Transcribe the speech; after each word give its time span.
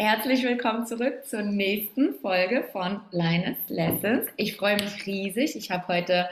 Herzlich 0.00 0.44
willkommen 0.44 0.86
zurück 0.86 1.26
zur 1.26 1.42
nächsten 1.42 2.14
Folge 2.20 2.62
von 2.70 3.00
Linus 3.10 3.56
Lessons. 3.66 4.28
Ich 4.36 4.54
freue 4.54 4.76
mich 4.76 5.06
riesig. 5.06 5.56
Ich 5.56 5.72
habe 5.72 5.88
heute 5.88 6.28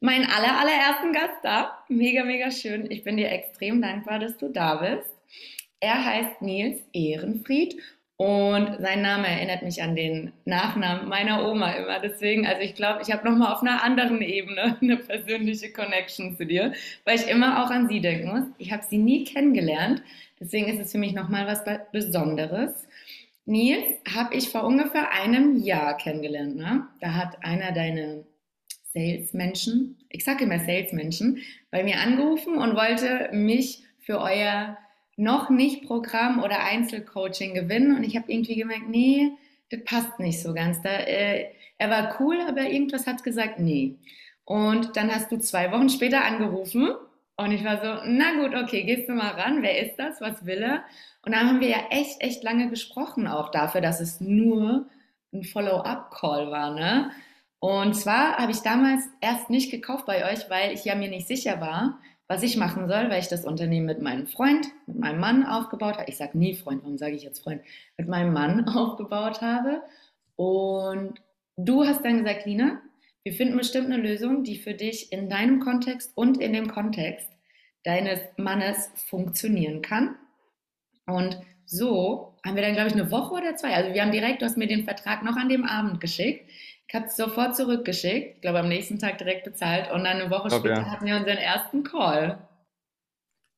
meinen 0.00 0.26
aller, 0.26 0.58
allerersten 0.58 1.12
Gast 1.12 1.38
da. 1.44 1.78
Mega, 1.88 2.24
mega 2.24 2.50
schön. 2.50 2.90
Ich 2.90 3.04
bin 3.04 3.16
dir 3.16 3.30
extrem 3.30 3.80
dankbar, 3.80 4.18
dass 4.18 4.36
du 4.36 4.48
da 4.48 4.74
bist. 4.74 5.08
Er 5.78 6.04
heißt 6.04 6.42
Nils 6.42 6.80
Ehrenfried 6.92 7.76
und 8.16 8.78
sein 8.80 9.02
Name 9.02 9.28
erinnert 9.28 9.62
mich 9.62 9.80
an 9.80 9.94
den 9.94 10.32
Nachnamen 10.44 11.08
meiner 11.08 11.48
Oma 11.48 11.70
immer. 11.70 12.00
Deswegen, 12.00 12.48
also 12.48 12.62
ich 12.62 12.74
glaube, 12.74 13.02
ich 13.02 13.12
habe 13.12 13.30
nochmal 13.30 13.52
auf 13.52 13.62
einer 13.62 13.84
anderen 13.84 14.22
Ebene 14.22 14.76
eine 14.82 14.96
persönliche 14.96 15.72
Connection 15.72 16.36
zu 16.36 16.46
dir, 16.46 16.72
weil 17.04 17.14
ich 17.14 17.28
immer 17.28 17.62
auch 17.62 17.70
an 17.70 17.88
sie 17.88 18.00
denken 18.00 18.28
muss. 18.28 18.46
Ich 18.58 18.72
habe 18.72 18.82
sie 18.82 18.98
nie 18.98 19.22
kennengelernt. 19.22 20.02
Deswegen 20.40 20.66
ist 20.66 20.80
es 20.80 20.90
für 20.90 20.98
mich 20.98 21.12
nochmal 21.12 21.46
was 21.46 21.62
Besonderes. 21.92 22.88
Nils 23.46 23.84
habe 24.14 24.34
ich 24.34 24.48
vor 24.48 24.64
ungefähr 24.64 25.12
einem 25.12 25.56
Jahr 25.56 25.96
kennengelernt. 25.96 26.56
Ne? 26.56 26.88
Da 27.00 27.14
hat 27.14 27.44
einer 27.44 27.72
deiner 27.72 28.24
Salesmenschen, 28.92 29.98
ich 30.08 30.24
sage 30.24 30.44
immer 30.44 30.60
Salesmenschen, 30.60 31.38
bei 31.70 31.82
mir 31.82 31.98
angerufen 31.98 32.56
und 32.56 32.76
wollte 32.76 33.30
mich 33.32 33.84
für 34.00 34.20
euer 34.20 34.78
noch 35.16 35.50
nicht 35.50 35.84
Programm 35.84 36.42
oder 36.42 36.64
Einzelcoaching 36.64 37.54
gewinnen. 37.54 37.96
Und 37.96 38.04
ich 38.04 38.16
habe 38.16 38.32
irgendwie 38.32 38.56
gemerkt, 38.56 38.88
nee, 38.88 39.30
das 39.70 39.84
passt 39.84 40.18
nicht 40.20 40.40
so 40.40 40.54
ganz. 40.54 40.80
Da, 40.82 40.90
äh, 40.90 41.46
er 41.76 41.90
war 41.90 42.16
cool, 42.20 42.40
aber 42.48 42.62
irgendwas 42.62 43.06
hat 43.06 43.22
gesagt, 43.24 43.58
nee. 43.58 43.96
Und 44.44 44.96
dann 44.96 45.14
hast 45.14 45.32
du 45.32 45.38
zwei 45.38 45.70
Wochen 45.72 45.88
später 45.88 46.24
angerufen 46.24 46.90
und 47.36 47.50
ich 47.52 47.64
war 47.64 47.78
so, 47.78 48.02
na 48.06 48.34
gut, 48.40 48.54
okay, 48.54 48.84
gehst 48.84 49.08
du 49.08 49.12
mal 49.12 49.32
ran, 49.32 49.62
wer 49.62 49.80
ist 49.84 49.96
das, 49.96 50.20
was 50.20 50.46
will 50.46 50.62
er? 50.62 50.84
Und 51.22 51.34
dann 51.34 51.48
haben 51.48 51.60
wir 51.60 51.68
ja 51.68 51.84
echt, 51.90 52.20
echt 52.20 52.42
lange 52.44 52.70
gesprochen 52.70 53.26
auch 53.26 53.50
dafür, 53.50 53.80
dass 53.80 54.00
es 54.00 54.20
nur 54.20 54.86
ein 55.32 55.42
Follow-up-Call 55.42 56.50
war, 56.50 56.74
ne? 56.74 57.10
Und 57.58 57.94
zwar 57.94 58.36
habe 58.36 58.52
ich 58.52 58.60
damals 58.60 59.08
erst 59.22 59.48
nicht 59.48 59.70
gekauft 59.70 60.04
bei 60.04 60.30
euch, 60.30 60.50
weil 60.50 60.72
ich 60.72 60.84
ja 60.84 60.94
mir 60.94 61.08
nicht 61.08 61.26
sicher 61.26 61.60
war, 61.62 61.98
was 62.28 62.42
ich 62.42 62.56
machen 62.56 62.88
soll, 62.88 63.08
weil 63.10 63.20
ich 63.20 63.28
das 63.28 63.44
Unternehmen 63.46 63.86
mit 63.86 64.02
meinem 64.02 64.26
Freund, 64.26 64.66
mit 64.86 64.98
meinem 64.98 65.18
Mann 65.18 65.46
aufgebaut 65.46 65.96
habe. 65.96 66.08
Ich 66.08 66.18
sage 66.18 66.36
nie 66.36 66.54
Freund, 66.54 66.82
warum 66.82 66.98
sage 66.98 67.16
ich 67.16 67.22
jetzt 67.22 67.42
Freund? 67.42 67.62
Mit 67.96 68.06
meinem 68.06 68.32
Mann 68.32 68.68
aufgebaut 68.68 69.40
habe. 69.40 69.82
Und 70.36 71.20
du 71.56 71.86
hast 71.86 72.04
dann 72.04 72.18
gesagt, 72.18 72.44
Lina, 72.44 72.82
wir 73.24 73.32
finden 73.32 73.56
bestimmt 73.56 73.86
eine 73.86 74.02
Lösung, 74.02 74.44
die 74.44 74.58
für 74.58 74.74
dich 74.74 75.10
in 75.10 75.30
deinem 75.30 75.60
Kontext 75.60 76.12
und 76.14 76.40
in 76.40 76.52
dem 76.52 76.68
Kontext 76.68 77.28
deines 77.82 78.20
Mannes 78.36 78.90
funktionieren 79.08 79.82
kann. 79.82 80.16
Und 81.06 81.40
so 81.66 82.36
haben 82.44 82.54
wir 82.54 82.62
dann, 82.62 82.74
glaube 82.74 82.88
ich, 82.88 82.94
eine 82.94 83.10
Woche 83.10 83.34
oder 83.34 83.56
zwei. 83.56 83.74
Also 83.74 83.94
wir 83.94 84.02
haben 84.02 84.12
direkt, 84.12 84.42
du 84.42 84.46
hast 84.46 84.58
mir 84.58 84.66
den 84.66 84.84
Vertrag 84.84 85.22
noch 85.22 85.36
an 85.36 85.48
dem 85.48 85.64
Abend 85.64 86.00
geschickt. 86.00 86.50
Ich 86.86 86.94
habe 86.94 87.06
es 87.06 87.16
sofort 87.16 87.56
zurückgeschickt, 87.56 88.36
ich 88.36 88.40
glaube 88.42 88.60
am 88.60 88.68
nächsten 88.68 88.98
Tag 88.98 89.16
direkt 89.18 89.44
bezahlt 89.44 89.90
und 89.90 90.04
dann 90.04 90.18
eine 90.18 90.30
Woche 90.30 90.46
okay. 90.46 90.58
später 90.58 90.90
hatten 90.90 91.06
wir 91.06 91.16
unseren 91.16 91.38
ersten 91.38 91.82
Call. 91.82 92.46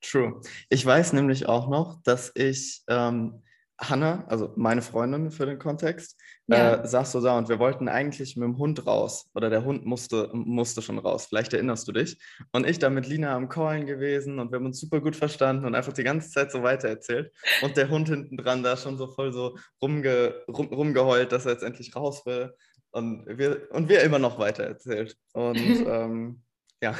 True. 0.00 0.40
Ich 0.68 0.86
weiß 0.86 1.12
nämlich 1.12 1.48
auch 1.48 1.68
noch, 1.68 2.00
dass 2.02 2.30
ich 2.36 2.82
ähm, 2.88 3.42
Hanna, 3.78 4.24
also 4.28 4.52
meine 4.56 4.80
Freundin 4.80 5.30
für 5.30 5.44
den 5.44 5.58
Kontext, 5.58 6.18
ja. 6.46 6.76
äh, 6.76 6.88
saß 6.88 7.12
so 7.12 7.20
da 7.20 7.36
und 7.36 7.48
wir 7.48 7.58
wollten 7.58 7.88
eigentlich 7.88 8.36
mit 8.36 8.44
dem 8.44 8.56
Hund 8.56 8.86
raus 8.86 9.28
oder 9.34 9.50
der 9.50 9.64
Hund 9.64 9.84
musste, 9.84 10.30
musste 10.32 10.80
schon 10.80 10.98
raus. 10.98 11.26
Vielleicht 11.26 11.52
erinnerst 11.52 11.86
du 11.86 11.92
dich. 11.92 12.18
Und 12.52 12.66
ich 12.66 12.78
da 12.78 12.88
mit 12.88 13.06
Lina 13.06 13.34
am 13.34 13.48
Callen 13.48 13.86
gewesen 13.86 14.38
und 14.38 14.50
wir 14.50 14.58
haben 14.58 14.66
uns 14.66 14.80
super 14.80 15.00
gut 15.00 15.14
verstanden 15.14 15.66
und 15.66 15.74
einfach 15.74 15.92
die 15.92 16.04
ganze 16.04 16.30
Zeit 16.30 16.50
so 16.50 16.62
weitererzählt. 16.62 17.32
Und 17.62 17.76
der 17.76 17.90
Hund 17.90 18.08
hinten 18.08 18.38
dran 18.38 18.62
da 18.62 18.76
schon 18.76 18.96
so 18.96 19.08
voll 19.08 19.32
so 19.32 19.58
rumge, 19.82 20.34
rum, 20.48 20.68
rumgeheult, 20.68 21.32
dass 21.32 21.44
er 21.44 21.52
jetzt 21.52 21.64
endlich 21.64 21.94
raus 21.94 22.24
will. 22.24 22.54
Und 22.92 23.26
wir, 23.26 23.68
und 23.72 23.90
wir 23.90 24.02
immer 24.02 24.18
noch 24.18 24.38
weiter 24.38 24.64
erzählt. 24.64 25.16
Und 25.34 25.56
ähm, 25.86 26.42
ja. 26.82 26.94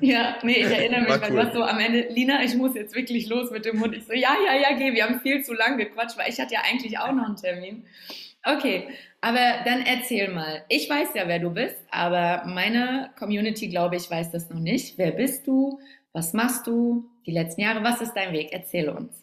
Ja, 0.00 0.38
nee, 0.42 0.60
ich 0.60 0.70
erinnere 0.70 1.02
mich, 1.02 1.20
weil 1.20 1.32
cool. 1.32 1.46
du 1.46 1.52
so 1.52 1.62
am 1.62 1.78
Ende, 1.78 2.08
Lina, 2.08 2.42
ich 2.42 2.54
muss 2.54 2.74
jetzt 2.74 2.94
wirklich 2.94 3.28
los 3.28 3.50
mit 3.50 3.64
dem 3.64 3.80
Hund. 3.80 3.94
Ich 3.94 4.04
so, 4.04 4.12
ja, 4.12 4.36
ja, 4.46 4.54
ja, 4.56 4.76
geh, 4.76 4.92
wir 4.94 5.04
haben 5.04 5.20
viel 5.20 5.44
zu 5.44 5.52
lang 5.52 5.78
gequatscht, 5.78 6.16
weil 6.18 6.30
ich 6.30 6.40
hatte 6.40 6.54
ja 6.54 6.60
eigentlich 6.68 6.98
auch 6.98 7.12
noch 7.12 7.26
einen 7.26 7.36
Termin. 7.36 7.84
Okay, 8.42 8.88
aber 9.20 9.62
dann 9.64 9.82
erzähl 9.82 10.32
mal. 10.32 10.64
Ich 10.68 10.88
weiß 10.88 11.10
ja, 11.14 11.28
wer 11.28 11.38
du 11.38 11.50
bist, 11.50 11.76
aber 11.90 12.44
meine 12.46 13.10
Community, 13.18 13.68
glaube 13.68 13.96
ich, 13.96 14.10
weiß 14.10 14.30
das 14.30 14.48
noch 14.48 14.60
nicht. 14.60 14.96
Wer 14.96 15.12
bist 15.12 15.46
du? 15.46 15.78
Was 16.12 16.32
machst 16.32 16.66
du 16.66 17.10
die 17.26 17.32
letzten 17.32 17.60
Jahre? 17.60 17.84
Was 17.84 18.00
ist 18.00 18.14
dein 18.14 18.32
Weg? 18.32 18.48
Erzähl 18.52 18.88
uns. 18.88 19.22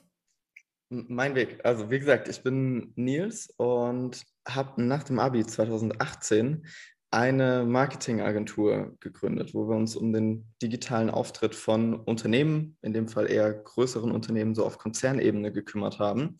Mein 0.89 1.35
Weg. 1.35 1.59
Also, 1.63 1.89
wie 1.89 1.99
gesagt, 1.99 2.29
ich 2.29 2.41
bin 2.43 2.93
Nils 2.95 3.53
und 3.57 4.23
habe 4.47 4.81
nach 4.81 5.03
dem 5.03 5.19
Abi 5.19 5.45
2018 5.45 6.65
eine 7.09 7.63
Marketingagentur 7.65 8.95
gegründet, 8.99 9.53
wo 9.53 9.69
wir 9.69 9.75
uns 9.75 9.95
um 9.95 10.11
den 10.11 10.45
digitalen 10.61 11.09
Auftritt 11.09 11.55
von 11.55 11.95
Unternehmen, 11.95 12.77
in 12.81 12.93
dem 12.93 13.07
Fall 13.07 13.31
eher 13.31 13.53
größeren 13.53 14.11
Unternehmen, 14.11 14.55
so 14.55 14.65
auf 14.65 14.77
Konzernebene 14.77 15.51
gekümmert 15.51 15.99
haben. 15.99 16.37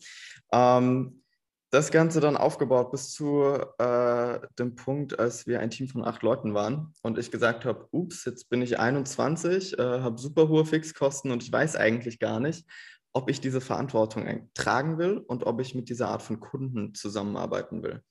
Ähm, 0.52 1.22
das 1.70 1.90
Ganze 1.90 2.20
dann 2.20 2.36
aufgebaut 2.36 2.90
bis 2.90 3.10
zu 3.12 3.42
äh, 3.78 4.40
dem 4.58 4.74
Punkt, 4.74 5.18
als 5.18 5.46
wir 5.46 5.60
ein 5.60 5.70
Team 5.70 5.88
von 5.88 6.04
acht 6.04 6.22
Leuten 6.22 6.54
waren 6.54 6.94
und 7.02 7.18
ich 7.18 7.30
gesagt 7.30 7.64
habe, 7.64 7.86
ups, 7.90 8.24
jetzt 8.24 8.48
bin 8.48 8.62
ich 8.62 8.78
21, 8.78 9.78
äh, 9.78 9.82
habe 9.82 10.18
super 10.18 10.48
hohe 10.48 10.64
Fixkosten 10.64 11.30
und 11.30 11.42
ich 11.42 11.52
weiß 11.52 11.76
eigentlich 11.76 12.18
gar 12.18 12.40
nicht, 12.40 12.66
ob 13.12 13.30
ich 13.30 13.40
diese 13.40 13.60
Verantwortung 13.60 14.48
tragen 14.54 14.98
will 14.98 15.18
und 15.18 15.44
ob 15.44 15.60
ich 15.60 15.74
mit 15.74 15.88
dieser 15.88 16.08
Art 16.08 16.22
von 16.22 16.40
Kunden 16.40 16.94
zusammenarbeiten 16.94 17.82
will. 17.82 18.02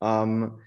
Ähm, 0.00 0.60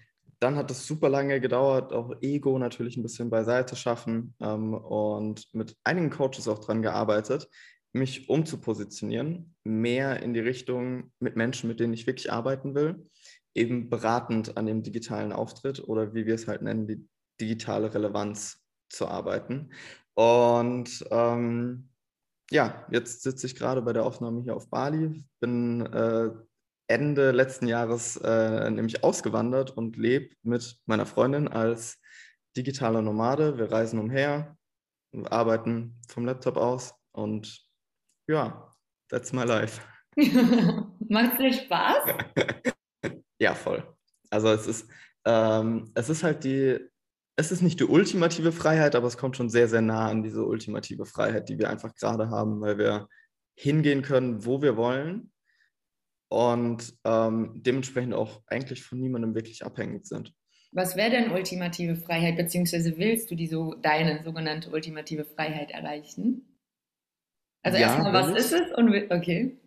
dann 0.43 0.57
hat 0.57 0.69
es 0.69 0.85
super 0.85 1.09
lange 1.09 1.39
gedauert, 1.39 1.93
auch 1.93 2.13
Ego 2.21 2.59
natürlich 2.59 2.97
ein 2.97 3.03
bisschen 3.03 3.29
beiseite 3.29 3.75
schaffen 3.75 4.35
ähm, 4.41 4.73
und 4.73 5.53
mit 5.53 5.77
einigen 5.83 6.09
Coaches 6.09 6.47
auch 6.47 6.59
dran 6.59 6.81
gearbeitet, 6.81 7.49
mich 7.93 8.27
umzupositionieren, 8.27 9.55
mehr 9.63 10.21
in 10.21 10.33
die 10.33 10.41
Richtung 10.41 11.11
mit 11.19 11.35
Menschen, 11.37 11.69
mit 11.69 11.79
denen 11.79 11.93
ich 11.93 12.07
wirklich 12.07 12.31
arbeiten 12.31 12.75
will, 12.75 13.07
eben 13.55 13.89
beratend 13.89 14.57
an 14.57 14.65
dem 14.65 14.83
digitalen 14.83 15.31
Auftritt 15.31 15.87
oder 15.87 16.13
wie 16.13 16.25
wir 16.25 16.35
es 16.35 16.47
halt 16.47 16.61
nennen, 16.61 16.87
die 16.87 17.07
digitale 17.39 17.93
Relevanz 17.93 18.61
zu 18.89 19.07
arbeiten. 19.07 19.71
Und 20.13 21.05
ähm, 21.09 21.89
ja, 22.51 22.85
jetzt 22.91 23.23
sitze 23.23 23.47
ich 23.47 23.55
gerade 23.55 23.81
bei 23.81 23.93
der 23.93 24.05
Aufnahme 24.05 24.41
hier 24.41 24.55
auf 24.55 24.69
Bali, 24.69 25.23
bin 25.39 25.85
äh, 25.85 26.31
Ende 26.93 27.31
letzten 27.31 27.67
Jahres 27.67 28.17
äh, 28.17 28.69
nämlich 28.69 29.03
ausgewandert 29.03 29.71
und 29.71 29.97
lebe 29.97 30.35
mit 30.43 30.79
meiner 30.85 31.07
Freundin 31.07 31.47
als 31.47 31.99
digitaler 32.55 33.01
Nomade. 33.01 33.57
Wir 33.57 33.71
reisen 33.71 33.99
umher, 33.99 34.55
arbeiten 35.25 35.99
vom 36.07 36.25
Laptop 36.25 36.57
aus 36.57 36.93
und 37.11 37.67
ja, 38.27 38.71
that's 39.09 39.33
my 39.33 39.43
life. 39.43 39.81
Macht 41.09 41.39
dir 41.39 41.51
Spaß? 41.51 42.15
ja, 43.39 43.55
voll. 43.55 43.83
Also 44.29 44.49
es 44.49 44.67
ist, 44.67 44.89
ähm, 45.25 45.91
es 45.95 46.09
ist 46.09 46.23
halt 46.23 46.43
die, 46.43 46.77
es 47.35 47.51
ist 47.51 47.63
nicht 47.63 47.79
die 47.79 47.85
ultimative 47.85 48.51
Freiheit, 48.51 48.95
aber 48.95 49.07
es 49.07 49.17
kommt 49.17 49.35
schon 49.35 49.49
sehr, 49.49 49.67
sehr 49.67 49.81
nah 49.81 50.09
an 50.09 50.21
diese 50.21 50.45
ultimative 50.45 51.05
Freiheit, 51.05 51.49
die 51.49 51.57
wir 51.57 51.69
einfach 51.69 51.95
gerade 51.95 52.29
haben, 52.29 52.61
weil 52.61 52.77
wir 52.77 53.07
hingehen 53.55 54.03
können, 54.03 54.45
wo 54.45 54.61
wir 54.61 54.77
wollen 54.77 55.32
und 56.33 56.95
ähm, 57.03 57.61
dementsprechend 57.63 58.15
auch 58.15 58.41
eigentlich 58.47 58.83
von 58.83 58.99
niemandem 58.99 59.35
wirklich 59.35 59.63
abhängig 59.63 60.07
sind. 60.07 60.33
Was 60.71 60.95
wäre 60.95 61.11
denn 61.11 61.31
ultimative 61.31 61.95
Freiheit, 61.95 62.37
beziehungsweise 62.37 62.97
willst 62.97 63.29
du 63.29 63.35
die 63.35 63.45
so, 63.45 63.75
deine 63.75 64.23
sogenannte 64.23 64.71
ultimative 64.71 65.25
Freiheit 65.25 65.69
erreichen? 65.69 66.57
Also 67.61 67.77
ja, 67.77 67.85
erstmal, 67.85 68.13
was 68.13 68.35
ist 68.35 68.51
es? 68.51 68.73
Und 68.75 68.89
okay. 69.11 69.59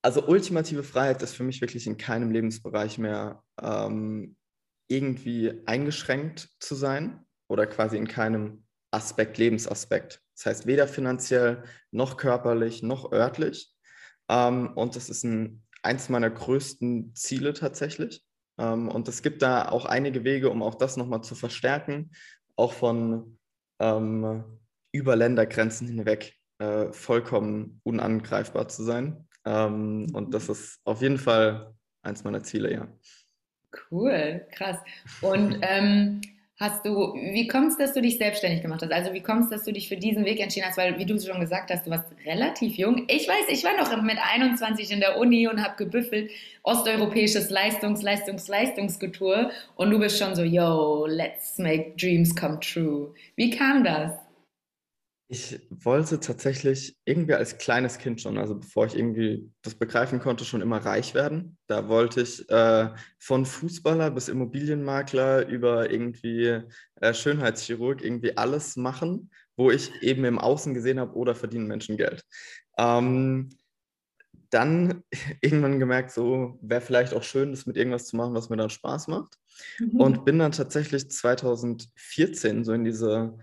Also 0.00 0.26
ultimative 0.26 0.84
Freiheit 0.84 1.20
ist 1.20 1.34
für 1.34 1.42
mich 1.42 1.60
wirklich 1.60 1.86
in 1.86 1.98
keinem 1.98 2.30
Lebensbereich 2.30 2.96
mehr 2.96 3.42
ähm, 3.60 4.36
irgendwie 4.88 5.60
eingeschränkt 5.66 6.48
zu 6.60 6.74
sein 6.74 7.26
oder 7.46 7.66
quasi 7.66 7.98
in 7.98 8.08
keinem 8.08 8.64
Aspekt, 8.90 9.36
Lebensaspekt. 9.36 10.22
Das 10.34 10.46
heißt 10.46 10.66
weder 10.66 10.88
finanziell 10.88 11.62
noch 11.90 12.16
körperlich 12.16 12.82
noch 12.82 13.12
örtlich. 13.12 13.76
Ähm, 14.30 14.72
und 14.74 14.96
das 14.96 15.10
ist 15.10 15.24
ein, 15.24 15.62
eins 15.82 16.08
meiner 16.08 16.30
größten 16.30 17.14
Ziele 17.14 17.52
tatsächlich. 17.52 18.22
Ähm, 18.58 18.88
und 18.88 19.08
es 19.08 19.22
gibt 19.22 19.42
da 19.42 19.68
auch 19.68 19.86
einige 19.86 20.24
Wege, 20.24 20.50
um 20.50 20.62
auch 20.62 20.74
das 20.74 20.96
nochmal 20.96 21.22
zu 21.22 21.34
verstärken, 21.34 22.10
auch 22.56 22.72
von 22.72 23.38
ähm, 23.80 24.44
über 24.92 25.16
Ländergrenzen 25.16 25.86
hinweg 25.86 26.34
äh, 26.58 26.92
vollkommen 26.92 27.80
unangreifbar 27.84 28.68
zu 28.68 28.82
sein. 28.82 29.26
Ähm, 29.44 30.08
und 30.12 30.34
das 30.34 30.48
ist 30.48 30.80
auf 30.84 31.00
jeden 31.00 31.18
Fall 31.18 31.74
eins 32.02 32.24
meiner 32.24 32.42
Ziele, 32.42 32.72
ja. 32.72 32.88
Cool, 33.90 34.46
krass. 34.52 34.78
Und 35.20 35.58
ähm, 35.62 36.20
hast 36.60 36.84
du, 36.84 37.14
wie 37.14 37.48
kommt 37.48 37.72
es, 37.72 37.78
dass 37.78 37.94
du 37.94 38.02
dich 38.02 38.18
selbstständig 38.18 38.60
gemacht 38.60 38.82
hast? 38.82 38.92
Also 38.92 39.14
wie 39.14 39.22
kommt 39.22 39.44
es, 39.44 39.48
dass 39.48 39.64
du 39.64 39.72
dich 39.72 39.88
für 39.88 39.96
diesen 39.96 40.26
Weg 40.26 40.40
entschieden 40.40 40.66
hast? 40.68 40.76
Weil, 40.76 40.98
wie 40.98 41.06
du 41.06 41.18
schon 41.18 41.40
gesagt 41.40 41.70
hast, 41.70 41.86
du 41.86 41.90
warst 41.90 42.04
relativ 42.26 42.76
jung. 42.76 43.06
Ich 43.08 43.26
weiß, 43.26 43.46
ich 43.48 43.64
war 43.64 43.76
noch 43.78 44.02
mit 44.02 44.18
21 44.22 44.92
in 44.92 45.00
der 45.00 45.18
Uni 45.18 45.48
und 45.48 45.64
habe 45.64 45.82
gebüffelt, 45.82 46.30
osteuropäisches 46.62 47.48
Leistungs-, 47.48 48.02
Leistungs-, 48.02 48.48
Leistungsgetue. 48.48 49.50
Und 49.76 49.90
du 49.90 49.98
bist 49.98 50.18
schon 50.18 50.34
so, 50.34 50.42
yo, 50.42 51.06
let's 51.06 51.56
make 51.56 51.94
dreams 51.96 52.36
come 52.36 52.60
true. 52.60 53.14
Wie 53.36 53.48
kam 53.48 53.82
das? 53.82 54.12
Ich 55.32 55.60
wollte 55.70 56.18
tatsächlich 56.18 56.98
irgendwie 57.04 57.34
als 57.34 57.56
kleines 57.58 57.98
Kind 57.98 58.20
schon, 58.20 58.36
also 58.36 58.56
bevor 58.56 58.86
ich 58.86 58.96
irgendwie 58.96 59.48
das 59.62 59.76
begreifen 59.76 60.18
konnte, 60.18 60.44
schon 60.44 60.60
immer 60.60 60.78
reich 60.78 61.14
werden. 61.14 61.56
Da 61.68 61.88
wollte 61.88 62.22
ich 62.22 62.50
äh, 62.50 62.88
von 63.20 63.46
Fußballer 63.46 64.10
bis 64.10 64.26
Immobilienmakler 64.26 65.46
über 65.46 65.88
irgendwie 65.88 66.62
äh, 66.96 67.14
Schönheitschirurg 67.14 68.02
irgendwie 68.02 68.36
alles 68.36 68.74
machen, 68.74 69.30
wo 69.56 69.70
ich 69.70 69.92
eben 70.02 70.24
im 70.24 70.40
Außen 70.40 70.74
gesehen 70.74 70.98
habe, 70.98 71.14
oder 71.14 71.36
verdienen 71.36 71.68
Menschen 71.68 71.96
Geld. 71.96 72.24
Ähm, 72.76 73.50
dann 74.50 75.04
irgendwann 75.42 75.78
gemerkt, 75.78 76.10
so 76.10 76.58
wäre 76.60 76.80
vielleicht 76.80 77.14
auch 77.14 77.22
schön, 77.22 77.52
das 77.52 77.66
mit 77.66 77.76
irgendwas 77.76 78.06
zu 78.06 78.16
machen, 78.16 78.34
was 78.34 78.50
mir 78.50 78.56
dann 78.56 78.68
Spaß 78.68 79.06
macht. 79.06 79.38
Mhm. 79.78 80.00
Und 80.00 80.24
bin 80.24 80.40
dann 80.40 80.50
tatsächlich 80.50 81.08
2014 81.08 82.64
so 82.64 82.72
in 82.72 82.82
diese 82.82 83.38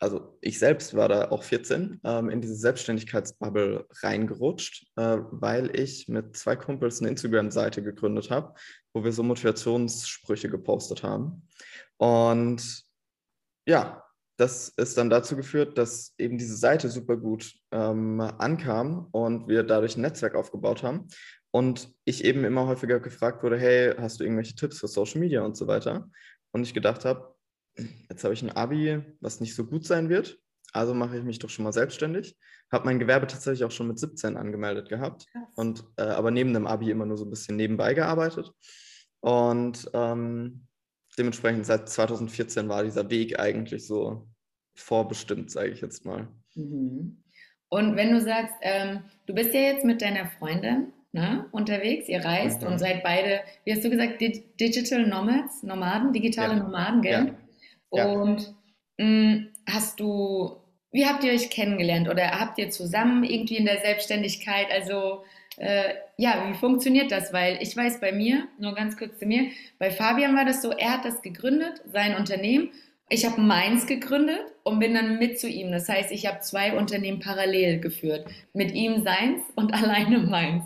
also 0.00 0.38
ich 0.40 0.58
selbst 0.58 0.96
war 0.96 1.08
da 1.08 1.30
auch 1.30 1.42
14, 1.42 2.00
ähm, 2.04 2.30
in 2.30 2.40
diese 2.40 2.56
Selbstständigkeitsbubble 2.56 3.86
reingerutscht, 4.02 4.86
äh, 4.96 5.18
weil 5.30 5.78
ich 5.78 6.08
mit 6.08 6.36
zwei 6.36 6.56
Kumpels 6.56 7.00
eine 7.00 7.10
Instagram-Seite 7.10 7.82
gegründet 7.82 8.30
habe, 8.30 8.54
wo 8.94 9.04
wir 9.04 9.12
so 9.12 9.22
Motivationssprüche 9.22 10.48
gepostet 10.48 11.02
haben. 11.02 11.46
Und 11.98 12.82
ja, 13.66 14.02
das 14.38 14.70
ist 14.70 14.96
dann 14.96 15.10
dazu 15.10 15.36
geführt, 15.36 15.76
dass 15.76 16.14
eben 16.16 16.38
diese 16.38 16.56
Seite 16.56 16.88
super 16.88 17.18
gut 17.18 17.52
ähm, 17.70 18.20
ankam 18.20 19.06
und 19.12 19.48
wir 19.48 19.62
dadurch 19.64 19.98
ein 19.98 20.00
Netzwerk 20.00 20.34
aufgebaut 20.34 20.82
haben. 20.82 21.08
Und 21.50 21.92
ich 22.04 22.24
eben 22.24 22.44
immer 22.44 22.66
häufiger 22.66 23.00
gefragt 23.00 23.42
wurde, 23.42 23.58
hey, 23.58 23.94
hast 23.98 24.18
du 24.18 24.24
irgendwelche 24.24 24.54
Tipps 24.54 24.78
für 24.78 24.88
Social 24.88 25.20
Media 25.20 25.42
und 25.42 25.58
so 25.58 25.66
weiter? 25.66 26.08
Und 26.52 26.62
ich 26.62 26.72
gedacht 26.72 27.04
habe, 27.04 27.34
jetzt 28.08 28.24
habe 28.24 28.34
ich 28.34 28.42
ein 28.42 28.50
Abi, 28.50 29.02
was 29.20 29.40
nicht 29.40 29.54
so 29.54 29.64
gut 29.64 29.84
sein 29.86 30.08
wird. 30.08 30.38
Also 30.72 30.94
mache 30.94 31.18
ich 31.18 31.24
mich 31.24 31.38
doch 31.38 31.50
schon 31.50 31.64
mal 31.64 31.72
selbstständig. 31.72 32.36
Habe 32.70 32.84
mein 32.84 33.00
Gewerbe 33.00 33.26
tatsächlich 33.26 33.64
auch 33.64 33.72
schon 33.72 33.88
mit 33.88 33.98
17 33.98 34.36
angemeldet 34.36 34.88
gehabt. 34.88 35.26
Und 35.56 35.84
äh, 35.96 36.02
aber 36.02 36.30
neben 36.30 36.54
dem 36.54 36.66
Abi 36.66 36.90
immer 36.90 37.06
nur 37.06 37.16
so 37.16 37.24
ein 37.24 37.30
bisschen 37.30 37.56
nebenbei 37.56 37.94
gearbeitet. 37.94 38.52
Und 39.20 39.90
ähm, 39.92 40.66
dementsprechend 41.18 41.66
seit 41.66 41.88
2014 41.88 42.68
war 42.68 42.84
dieser 42.84 43.10
Weg 43.10 43.38
eigentlich 43.40 43.86
so 43.86 44.28
vorbestimmt, 44.74 45.50
sage 45.50 45.70
ich 45.70 45.80
jetzt 45.80 46.04
mal. 46.04 46.28
Mhm. 46.54 47.22
Und 47.68 47.96
wenn 47.96 48.12
du 48.12 48.20
sagst, 48.20 48.54
ähm, 48.62 49.02
du 49.26 49.34
bist 49.34 49.54
ja 49.54 49.60
jetzt 49.60 49.84
mit 49.84 50.02
deiner 50.02 50.26
Freundin 50.26 50.92
ne, 51.12 51.46
unterwegs, 51.52 52.08
ihr 52.08 52.24
reist 52.24 52.62
mhm. 52.62 52.68
und 52.68 52.78
seid 52.78 53.02
beide, 53.02 53.40
wie 53.64 53.72
hast 53.72 53.84
du 53.84 53.90
gesagt, 53.90 54.20
Digital 54.20 55.06
Nomads, 55.06 55.62
Nomaden, 55.62 56.12
digitale 56.12 56.54
ja. 56.54 56.62
Nomaden, 56.62 57.02
gell? 57.02 57.26
Ja. 57.26 57.34
Und 57.90 58.54
mh, 58.98 59.06
mm, 59.06 59.48
hast 59.68 60.00
du, 60.00 60.56
wie 60.92 61.06
habt 61.06 61.24
ihr 61.24 61.32
euch 61.32 61.50
kennengelernt 61.50 62.08
oder 62.08 62.40
habt 62.40 62.58
ihr 62.58 62.70
zusammen 62.70 63.24
irgendwie 63.24 63.56
in 63.56 63.66
der 63.66 63.80
Selbstständigkeit, 63.80 64.70
also 64.70 65.24
äh, 65.56 65.94
ja, 66.16 66.48
wie 66.48 66.54
funktioniert 66.54 67.12
das? 67.12 67.32
Weil 67.32 67.58
ich 67.60 67.76
weiß 67.76 68.00
bei 68.00 68.12
mir, 68.12 68.48
nur 68.58 68.74
ganz 68.74 68.96
kurz 68.96 69.18
zu 69.18 69.26
mir, 69.26 69.50
bei 69.78 69.90
Fabian 69.90 70.34
war 70.34 70.44
das 70.44 70.62
so, 70.62 70.70
er 70.70 70.92
hat 70.92 71.04
das 71.04 71.22
gegründet, 71.22 71.82
sein 71.92 72.16
Unternehmen. 72.16 72.70
Ich 73.08 73.26
habe 73.26 73.40
meins 73.40 73.86
gegründet 73.86 74.40
und 74.62 74.78
bin 74.78 74.94
dann 74.94 75.18
mit 75.18 75.40
zu 75.40 75.48
ihm. 75.48 75.72
Das 75.72 75.88
heißt, 75.88 76.12
ich 76.12 76.26
habe 76.26 76.40
zwei 76.40 76.78
Unternehmen 76.78 77.18
parallel 77.18 77.80
geführt. 77.80 78.26
Mit 78.52 78.72
ihm 78.72 79.02
seins 79.02 79.42
und 79.56 79.74
alleine 79.82 80.20
meins. 80.20 80.64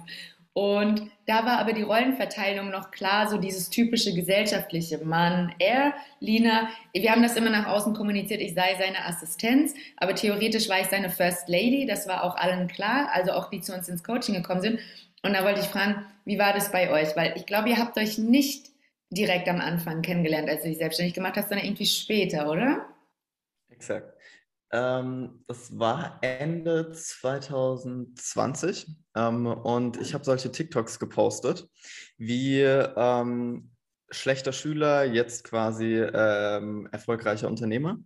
Und 0.55 1.11
da 1.27 1.45
war 1.45 1.59
aber 1.59 1.73
die 1.73 1.83
Rollenverteilung 1.83 2.71
noch 2.71 2.93
klar, 2.93 3.29
so 3.29 3.39
dieses 3.39 3.71
typische 3.71 4.15
gesellschaftliche 4.15 4.99
Mann, 4.99 5.53
er, 5.59 5.95
Lina. 6.21 6.69
Wir 6.93 7.11
haben 7.11 7.25
das 7.25 7.35
immer 7.35 7.51
nach 7.51 7.67
außen 7.67 7.93
kommuniziert, 7.93 8.41
ich 8.41 8.55
sei 8.55 8.77
seine 8.79 9.05
Assistenz, 9.05 9.75
aber 9.97 10.15
theoretisch 10.15 10.69
war 10.69 10.81
ich 10.81 10.87
seine 10.87 11.11
First 11.11 11.49
Lady, 11.49 11.87
das 11.87 12.07
war 12.07 12.23
auch 12.23 12.37
allen 12.37 12.69
klar, 12.69 13.11
also 13.13 13.33
auch 13.33 13.51
die 13.51 13.63
zu 13.63 13.75
uns 13.75 13.89
ins 13.89 14.05
Coaching 14.05 14.37
gekommen 14.37 14.61
sind. 14.61 14.79
Und 15.25 15.33
da 15.35 15.45
wollte 15.45 15.59
ich 15.59 15.67
fragen, 15.67 16.07
wie 16.25 16.39
war 16.39 16.53
das 16.53 16.71
bei 16.71 16.89
euch? 16.89 17.17
Weil 17.17 17.35
ich 17.37 17.47
glaube, 17.47 17.71
ihr 17.71 17.79
habt 17.79 17.99
euch 17.99 18.17
nicht 18.19 18.69
direkt 19.11 19.49
am 19.49 19.61
Anfang 19.61 20.03
kennengelernt, 20.03 20.49
als 20.49 20.63
du 20.63 20.69
dich 20.69 20.79
selbstständig 20.79 21.15
gemacht 21.15 21.37
hast, 21.37 21.49
sondern 21.49 21.67
irgendwie 21.67 21.87
später, 21.87 22.49
oder? 22.49 22.87
Exakt. 23.71 24.15
Ähm, 24.75 25.45
das 25.47 25.79
war 25.79 26.19
Ende 26.21 26.91
2020 26.91 28.89
ähm, 29.15 29.47
und 29.47 30.01
ich 30.01 30.15
habe 30.15 30.25
solche 30.25 30.51
TikToks 30.51 30.99
gepostet, 30.99 31.69
wie 32.19 32.61
ähm, 32.63 33.71
schlechter 34.11 34.53
Schüler, 34.53 35.05
jetzt 35.05 35.45
quasi 35.45 35.95
ähm, 35.95 36.89
erfolgreicher 36.91 37.47
Unternehmer. 37.47 37.99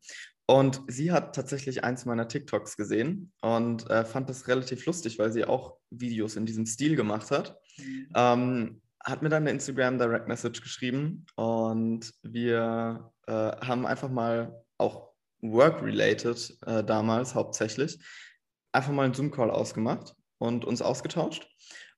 Und 0.45 0.83
sie 0.89 1.11
hat 1.11 1.35
tatsächlich 1.35 1.85
eins 1.85 2.05
meiner 2.05 2.29
TikToks 2.29 2.77
gesehen 2.77 3.33
und 3.41 3.89
äh, 3.89 4.05
fand 4.05 4.29
das 4.29 4.47
relativ 4.47 4.85
lustig, 4.85 5.19
weil 5.19 5.33
sie 5.33 5.47
auch 5.47 5.79
Videos 5.91 6.37
in 6.37 6.45
diesem 6.45 6.67
Stil 6.67 6.97
gemacht 6.97 7.31
hat. 7.31 7.59
Mhm. 7.79 8.09
Ähm, 8.15 8.83
hat 9.03 9.23
mir 9.23 9.31
dann 9.31 9.45
eine 9.45 9.53
Instagram 9.53 9.99
Direct 9.99 10.29
Message 10.29 10.61
geschrieben 10.61 11.25
und 11.35 12.13
wir 12.23 13.11
äh, 13.27 13.33
haben 13.33 13.87
einfach 13.87 14.11
mal 14.11 14.63
auch 14.77 15.08
work-related 15.43 16.59
äh, 16.67 16.85
damals 16.85 17.35
hauptsächlich, 17.35 17.99
einfach 18.73 18.93
mal 18.93 19.05
einen 19.05 19.15
Zoom-Call 19.15 19.51
ausgemacht 19.51 20.15
und 20.39 20.65
uns 20.65 20.83
ausgetauscht 20.83 21.49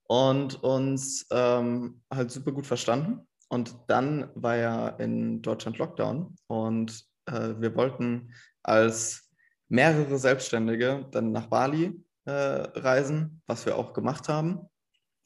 und 0.05 0.63
uns 0.63 1.27
ähm, 1.31 2.03
halt 2.13 2.31
super 2.31 2.53
gut 2.53 2.67
verstanden. 2.67 3.27
Und 3.49 3.77
dann 3.89 4.31
war 4.35 4.57
ja 4.57 4.89
in 4.89 5.43
Deutschland 5.43 5.79
Lockdown 5.79 6.37
und 6.47 7.05
äh, 7.27 7.55
wir 7.59 7.75
wollten 7.75 8.33
als 8.63 9.31
mehrere 9.69 10.19
Selbstständige 10.19 11.07
dann 11.11 11.33
nach 11.33 11.47
Bali 11.47 12.01
äh, 12.27 12.33
reisen, 12.33 13.43
was 13.47 13.67
wir 13.67 13.77
auch 13.77 13.93
gemacht 13.93 14.29
haben. 14.29 14.69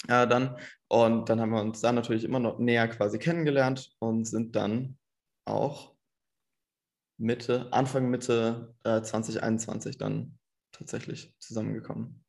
Äh, 0.09 0.27
dann. 0.27 0.57
Und 0.89 1.29
dann 1.29 1.41
haben 1.41 1.51
wir 1.51 1.61
uns 1.61 1.81
da 1.81 1.93
natürlich 1.93 2.25
immer 2.25 2.39
noch 2.39 2.59
näher 2.59 2.89
quasi 2.89 3.19
kennengelernt 3.19 3.91
und 3.99 4.27
sind 4.27 4.55
dann 4.55 4.97
auch 5.45 5.94
Mitte, 7.19 7.69
Anfang 7.71 8.11
Mitte 8.11 8.75
äh, 8.85 9.03
2021 9.03 9.99
dann 9.99 10.39
tatsächlich 10.73 11.33
zusammengekommen. 11.39 12.25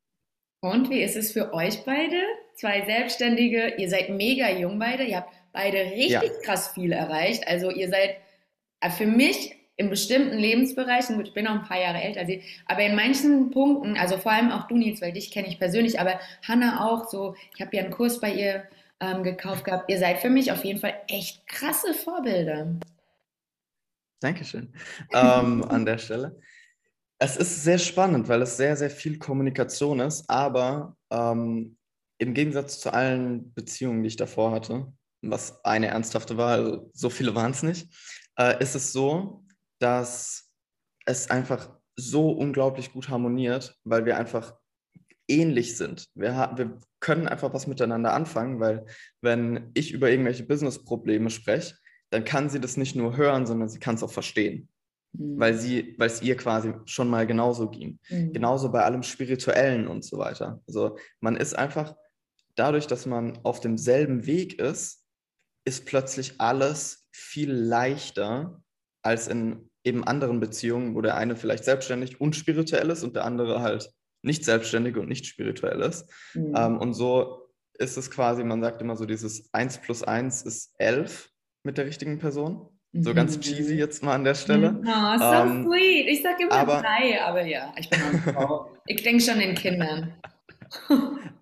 Und 0.61 0.89
wie 0.89 1.01
ist 1.01 1.15
es 1.15 1.31
für 1.31 1.53
euch 1.53 1.83
beide? 1.85 2.17
Zwei 2.55 2.85
Selbstständige, 2.85 3.75
ihr 3.77 3.89
seid 3.89 4.09
mega 4.09 4.49
jung 4.49 4.79
beide, 4.79 5.03
ihr 5.03 5.17
habt 5.17 5.33
beide 5.51 5.77
richtig 5.77 6.09
ja. 6.09 6.21
krass 6.43 6.69
viel 6.69 6.91
erreicht. 6.91 7.47
Also 7.47 7.69
ihr 7.69 7.89
seid 7.89 8.15
äh, 8.79 8.89
für 8.89 9.07
mich 9.07 9.55
in 9.77 9.89
bestimmten 9.89 10.37
Lebensbereichen, 10.37 11.17
gut, 11.17 11.27
ich 11.27 11.33
bin 11.33 11.45
noch 11.45 11.51
ein 11.51 11.63
paar 11.63 11.79
Jahre 11.79 12.01
älter 12.01 12.21
als 12.21 12.31
aber 12.65 12.81
in 12.81 12.95
manchen 12.95 13.51
Punkten, 13.51 13.97
also 13.97 14.17
vor 14.17 14.31
allem 14.31 14.51
auch 14.51 14.67
du, 14.67 14.77
Nils, 14.77 15.01
weil 15.01 15.11
dich 15.11 15.31
kenne 15.31 15.49
ich 15.49 15.59
persönlich, 15.59 15.99
aber 15.99 16.19
Hanna 16.47 16.85
auch 16.85 17.09
so, 17.09 17.35
ich 17.53 17.61
habe 17.61 17.75
ja 17.75 17.83
einen 17.83 17.91
Kurs 17.91 18.21
bei 18.21 18.33
ihr 18.33 18.63
ähm, 19.01 19.23
gekauft 19.23 19.65
gehabt. 19.65 19.89
Ihr 19.89 19.99
seid 19.99 20.19
für 20.19 20.29
mich 20.29 20.51
auf 20.51 20.63
jeden 20.63 20.79
Fall 20.79 20.95
echt 21.07 21.45
krasse 21.47 21.93
Vorbilder. 21.93 22.67
Dankeschön 24.25 24.74
ähm, 25.13 25.63
an 25.70 25.86
der 25.86 26.00
Stelle. 26.00 26.39
Es 27.20 27.38
ist 27.38 27.63
sehr 27.63 27.77
spannend, 27.77 28.27
weil 28.27 28.41
es 28.41 28.58
sehr, 28.58 28.75
sehr 28.75 28.89
viel 28.89 29.20
Kommunikation 29.20 30.00
ist, 30.00 30.27
aber 30.27 30.98
ähm, 31.12 31.77
im 32.17 32.34
Gegensatz 32.34 32.79
zu 32.79 32.91
allen 32.91 33.53
Beziehungen, 33.53 34.01
die 34.01 34.08
ich 34.08 34.15
davor 34.15 34.51
hatte, 34.51 34.91
was 35.22 35.63
eine 35.63 35.88
ernsthafte 35.88 36.38
war, 36.38 36.53
also 36.53 36.89
so 36.94 37.12
viele 37.12 37.36
waren 37.36 37.51
es 37.51 37.62
nicht, 37.62 37.88
äh, 38.39 38.62
ist 38.62 38.74
es 38.74 38.91
so, 38.91 39.46
dass 39.79 40.50
es 41.05 41.29
einfach 41.29 41.70
so 41.96 42.32
unglaublich 42.32 42.94
gut 42.94 43.10
harmoniert, 43.10 43.77
weil 43.84 44.05
wir 44.05 44.17
einfach 44.17 44.55
ähnlich 45.27 45.77
sind. 45.77 46.10
Wir, 46.15 46.51
wir 46.55 46.79
können 47.00 47.27
einfach 47.27 47.53
was 47.53 47.67
miteinander 47.67 48.13
anfangen, 48.13 48.60
weil 48.60 48.88
wenn 49.22 49.70
ich 49.75 49.91
über 49.91 50.10
irgendwelche 50.10 50.46
Business-Probleme 50.46 51.29
spreche, 51.29 51.75
dann 52.15 52.24
kann 52.24 52.50
sie 52.50 52.62
das 52.62 52.77
nicht 52.77 52.95
nur 52.95 53.17
hören, 53.17 53.45
sondern 53.45 53.67
sie 53.67 53.79
kann 53.79 53.95
es 53.95 54.03
auch 54.03 54.12
verstehen. 54.12 54.69
Mhm. 55.12 55.38
Weil 55.38 55.53
sie, 55.53 55.95
weil 55.98 56.07
es 56.07 56.22
ihr 56.22 56.38
quasi 56.38 56.74
schon 56.86 57.10
mal 57.10 57.27
genauso 57.27 57.69
ging. 57.69 58.00
Mhm. 58.10 58.31
Genauso 58.31 58.72
bei 58.72 58.84
allem 58.84 59.03
Spirituellen 59.03 59.89
und 59.89 60.05
so 60.05 60.17
weiter. 60.17 60.62
Also 60.65 60.98
man 61.19 61.36
ist 61.36 61.57
einfach, 61.57 61.93
dadurch, 62.55 62.88
dass 62.88 63.05
man 63.05 63.38
auf 63.43 63.60
demselben 63.60 64.25
Weg 64.25 64.62
ist, 64.62 65.03
ist 65.65 65.86
plötzlich 65.86 66.39
alles 66.39 67.10
viel 67.12 67.51
leichter 67.51 68.63
als 69.01 69.27
in 69.27 69.69
eben 69.84 70.05
anderen 70.05 70.39
Beziehungen, 70.39 70.95
wo 70.95 71.01
der 71.01 71.17
eine 71.17 71.36
vielleicht 71.36 71.65
selbstständig 71.65 72.22
und 72.22 72.34
spirituell 72.38 72.89
ist 72.91 73.03
und 73.03 73.17
der 73.17 73.25
andere 73.25 73.62
halt 73.62 73.91
nicht 74.22 74.45
selbstständig 74.45 74.95
und 74.95 75.10
nicht 75.10 75.25
spirituell 75.25 75.81
ist. 75.81 76.10
Mhm. 76.34 76.53
Ähm, 76.55 76.77
und 76.77 76.93
so 76.93 77.50
ist 77.74 77.98
es 77.98 78.10
quasi, 78.10 78.45
man 78.45 78.62
sagt 78.62 78.81
immer 78.81 78.95
so, 78.95 79.05
dieses 79.05 79.53
1 79.53 79.81
plus 79.81 80.01
1 80.01 80.43
ist 80.43 80.74
11 80.77 81.29
mit 81.65 81.77
der 81.77 81.86
richtigen 81.86 82.19
Person. 82.19 82.69
So 82.98 83.13
ganz 83.13 83.38
cheesy 83.41 83.75
jetzt 83.75 84.03
mal 84.03 84.13
an 84.13 84.24
der 84.24 84.36
Stelle. 84.36 84.81
Oh, 84.81 85.17
so 85.17 85.24
Ähm, 85.25 85.63
sweet. 85.65 86.07
Ich 86.07 86.24
sage 86.24 86.43
immer 86.43 86.53
aber- 86.53 86.81
drei, 86.81 87.22
aber 87.22 87.45
ja, 87.45 87.74
ich 87.77 87.89
bin 87.89 88.01
eine 88.01 88.19
Frau. 88.19 88.72
Ich 88.86 89.03
denke 89.03 89.22
schon 89.22 89.41
in 89.41 89.53
Kindern. 89.55 90.13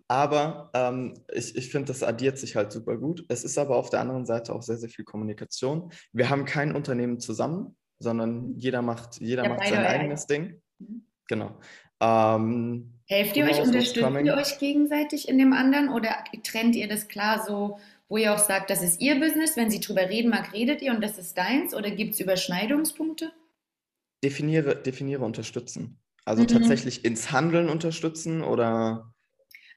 Aber 0.07 0.69
ähm, 0.73 1.13
ich, 1.33 1.55
ich 1.55 1.71
finde, 1.71 1.87
das 1.87 2.03
addiert 2.03 2.37
sich 2.37 2.55
halt 2.55 2.71
super 2.71 2.97
gut. 2.97 3.25
Es 3.29 3.43
ist 3.43 3.57
aber 3.57 3.77
auf 3.77 3.89
der 3.89 4.01
anderen 4.01 4.25
Seite 4.25 4.53
auch 4.53 4.61
sehr, 4.61 4.77
sehr 4.77 4.89
viel 4.89 5.05
Kommunikation. 5.05 5.91
Wir 6.11 6.29
haben 6.29 6.45
kein 6.45 6.75
Unternehmen 6.75 7.19
zusammen, 7.19 7.75
sondern 7.99 8.53
jeder 8.57 8.81
macht, 8.83 9.19
jeder 9.21 9.43
Ja, 9.43 9.49
macht 9.49 9.65
sein 9.67 9.85
eigenes 9.85 10.27
Ding. 10.27 10.61
Mhm. 10.79 11.05
Genau. 11.27 11.57
Ähm, 11.99 12.93
Helft 13.07 13.37
ihr 13.37 13.45
Who 13.45 13.51
euch, 13.51 13.61
unterstützt 13.61 13.95
ihr 13.97 14.35
euch 14.37 14.59
gegenseitig 14.59 15.27
in 15.29 15.37
dem 15.37 15.53
anderen 15.53 15.89
oder 15.89 16.23
trennt 16.43 16.75
ihr 16.75 16.87
das 16.87 17.07
klar 17.07 17.43
so, 17.45 17.79
wo 18.13 18.17
ihr 18.17 18.31
auch 18.31 18.37
sagt, 18.37 18.69
das 18.69 18.83
ist 18.83 19.01
ihr 19.01 19.19
Business, 19.19 19.57
wenn 19.57 19.71
sie 19.71 19.79
drüber 19.79 20.07
reden 20.07 20.29
mag, 20.29 20.53
redet 20.53 20.83
ihr 20.83 20.91
und 20.93 21.01
das 21.01 21.17
ist 21.17 21.35
deins 21.35 21.73
oder 21.73 21.89
gibt 21.89 22.13
es 22.13 22.19
Überschneidungspunkte? 22.19 23.31
definiere, 24.23 24.75
definiere 24.81 25.23
unterstützen. 25.23 25.99
Also 26.25 26.43
Mhm. 26.43 26.45
tatsächlich 26.45 27.05
ins 27.05 27.31
Handeln 27.31 27.69
unterstützen 27.69 28.41
oder 28.41 29.13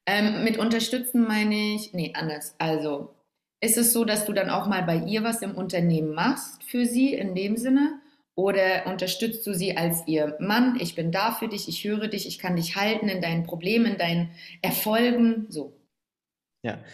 Ähm, 0.06 0.44
mit 0.44 0.58
unterstützen 0.58 1.24
meine 1.26 1.54
ich, 1.74 1.92
nee, 1.92 2.12
anders. 2.14 2.54
Also, 2.58 3.14
ist 3.60 3.78
es 3.78 3.92
so, 3.92 4.04
dass 4.04 4.24
du 4.26 4.32
dann 4.32 4.50
auch 4.50 4.66
mal 4.66 4.82
bei 4.82 4.96
ihr 4.96 5.22
was 5.24 5.42
im 5.42 5.54
Unternehmen 5.56 6.14
machst 6.14 6.62
für 6.64 6.84
sie 6.86 7.14
in 7.14 7.34
dem 7.34 7.56
Sinne? 7.56 8.00
Oder 8.34 8.86
unterstützt 8.86 9.46
du 9.46 9.54
sie 9.54 9.76
als 9.76 10.06
ihr 10.06 10.36
Mann? 10.40 10.78
Ich 10.78 10.94
bin 10.94 11.10
da 11.10 11.32
für 11.32 11.48
dich, 11.48 11.68
ich 11.68 11.84
höre 11.84 12.08
dich, 12.08 12.28
ich 12.28 12.38
kann 12.38 12.56
dich 12.56 12.76
halten 12.76 13.08
in 13.08 13.22
deinen 13.22 13.44
Problemen, 13.44 13.86
in 13.92 13.98
deinen 13.98 14.30
Erfolgen, 14.62 15.46
so. 15.48 15.72
Ja, 16.62 16.84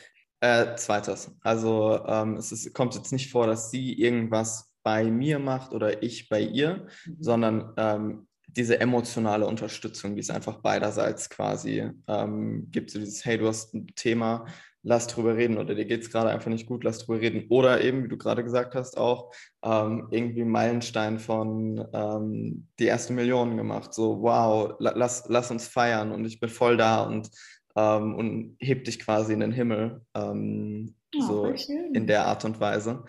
äh, 0.42 0.74
zweites. 0.74 1.30
Also 1.42 2.04
ähm, 2.04 2.36
es 2.36 2.50
ist, 2.50 2.74
kommt 2.74 2.96
jetzt 2.96 3.12
nicht 3.12 3.30
vor, 3.30 3.46
dass 3.46 3.70
sie 3.70 3.92
irgendwas 3.92 4.74
bei 4.82 5.04
mir 5.04 5.38
macht 5.38 5.72
oder 5.72 6.02
ich 6.02 6.28
bei 6.28 6.40
ihr, 6.40 6.88
sondern 7.20 7.72
ähm, 7.76 8.26
diese 8.48 8.80
emotionale 8.80 9.46
Unterstützung, 9.46 10.16
die 10.16 10.20
es 10.20 10.30
einfach 10.30 10.58
beiderseits 10.58 11.30
quasi 11.30 11.88
ähm, 12.08 12.68
gibt. 12.72 12.90
So 12.90 12.98
dieses, 12.98 13.24
hey, 13.24 13.38
du 13.38 13.46
hast 13.46 13.72
ein 13.72 13.86
Thema, 13.94 14.46
lass 14.82 15.06
drüber 15.06 15.36
reden 15.36 15.58
oder 15.58 15.76
dir 15.76 15.84
geht 15.84 16.02
es 16.02 16.10
gerade 16.10 16.30
einfach 16.30 16.50
nicht 16.50 16.66
gut, 16.66 16.82
lass 16.82 16.98
drüber 16.98 17.20
reden. 17.20 17.46
Oder 17.48 17.80
eben, 17.80 18.02
wie 18.02 18.08
du 18.08 18.18
gerade 18.18 18.42
gesagt 18.42 18.74
hast, 18.74 18.98
auch 18.98 19.32
ähm, 19.62 20.08
irgendwie 20.10 20.44
Meilenstein 20.44 21.20
von 21.20 21.86
ähm, 21.92 22.66
die 22.80 22.86
erste 22.86 23.12
Million 23.12 23.56
gemacht. 23.56 23.94
So, 23.94 24.20
wow, 24.22 24.74
la 24.80 24.92
lass, 24.96 25.24
lass 25.28 25.52
uns 25.52 25.68
feiern 25.68 26.10
und 26.10 26.24
ich 26.24 26.40
bin 26.40 26.50
voll 26.50 26.76
da 26.76 27.02
und 27.04 27.30
ähm, 27.76 28.14
und 28.14 28.56
hebt 28.60 28.86
dich 28.86 28.98
quasi 28.98 29.32
in 29.32 29.40
den 29.40 29.52
Himmel, 29.52 30.04
ähm, 30.14 30.94
Oh, 31.14 31.20
so 31.20 31.54
in 31.92 32.06
der 32.06 32.26
Art 32.26 32.44
und 32.44 32.58
Weise. 32.60 33.04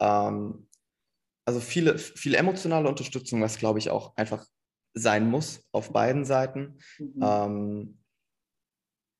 Ähm, 0.00 0.66
also 1.46 1.60
viele, 1.60 1.98
viel 1.98 2.34
emotionale 2.34 2.88
Unterstützung, 2.88 3.40
was 3.42 3.58
glaube 3.58 3.78
ich 3.78 3.90
auch 3.90 4.16
einfach 4.16 4.44
sein 4.94 5.28
muss 5.28 5.68
auf 5.72 5.92
beiden 5.92 6.24
Seiten. 6.24 6.78
Mhm. 6.98 7.20
Ähm, 7.22 7.98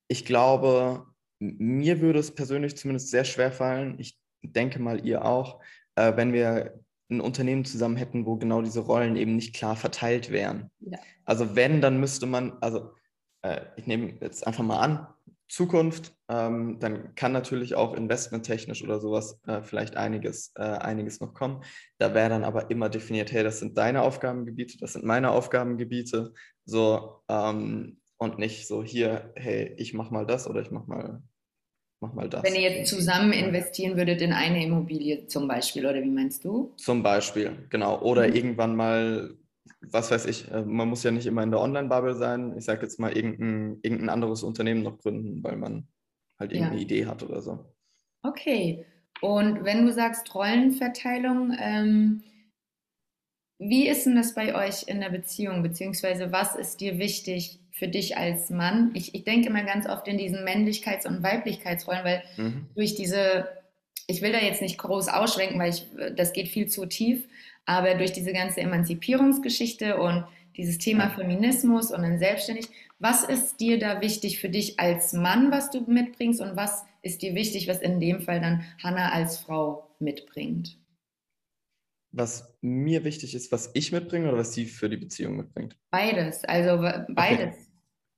ich 0.08 0.24
glaube, 0.24 1.06
mir 1.38 2.00
würde 2.00 2.18
es 2.18 2.34
persönlich 2.34 2.76
zumindest 2.76 3.10
sehr 3.10 3.24
schwer 3.24 3.52
fallen, 3.52 3.98
ich 3.98 4.18
denke 4.42 4.78
mal 4.78 5.04
ihr 5.04 5.24
auch, 5.24 5.60
äh, 5.96 6.16
wenn 6.16 6.32
wir 6.32 6.80
ein 7.10 7.20
Unternehmen 7.20 7.64
zusammen 7.64 7.96
hätten, 7.96 8.26
wo 8.26 8.36
genau 8.36 8.62
diese 8.62 8.80
Rollen 8.80 9.16
eben 9.16 9.36
nicht 9.36 9.54
klar 9.54 9.76
verteilt 9.76 10.30
wären. 10.30 10.70
Ja. 10.80 10.98
Also 11.24 11.54
wenn, 11.54 11.80
dann 11.80 12.00
müsste 12.00 12.26
man, 12.26 12.52
also 12.60 12.94
äh, 13.44 13.60
ich 13.76 13.86
nehme 13.86 14.14
jetzt 14.20 14.46
einfach 14.46 14.64
mal 14.64 14.80
an, 14.80 15.06
Zukunft, 15.46 16.14
ähm, 16.28 16.78
dann 16.80 17.14
kann 17.14 17.32
natürlich 17.32 17.74
auch 17.74 17.94
investmenttechnisch 17.94 18.82
oder 18.82 18.98
sowas 18.98 19.38
äh, 19.46 19.62
vielleicht 19.62 19.96
einiges, 19.96 20.52
äh, 20.56 20.62
einiges 20.62 21.20
noch 21.20 21.34
kommen. 21.34 21.62
Da 21.98 22.14
wäre 22.14 22.30
dann 22.30 22.44
aber 22.44 22.70
immer 22.70 22.88
definiert, 22.88 23.30
hey, 23.30 23.44
das 23.44 23.60
sind 23.60 23.76
deine 23.76 24.02
Aufgabengebiete, 24.02 24.78
das 24.78 24.94
sind 24.94 25.04
meine 25.04 25.30
Aufgabengebiete, 25.30 26.32
so 26.64 27.20
ähm, 27.28 28.00
und 28.16 28.38
nicht 28.38 28.66
so 28.66 28.82
hier, 28.82 29.32
hey, 29.36 29.74
ich 29.76 29.92
mach 29.92 30.10
mal 30.10 30.26
das 30.26 30.48
oder 30.48 30.62
ich 30.62 30.70
mach 30.70 30.86
mal, 30.86 31.22
mach 32.00 32.14
mal 32.14 32.28
das. 32.28 32.42
Wenn 32.42 32.54
ihr 32.54 32.70
jetzt 32.70 32.88
zusammen 32.88 33.32
investieren 33.32 33.98
würdet 33.98 34.22
in 34.22 34.32
eine 34.32 34.64
Immobilie 34.64 35.26
zum 35.26 35.46
Beispiel, 35.46 35.84
oder 35.84 36.02
wie 36.02 36.10
meinst 36.10 36.44
du? 36.44 36.72
Zum 36.78 37.02
Beispiel, 37.02 37.66
genau. 37.68 38.00
Oder 38.00 38.26
Mhm. 38.26 38.34
irgendwann 38.34 38.76
mal, 38.76 39.36
was 39.80 40.11
weiß 40.11 40.26
ich, 40.26 40.50
äh, 40.50 40.62
man 40.62 40.88
muss 40.88 41.02
ja 41.04 41.11
nicht 41.11 41.26
immer 41.26 41.42
in 41.42 41.50
der 41.50 41.61
Online-Bubble 41.61 42.14
sein. 42.14 42.56
Ich 42.56 42.64
sage 42.64 42.83
jetzt 42.83 42.99
mal, 43.00 43.16
irgendein, 43.16 43.78
irgendein 43.83 44.09
anderes 44.11 44.42
Unternehmen 44.42 44.83
noch 44.83 44.99
gründen, 44.99 45.42
weil 45.42 45.56
man 45.56 45.88
halt 46.38 46.52
Ja. 46.52 46.59
irgendeine 46.59 46.83
Idee 46.83 47.06
hat 47.06 47.23
oder 47.23 47.40
so. 47.40 47.64
Okay. 48.23 48.85
Und 49.21 49.64
wenn 49.64 49.87
du 49.87 49.92
sagst 49.92 50.35
Rollenverteilung, 50.35 51.56
ähm, 51.59 52.23
wie 53.59 53.88
ist 53.88 54.04
denn 54.04 54.16
das 54.16 54.35
bei 54.35 54.54
euch 54.54 54.85
in 54.88 55.00
der 55.00 55.11
Beziehung? 55.11 55.62
Beziehungsweise 55.62 56.33
was 56.33 56.56
ist 56.56 56.80
dir 56.80 56.99
wichtig 56.99 57.61
für 57.73 57.88
dich 57.88 58.16
als 58.16 58.50
Mann? 58.50 58.90
Ich, 58.94 59.14
ich 59.14 59.25
denke 59.25 59.49
immer 59.49 59.62
ganz 59.62 59.88
oft 59.88 60.09
in 60.09 60.18
diesen 60.18 60.44
Männlichkeits- 60.44 61.06
und 61.06 61.23
Weiblichkeitsrollen, 61.23 62.04
weil 62.04 62.23
Mhm. 62.37 62.66
durch 62.75 62.94
diese, 62.97 63.49
ich 64.09 64.21
will 64.23 64.33
da 64.33 64.38
jetzt 64.38 64.61
nicht 64.61 64.76
groß 64.78 65.09
ausschwenken, 65.09 65.59
weil 65.59 65.71
ich, 65.71 65.87
das 66.16 66.33
geht 66.33 66.49
viel 66.49 66.66
zu 66.68 66.85
tief, 66.87 67.26
aber 67.66 67.94
durch 67.94 68.12
diese 68.12 68.33
ganze 68.33 68.61
Emanzipierungsgeschichte 68.61 69.97
und 69.99 70.25
dieses 70.56 70.78
Thema. 70.78 71.11
Feminismus 71.11 71.90
und 71.90 72.02
dann 72.02 72.18
selbstständig, 72.18 72.68
was 72.99 73.25
ist 73.25 73.61
dir 73.61 73.78
da 73.78 74.00
wichtig 74.00 74.40
für 74.40 74.49
dich 74.49 74.78
als 74.78 75.12
Mann, 75.12 75.50
was 75.50 75.71
du 75.71 75.80
mitbringst 75.80 76.40
und 76.40 76.56
was 76.56 76.85
ist 77.02 77.23
dir 77.23 77.35
wichtig, 77.35 77.68
was 77.68 77.80
in 77.80 78.00
dem 78.00 78.21
Fall 78.21 78.40
dann 78.40 78.64
Hannah 78.83 79.12
als 79.12 79.38
Frau 79.38 79.94
mitbringt? 79.99 80.78
Was 82.12 82.56
mir 82.61 83.04
wichtig 83.04 83.35
ist, 83.35 83.50
was 83.50 83.71
ich 83.75 83.90
mitbringe 83.90 84.28
oder 84.28 84.38
was 84.38 84.54
sie 84.54 84.66
für 84.66 84.88
die 84.88 84.97
Beziehung 84.97 85.37
mitbringt. 85.37 85.76
Beides, 85.90 86.44
also 86.44 86.78
beides. 87.09 87.56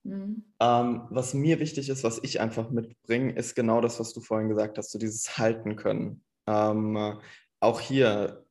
Mhm. 0.05 0.45
Ähm, 0.61 1.03
was 1.11 1.35
mir 1.35 1.59
wichtig 1.59 1.89
ist, 1.89 2.05
was 2.05 2.21
ich 2.23 2.41
einfach 2.41 2.71
mitbringe, 2.71 3.33
ist 3.33 3.55
genau 3.55 3.81
das, 3.81 3.99
was 3.99 4.13
du 4.13 4.21
vorhin 4.21 4.49
gesagt 4.49 4.79
hast, 4.79 4.93
so 4.93 4.99
dieses 4.99 5.39
Halten 5.39 5.77
können. 5.77 6.23
Ähm, 6.47 6.95
äh, 6.97 7.15
auch 7.61 7.81
hier 7.81 8.46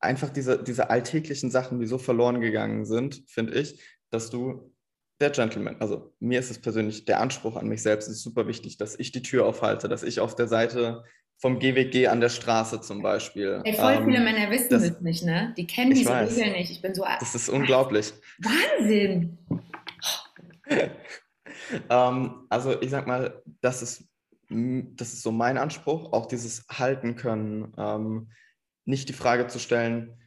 einfach 0.00 0.30
diese, 0.30 0.62
diese 0.62 0.90
alltäglichen 0.90 1.50
Sachen, 1.50 1.80
die 1.80 1.86
so 1.86 1.98
verloren 1.98 2.40
gegangen 2.40 2.84
sind, 2.84 3.22
finde 3.28 3.54
ich, 3.54 3.80
dass 4.10 4.30
du 4.30 4.72
der 5.20 5.30
Gentleman, 5.30 5.76
also 5.80 6.14
mir 6.20 6.38
ist 6.38 6.50
es 6.50 6.60
persönlich, 6.60 7.06
der 7.06 7.20
Anspruch 7.20 7.56
an 7.56 7.68
mich 7.68 7.82
selbst 7.82 8.08
ist 8.08 8.22
super 8.22 8.46
wichtig, 8.46 8.76
dass 8.76 8.98
ich 8.98 9.12
die 9.12 9.22
Tür 9.22 9.46
aufhalte, 9.46 9.88
dass 9.88 10.02
ich 10.02 10.20
auf 10.20 10.34
der 10.36 10.46
Seite 10.46 11.04
vom 11.38 11.58
GWG 11.58 12.08
an 12.08 12.20
der 12.20 12.28
Straße 12.28 12.80
zum 12.80 13.02
Beispiel. 13.02 13.60
Ey, 13.64 13.74
voll 13.74 14.04
viele 14.04 14.18
ähm, 14.18 14.24
Männer 14.24 14.50
wissen 14.50 14.68
das- 14.70 14.88
das, 14.88 15.00
nicht, 15.00 15.24
ne? 15.24 15.54
Die 15.56 15.66
kennen 15.66 15.92
diese 15.92 16.10
weiß. 16.10 16.36
Regeln 16.36 16.52
nicht. 16.52 16.70
Ich 16.70 16.82
bin 16.82 16.94
so 16.94 17.04
das 17.18 17.34
ist 17.34 17.48
unglaublich. 17.48 18.12
Wahnsinn. 18.38 19.38
ähm, 21.90 22.46
also 22.48 22.80
ich 22.80 22.90
sag 22.90 23.06
mal, 23.06 23.42
das 23.60 23.82
ist, 23.82 24.08
das 24.48 25.12
ist 25.12 25.22
so 25.22 25.32
mein 25.32 25.58
Anspruch, 25.58 26.12
auch 26.12 26.26
dieses 26.26 26.66
Halten 26.68 27.16
können. 27.16 27.72
Ähm, 27.76 28.30
nicht 28.86 29.08
die 29.08 29.12
Frage 29.12 29.46
zu 29.48 29.58
stellen, 29.58 30.18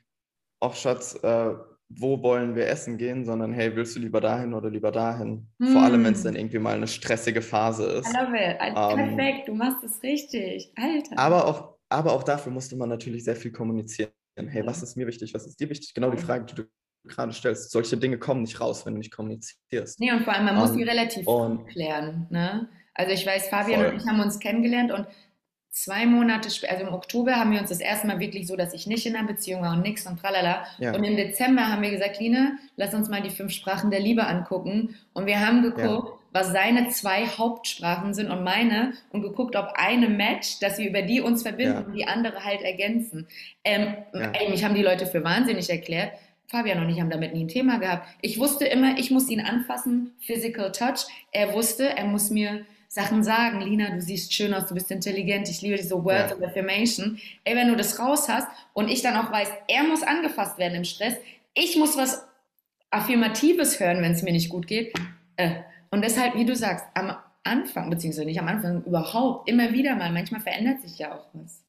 ach 0.62 0.76
Schatz, 0.76 1.16
äh, 1.24 1.54
wo 1.92 2.22
wollen 2.22 2.56
wir 2.56 2.68
essen 2.68 2.98
gehen, 3.00 3.26
sondern 3.26 3.52
hey, 3.52 3.76
willst 3.76 3.96
du 3.96 4.00
lieber 4.00 4.22
dahin 4.22 4.54
oder 4.54 4.70
lieber 4.70 4.92
dahin? 4.92 5.48
Vor 5.60 5.82
allem, 5.82 6.04
wenn 6.04 6.14
es 6.14 6.20
Hm. 6.20 6.26
dann 6.26 6.36
irgendwie 6.36 6.60
mal 6.60 6.76
eine 6.76 6.88
stressige 6.88 7.42
Phase 7.42 7.84
ist. 7.86 8.08
I 8.08 8.18
love 8.20 8.36
it. 8.38 8.58
Ähm, 8.62 9.16
Perfekt, 9.16 9.48
du 9.48 9.56
machst 9.56 9.84
es 9.84 10.04
richtig. 10.04 10.72
Alter. 10.76 11.18
Aber 11.18 11.48
auch, 11.48 11.76
aber 11.90 12.14
auch 12.14 12.22
dafür 12.24 12.52
musste 12.52 12.76
man 12.76 12.90
natürlich 12.90 13.24
sehr 13.24 13.36
viel 13.36 13.52
kommunizieren. 13.52 14.12
Hey, 14.38 14.64
was 14.66 14.84
ist 14.84 14.96
mir 14.96 15.08
wichtig, 15.08 15.34
was 15.34 15.48
ist 15.48 15.60
dir 15.60 15.70
wichtig? 15.70 15.94
Genau 15.96 16.12
die 16.12 16.18
Frage, 16.18 16.46
die 16.46 16.56
du 16.56 16.64
gerade 17.08 17.34
stellst. 17.34 17.72
Solche 17.72 17.98
Dinge 17.98 18.20
kommen 18.20 18.42
nicht 18.44 18.62
raus, 18.62 18.86
wenn 18.86 18.94
du 18.94 19.00
nicht 19.00 19.12
kommunizierst. 19.12 20.00
Nee, 20.00 20.12
und 20.12 20.24
vor 20.24 20.34
allem, 20.34 20.46
man 20.46 20.56
muss 20.58 20.70
Ähm, 20.72 20.78
die 20.78 20.84
relativ 20.84 21.26
und- 21.28 21.62
früh 21.64 21.72
klären. 21.72 22.28
Ne? 22.30 22.70
Also 22.94 23.14
ich 23.14 23.26
weiß, 23.26 23.48
Fabian 23.50 23.82
Voll. 23.82 23.90
und 23.94 23.98
ich 24.02 24.08
haben 24.08 24.20
uns 24.20 24.40
kennengelernt 24.40 24.92
und 24.92 25.08
zwei 25.72 26.06
Monate 26.06 26.50
später, 26.50 26.74
also 26.74 26.88
im 26.88 26.94
Oktober 26.94 27.36
haben 27.36 27.52
wir 27.52 27.60
uns 27.60 27.70
das 27.70 27.80
erste 27.80 28.08
Mal 28.08 28.20
wirklich 28.20 28.48
so, 28.48 28.56
dass 28.56 28.74
ich 28.74 28.88
nicht 28.88 29.06
in 29.06 29.16
einer 29.16 29.28
Beziehung 29.28 29.62
war 29.62 29.74
und 29.74 29.82
nix 29.82 30.06
und 30.08 30.20
tralala. 30.20 30.66
Ja. 30.80 30.94
Und 30.96 31.04
im 31.04 31.16
Dezember 31.16 31.68
haben 31.68 31.82
wir 31.82 31.92
gesagt, 31.92 32.20
Line, 32.20 32.58
lass 32.76 32.94
uns 32.94 33.10
mal 33.10 33.22
die 33.22 33.30
fünf 33.30 33.52
Sprachen 33.52 33.92
der 33.92 34.00
Liebe 34.00 34.26
angucken. 34.26 34.96
Und 35.14 35.26
wir 35.26 35.46
haben 35.46 35.62
geguckt, 35.62 36.14
was 36.32 36.52
seine 36.52 36.90
zwei 36.90 37.26
Hauptsprachen 37.26 38.14
sind 38.14 38.30
und 38.30 38.44
meine 38.44 38.94
und 39.12 39.22
geguckt, 39.22 39.56
ob 39.56 39.74
eine 39.76 40.10
Match, 40.10 40.60
dass 40.60 40.78
wir 40.78 40.88
über 40.88 41.02
die 41.02 41.22
uns 41.22 41.42
verbinden 41.44 41.74
Ja. 41.74 41.80
und 41.82 41.94
die 41.94 42.06
andere 42.06 42.44
halt 42.46 42.62
ergänzen. 42.62 43.28
Ähm, 43.64 43.96
Ja. 44.14 44.32
ey, 44.34 44.50
mich 44.50 44.64
haben 44.64 44.76
die 44.76 44.84
Leute 44.84 45.06
für 45.06 45.24
wahnsinnig 45.24 45.70
erklärt. 45.70 46.12
Fabian 46.48 46.80
und 46.84 46.90
ich 46.90 47.00
haben 47.00 47.12
damit 47.12 47.34
nie 47.34 47.44
ein 47.46 47.48
Thema 47.48 47.78
gehabt. 47.78 48.08
Ich 48.22 48.40
wusste 48.40 48.66
immer, 48.66 48.98
ich 48.98 49.12
muss 49.12 49.30
ihn 49.30 49.40
anfassen, 49.42 50.16
Physical 50.20 50.72
Touch. 50.72 51.06
Er 51.32 51.54
wusste, 51.54 51.96
er 51.96 52.06
muss 52.06 52.32
mir 52.32 52.66
Sachen 52.90 53.24
sagen. 53.24 53.62
Lina, 53.62 53.92
du 53.92 54.02
siehst 54.02 54.34
schön 54.34 54.54
aus, 54.54 54.66
du 54.66 54.74
bist 54.74 54.92
intelligent, 54.92 55.48
ich 55.48 55.62
liebe 55.62 55.78
diese 55.78 56.04
Words 56.04 56.32
Ja. 56.32 56.38
of 56.38 56.44
Affirmation. 56.44 57.20
Ey, 57.44 57.56
wenn 57.56 57.70
du 57.70 57.76
das 57.76 58.00
raus 58.00 58.28
hast 58.28 58.48
und 58.74 58.90
ich 58.90 59.02
dann 59.02 59.16
auch 59.16 59.32
weiß, 59.32 59.48
er 59.68 59.84
muss 59.84 60.04
angefasst 60.04 60.58
werden 60.58 60.76
im 60.76 60.84
Stress, 60.84 61.14
ich 61.54 61.78
muss 61.78 61.96
was 61.96 62.28
Affirmatives 62.90 63.80
hören, 63.80 64.02
wenn 64.02 64.12
es 64.14 64.24
mir 64.24 64.32
nicht 64.32 64.50
gut 64.50 64.66
geht. 64.68 64.94
Äh, 65.38 65.62
und 65.92 66.04
deshalb, 66.04 66.36
wie 66.36 66.46
du 66.46 66.56
sagst, 66.56 66.86
am 66.96 67.16
Anfang, 67.44 67.90
beziehungsweise 67.90 68.26
nicht 68.26 68.40
am 68.40 68.48
Anfang, 68.48 68.84
überhaupt, 68.84 69.48
immer 69.48 69.72
wieder 69.72 69.96
mal, 69.96 70.12
manchmal 70.12 70.42
verändert 70.42 70.82
sich 70.82 70.98
ja 70.98 71.16
auch 71.16 71.28
was. 71.34 71.64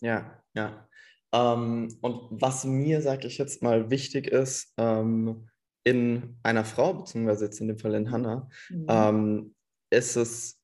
Ja, 0.00 0.42
ja. 0.54 0.88
Ähm, 1.34 1.98
und 2.00 2.28
was 2.30 2.64
mir, 2.64 3.02
sage 3.02 3.26
ich 3.26 3.36
jetzt 3.36 3.62
mal, 3.62 3.90
wichtig 3.90 4.28
ist, 4.28 4.72
ähm, 4.78 5.48
in 5.84 6.38
einer 6.42 6.64
Frau, 6.64 6.94
beziehungsweise 6.94 7.44
jetzt 7.44 7.60
in 7.60 7.68
dem 7.68 7.78
Fall 7.78 7.94
in 7.94 8.10
Hannah, 8.10 8.48
mhm. 8.70 8.86
ähm, 8.88 9.54
ist 9.96 10.16
es 10.16 10.60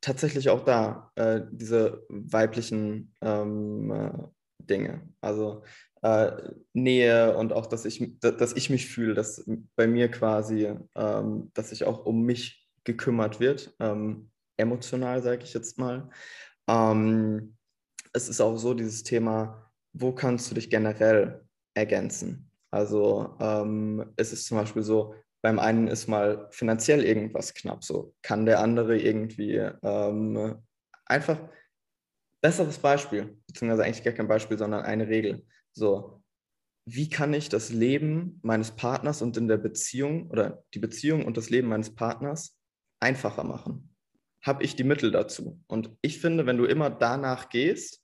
tatsächlich 0.00 0.48
auch 0.48 0.64
da, 0.64 1.10
äh, 1.16 1.42
diese 1.50 2.04
weiblichen 2.08 3.14
ähm, 3.20 3.90
äh, 3.90 4.12
Dinge. 4.58 5.08
Also 5.20 5.62
äh, 6.02 6.30
Nähe 6.72 7.36
und 7.36 7.52
auch, 7.52 7.66
dass 7.66 7.84
ich, 7.84 8.18
dass 8.20 8.52
ich 8.52 8.70
mich 8.70 8.88
fühle, 8.88 9.14
dass 9.14 9.44
bei 9.76 9.86
mir 9.86 10.10
quasi, 10.10 10.72
ähm, 10.94 11.50
dass 11.54 11.70
sich 11.70 11.84
auch 11.84 12.04
um 12.06 12.22
mich 12.22 12.68
gekümmert 12.84 13.40
wird, 13.40 13.74
ähm, 13.80 14.30
emotional, 14.56 15.22
sage 15.22 15.42
ich 15.44 15.52
jetzt 15.54 15.78
mal. 15.78 16.08
Ähm, 16.68 17.56
es 18.12 18.28
ist 18.28 18.40
auch 18.40 18.56
so 18.56 18.74
dieses 18.74 19.02
Thema, 19.02 19.70
wo 19.92 20.12
kannst 20.12 20.50
du 20.50 20.54
dich 20.54 20.70
generell 20.70 21.44
ergänzen? 21.74 22.50
Also 22.70 23.36
ähm, 23.40 24.12
es 24.16 24.32
ist 24.32 24.46
zum 24.46 24.58
Beispiel 24.58 24.82
so, 24.82 25.14
beim 25.46 25.60
einen 25.60 25.86
ist 25.86 26.08
mal 26.08 26.48
finanziell 26.50 27.04
irgendwas 27.04 27.54
knapp, 27.54 27.84
so 27.84 28.12
kann 28.20 28.46
der 28.46 28.58
andere 28.58 28.98
irgendwie 28.98 29.54
ähm, 29.54 30.56
einfach 31.04 31.38
besseres 32.40 32.78
Beispiel, 32.78 33.38
beziehungsweise 33.46 33.84
eigentlich 33.84 34.02
gar 34.02 34.12
kein 34.12 34.26
Beispiel, 34.26 34.58
sondern 34.58 34.84
eine 34.84 35.06
Regel. 35.06 35.46
So, 35.70 36.20
wie 36.84 37.08
kann 37.08 37.32
ich 37.32 37.48
das 37.48 37.70
Leben 37.70 38.40
meines 38.42 38.72
Partners 38.72 39.22
und 39.22 39.36
in 39.36 39.46
der 39.46 39.58
Beziehung 39.58 40.28
oder 40.32 40.64
die 40.74 40.80
Beziehung 40.80 41.24
und 41.24 41.36
das 41.36 41.48
Leben 41.48 41.68
meines 41.68 41.94
Partners 41.94 42.58
einfacher 42.98 43.44
machen? 43.44 43.94
Habe 44.42 44.64
ich 44.64 44.74
die 44.74 44.82
Mittel 44.82 45.12
dazu? 45.12 45.62
Und 45.68 45.96
ich 46.02 46.18
finde, 46.18 46.46
wenn 46.46 46.56
du 46.56 46.64
immer 46.64 46.90
danach 46.90 47.50
gehst 47.50 48.02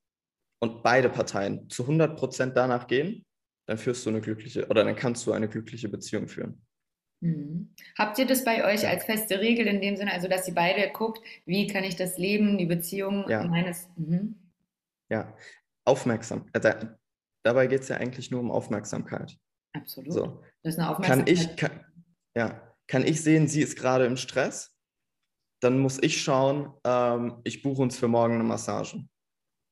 und 0.61 0.84
beide 0.84 1.08
Parteien 1.08 1.68
zu 1.68 1.82
100 1.82 2.16
Prozent 2.16 2.56
danach 2.56 2.87
gehen, 2.87 3.26
dann 3.66 3.78
führst 3.78 4.06
du 4.06 4.11
eine 4.11 4.20
glückliche 4.20 4.68
oder 4.68 4.84
dann 4.84 4.94
kannst 4.94 5.26
du 5.26 5.32
eine 5.32 5.49
glückliche 5.49 5.88
Beziehung 5.88 6.28
führen. 6.28 6.64
Mhm. 7.22 7.72
Habt 7.96 8.18
ihr 8.18 8.26
das 8.26 8.44
bei 8.44 8.64
euch 8.64 8.86
als 8.86 9.04
feste 9.04 9.38
Regel 9.38 9.66
in 9.68 9.80
dem 9.80 9.96
Sinne, 9.96 10.12
also 10.12 10.26
dass 10.26 10.48
ihr 10.48 10.54
beide 10.54 10.90
guckt, 10.90 11.22
wie 11.46 11.68
kann 11.68 11.84
ich 11.84 11.94
das 11.94 12.18
Leben, 12.18 12.58
die 12.58 12.66
Beziehung 12.66 13.28
ja. 13.28 13.44
meines. 13.44 13.88
Mhm. 13.96 14.36
Ja, 15.08 15.34
aufmerksam. 15.84 16.48
Äh, 16.52 16.60
da, 16.60 16.98
dabei 17.44 17.68
geht 17.68 17.82
es 17.82 17.88
ja 17.88 17.96
eigentlich 17.96 18.30
nur 18.30 18.40
um 18.40 18.50
Aufmerksamkeit. 18.50 19.38
Absolut. 19.72 20.12
So. 20.12 20.42
Das 20.62 20.74
ist 20.74 20.80
eine 20.80 20.90
Aufmerksamkeit. 20.90 21.26
Kann 21.26 21.34
ich, 21.34 21.56
kann, 21.56 21.86
ja, 22.36 22.74
kann 22.88 23.06
ich 23.06 23.22
sehen, 23.22 23.46
sie 23.46 23.62
ist 23.62 23.76
gerade 23.76 24.04
im 24.04 24.16
Stress, 24.16 24.76
dann 25.62 25.78
muss 25.78 26.02
ich 26.02 26.20
schauen, 26.20 26.74
ähm, 26.84 27.40
ich 27.44 27.62
buche 27.62 27.82
uns 27.82 27.96
für 27.96 28.08
morgen 28.08 28.34
eine 28.34 28.44
Massage. 28.44 29.04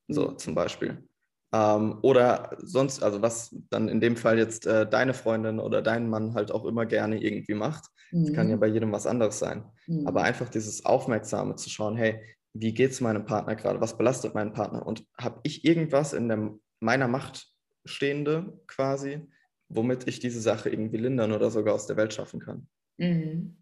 So 0.07 0.31
mhm. 0.31 0.37
zum 0.37 0.55
Beispiel. 0.55 1.05
Ähm, 1.53 1.99
oder 2.01 2.57
sonst, 2.59 3.03
also 3.03 3.21
was 3.21 3.55
dann 3.69 3.89
in 3.89 3.99
dem 3.99 4.15
Fall 4.15 4.37
jetzt 4.37 4.65
äh, 4.65 4.89
deine 4.89 5.13
Freundin 5.13 5.59
oder 5.59 5.81
dein 5.81 6.09
Mann 6.09 6.33
halt 6.33 6.51
auch 6.51 6.65
immer 6.65 6.85
gerne 6.85 7.21
irgendwie 7.21 7.53
macht. 7.53 7.85
Mhm. 8.11 8.25
Das 8.25 8.33
kann 8.33 8.49
ja 8.49 8.55
mhm. 8.55 8.59
bei 8.61 8.67
jedem 8.67 8.91
was 8.91 9.05
anderes 9.05 9.39
sein. 9.39 9.65
Mhm. 9.87 10.07
Aber 10.07 10.23
einfach 10.23 10.49
dieses 10.49 10.85
Aufmerksame 10.85 11.55
zu 11.55 11.69
schauen, 11.69 11.97
hey, 11.97 12.21
wie 12.53 12.73
geht 12.73 12.91
es 12.91 13.01
meinem 13.01 13.25
Partner 13.25 13.55
gerade? 13.55 13.81
Was 13.81 13.97
belastet 13.97 14.33
meinen 14.33 14.53
Partner? 14.53 14.85
Und 14.85 15.05
habe 15.17 15.39
ich 15.43 15.65
irgendwas 15.65 16.13
in 16.13 16.27
der, 16.27 16.53
meiner 16.79 17.07
Macht 17.07 17.47
stehende 17.85 18.61
quasi, 18.67 19.27
womit 19.69 20.07
ich 20.07 20.19
diese 20.19 20.41
Sache 20.41 20.69
irgendwie 20.69 20.97
lindern 20.97 21.31
oder 21.31 21.49
sogar 21.49 21.73
aus 21.73 21.87
der 21.87 21.97
Welt 21.97 22.13
schaffen 22.13 22.39
kann? 22.39 22.67
Mhm. 22.97 23.57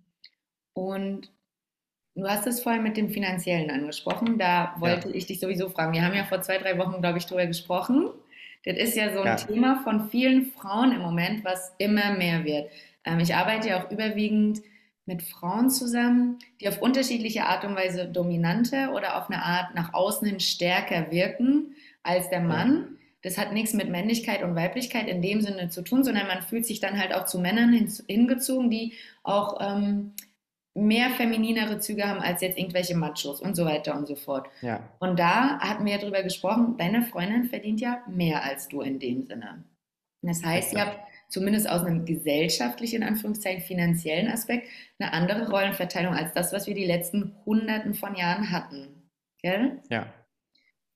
Und 0.73 1.33
Du 2.15 2.27
hast 2.27 2.47
es 2.47 2.61
vorhin 2.61 2.83
mit 2.83 2.97
dem 2.97 3.09
Finanziellen 3.09 3.69
angesprochen. 3.69 4.37
Da 4.37 4.75
wollte 4.79 5.09
ja. 5.09 5.15
ich 5.15 5.25
dich 5.25 5.39
sowieso 5.39 5.69
fragen. 5.69 5.93
Wir 5.93 6.03
haben 6.03 6.15
ja 6.15 6.25
vor 6.25 6.41
zwei, 6.41 6.57
drei 6.57 6.77
Wochen, 6.77 7.01
glaube 7.01 7.17
ich, 7.17 7.25
darüber 7.25 7.45
gesprochen. 7.45 8.09
Das 8.65 8.77
ist 8.77 8.95
ja 8.95 9.13
so 9.13 9.21
ein 9.21 9.27
ja. 9.27 9.35
Thema 9.35 9.81
von 9.83 10.09
vielen 10.09 10.47
Frauen 10.47 10.91
im 10.91 11.01
Moment, 11.01 11.45
was 11.45 11.73
immer 11.77 12.13
mehr 12.13 12.43
wird. 12.43 12.69
Ähm, 13.05 13.19
ich 13.19 13.35
arbeite 13.35 13.69
ja 13.69 13.81
auch 13.81 13.91
überwiegend 13.91 14.61
mit 15.05 15.23
Frauen 15.23 15.69
zusammen, 15.69 16.37
die 16.61 16.67
auf 16.67 16.81
unterschiedliche 16.81 17.45
Art 17.45 17.63
und 17.65 17.75
Weise 17.75 18.05
dominanter 18.05 18.93
oder 18.93 19.17
auf 19.17 19.29
eine 19.29 19.43
Art 19.43 19.73
nach 19.75 19.93
außen 19.93 20.27
hin 20.27 20.39
stärker 20.39 21.09
wirken 21.11 21.75
als 22.03 22.29
der 22.29 22.41
Mann. 22.41 22.97
Das 23.23 23.37
hat 23.37 23.51
nichts 23.51 23.73
mit 23.73 23.89
Männlichkeit 23.89 24.43
und 24.43 24.55
Weiblichkeit 24.55 25.07
in 25.07 25.21
dem 25.21 25.41
Sinne 25.41 25.69
zu 25.69 25.81
tun, 25.81 26.03
sondern 26.03 26.27
man 26.27 26.41
fühlt 26.41 26.65
sich 26.65 26.79
dann 26.79 26.97
halt 26.97 27.13
auch 27.13 27.25
zu 27.25 27.39
Männern 27.39 27.73
hingezogen, 28.07 28.69
die 28.69 28.93
auch 29.23 29.57
ähm, 29.59 30.13
mehr 30.79 31.09
femininere 31.11 31.79
Züge 31.79 32.07
haben 32.07 32.19
als 32.19 32.41
jetzt 32.41 32.57
irgendwelche 32.57 32.95
Machos 32.95 33.41
und 33.41 33.55
so 33.55 33.65
weiter 33.65 33.95
und 33.95 34.07
so 34.07 34.15
fort. 34.15 34.47
Ja. 34.61 34.81
Und 34.99 35.19
da 35.19 35.59
hatten 35.59 35.85
wir 35.85 35.93
ja 35.93 35.99
drüber 35.99 36.23
gesprochen, 36.23 36.75
deine 36.77 37.03
Freundin 37.03 37.45
verdient 37.45 37.81
ja 37.81 38.03
mehr 38.07 38.43
als 38.43 38.67
du 38.67 38.81
in 38.81 38.99
dem 38.99 39.23
Sinne. 39.23 39.63
Das 40.21 40.43
heißt, 40.43 40.73
ihr 40.73 40.85
habt 40.85 40.99
zumindest 41.29 41.69
aus 41.69 41.81
einem 41.81 42.05
gesellschaftlichen, 42.05 42.97
in 42.97 43.07
Anführungszeichen 43.07 43.61
finanziellen 43.61 44.27
Aspekt, 44.27 44.67
eine 44.99 45.13
andere 45.13 45.49
Rollenverteilung 45.49 46.13
als 46.13 46.33
das, 46.33 46.51
was 46.51 46.67
wir 46.67 46.73
die 46.73 46.85
letzten 46.85 47.35
Hunderten 47.45 47.93
von 47.93 48.15
Jahren 48.15 48.51
hatten. 48.51 49.09
Gell? 49.41 49.81
Ja. 49.89 50.13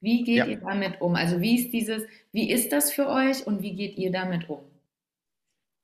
Wie 0.02 0.24
geht 0.24 0.38
ja. 0.38 0.46
ihr 0.46 0.58
damit 0.58 1.00
um? 1.00 1.16
Also 1.16 1.40
wie 1.40 1.56
ist 1.56 1.72
dieses, 1.72 2.04
wie 2.34 2.52
ist 2.52 2.74
das 2.74 2.92
für 2.92 3.08
euch 3.08 3.48
und 3.48 3.62
wie 3.62 3.76
geht 3.76 3.98
ihr 3.98 4.12
damit 4.12 4.50
um? 4.50 4.60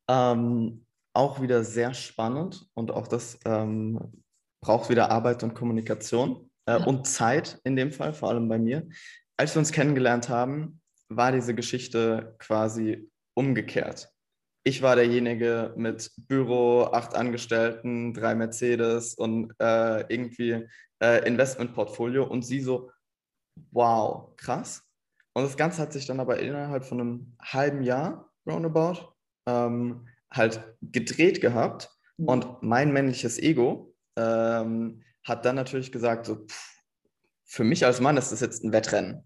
Ähm, 0.09 0.85
auch 1.19 1.41
wieder 1.41 1.65
sehr 1.65 1.93
spannend 1.93 2.65
und 2.75 2.91
auch 2.91 3.05
das 3.05 3.37
ähm, 3.43 4.23
braucht 4.63 4.89
wieder 4.89 5.11
Arbeit 5.11 5.43
und 5.43 5.53
Kommunikation 5.53 6.49
äh, 6.65 6.79
ja. 6.79 6.85
und 6.85 7.05
Zeit 7.07 7.59
in 7.65 7.75
dem 7.75 7.91
Fall, 7.91 8.13
vor 8.13 8.29
allem 8.29 8.47
bei 8.47 8.57
mir. 8.57 8.87
Als 9.37 9.53
wir 9.53 9.59
uns 9.59 9.73
kennengelernt 9.73 10.29
haben, 10.29 10.79
war 11.09 11.33
diese 11.33 11.53
Geschichte 11.53 12.35
quasi 12.39 13.11
umgekehrt. 13.35 14.09
Ich 14.63 14.81
war 14.81 14.95
derjenige 14.95 15.73
mit 15.75 16.09
Büro, 16.27 16.83
acht 16.83 17.15
Angestellten, 17.15 18.13
drei 18.13 18.35
Mercedes 18.35 19.13
und 19.13 19.53
äh, 19.59 20.01
irgendwie 20.13 20.67
äh, 21.03 21.27
Investmentportfolio 21.27 22.23
und 22.23 22.43
sie 22.43 22.61
so, 22.61 22.91
wow, 23.71 24.35
krass. 24.37 24.83
Und 25.33 25.43
das 25.43 25.57
Ganze 25.57 25.81
hat 25.81 25.91
sich 25.91 26.05
dann 26.05 26.21
aber 26.21 26.39
innerhalb 26.39 26.85
von 26.85 27.01
einem 27.01 27.35
halben 27.41 27.83
Jahr 27.83 28.31
roundabout 28.47 29.13
ähm, 29.47 30.07
halt 30.31 30.63
gedreht 30.81 31.41
gehabt 31.41 31.89
mhm. 32.17 32.27
und 32.27 32.63
mein 32.63 32.91
männliches 32.91 33.39
Ego 33.39 33.95
ähm, 34.15 35.03
hat 35.23 35.45
dann 35.45 35.55
natürlich 35.55 35.91
gesagt, 35.91 36.25
so, 36.25 36.45
pff, 36.45 36.83
für 37.45 37.63
mich 37.63 37.85
als 37.85 37.99
Mann 37.99 38.17
ist 38.17 38.31
das 38.31 38.41
jetzt 38.41 38.63
ein 38.63 38.71
Wettrennen. 38.71 39.23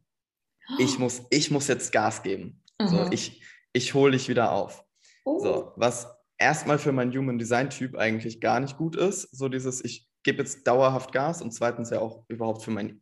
Ich 0.80 0.98
muss, 0.98 1.24
ich 1.30 1.52
muss 1.52 1.68
jetzt 1.68 1.92
Gas 1.92 2.24
geben. 2.24 2.64
Mhm. 2.80 2.88
So, 2.88 3.12
ich 3.12 3.44
ich 3.74 3.94
hole 3.94 4.12
dich 4.12 4.30
wieder 4.30 4.52
auf. 4.52 4.86
Oh. 5.26 5.40
So, 5.40 5.74
was 5.76 6.08
erstmal 6.38 6.78
für 6.78 6.92
meinen 6.92 7.12
Human 7.12 7.40
Design 7.40 7.70
Typ 7.70 7.98
eigentlich 7.98 8.40
gar 8.40 8.60
nicht 8.60 8.78
gut 8.78 8.96
ist. 8.96 9.24
So 9.36 9.50
dieses, 9.50 9.84
ich 9.84 10.08
gebe 10.24 10.40
jetzt 10.40 10.66
dauerhaft 10.68 11.12
Gas 11.12 11.42
und 11.42 11.52
zweitens 11.52 11.90
ja 11.90 12.00
auch 12.00 12.24
überhaupt 12.30 12.64
für 12.64 12.72
mein 12.72 13.02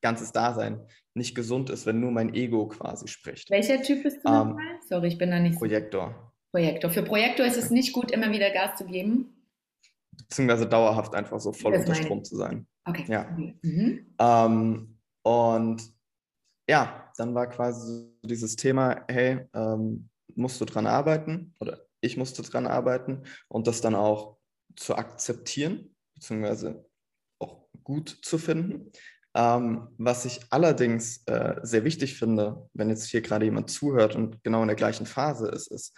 ganzes 0.00 0.30
Dasein 0.32 0.86
nicht 1.14 1.34
gesund 1.34 1.70
ist, 1.70 1.86
wenn 1.86 1.98
nur 1.98 2.12
mein 2.12 2.32
Ego 2.32 2.68
quasi 2.68 3.08
spricht. 3.08 3.50
Welcher 3.50 3.82
Typ 3.82 4.04
bist 4.04 4.18
du 4.24 4.28
ähm, 4.28 4.34
nochmal? 4.34 4.64
Sorry, 4.88 5.08
ich 5.08 5.18
bin 5.18 5.30
da 5.32 5.40
nicht 5.40 5.58
Projektor. 5.58 6.27
Projektor. 6.52 6.90
Für 6.90 7.02
Projektor 7.02 7.46
ist 7.46 7.56
es 7.56 7.70
nicht 7.70 7.92
gut, 7.92 8.10
immer 8.10 8.30
wieder 8.30 8.50
Gas 8.50 8.78
zu 8.78 8.84
geben. 8.84 9.34
Beziehungsweise 10.12 10.66
dauerhaft 10.66 11.14
einfach 11.14 11.40
so 11.40 11.52
voll 11.52 11.74
unter 11.74 11.94
Strom 11.94 12.24
zu 12.24 12.36
sein. 12.36 12.66
Okay. 12.84 13.04
Ja. 13.08 13.24
Mhm. 13.62 14.14
Ähm, 14.18 14.98
und 15.22 15.82
ja, 16.68 17.10
dann 17.16 17.34
war 17.34 17.48
quasi 17.48 17.80
so 18.22 18.28
dieses 18.28 18.56
Thema, 18.56 19.04
hey, 19.08 19.46
ähm, 19.54 20.08
musst 20.34 20.60
du 20.60 20.64
dran 20.64 20.86
arbeiten 20.86 21.54
oder 21.60 21.86
ich 22.00 22.16
musste 22.16 22.42
dran 22.42 22.66
arbeiten 22.66 23.24
und 23.48 23.66
das 23.66 23.80
dann 23.80 23.94
auch 23.94 24.38
zu 24.76 24.96
akzeptieren, 24.96 25.94
beziehungsweise 26.14 26.84
auch 27.40 27.68
gut 27.82 28.18
zu 28.22 28.38
finden. 28.38 28.92
Ähm, 29.34 29.88
was 29.98 30.24
ich 30.24 30.40
allerdings 30.50 31.24
äh, 31.26 31.56
sehr 31.62 31.84
wichtig 31.84 32.18
finde, 32.18 32.68
wenn 32.72 32.90
jetzt 32.90 33.06
hier 33.06 33.20
gerade 33.20 33.44
jemand 33.44 33.70
zuhört 33.70 34.14
und 34.14 34.42
genau 34.42 34.62
in 34.62 34.68
der 34.68 34.76
gleichen 34.76 35.06
Phase 35.06 35.48
ist, 35.48 35.68
ist, 35.68 35.96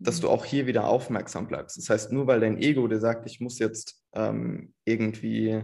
dass 0.00 0.20
du 0.20 0.28
auch 0.28 0.44
hier 0.44 0.66
wieder 0.66 0.88
aufmerksam 0.88 1.46
bleibst. 1.46 1.76
Das 1.76 1.88
heißt, 1.90 2.12
nur 2.12 2.26
weil 2.26 2.40
dein 2.40 2.58
Ego 2.58 2.88
dir 2.88 2.98
sagt, 2.98 3.26
ich 3.26 3.40
muss 3.40 3.58
jetzt 3.58 4.02
ähm, 4.14 4.72
irgendwie 4.84 5.62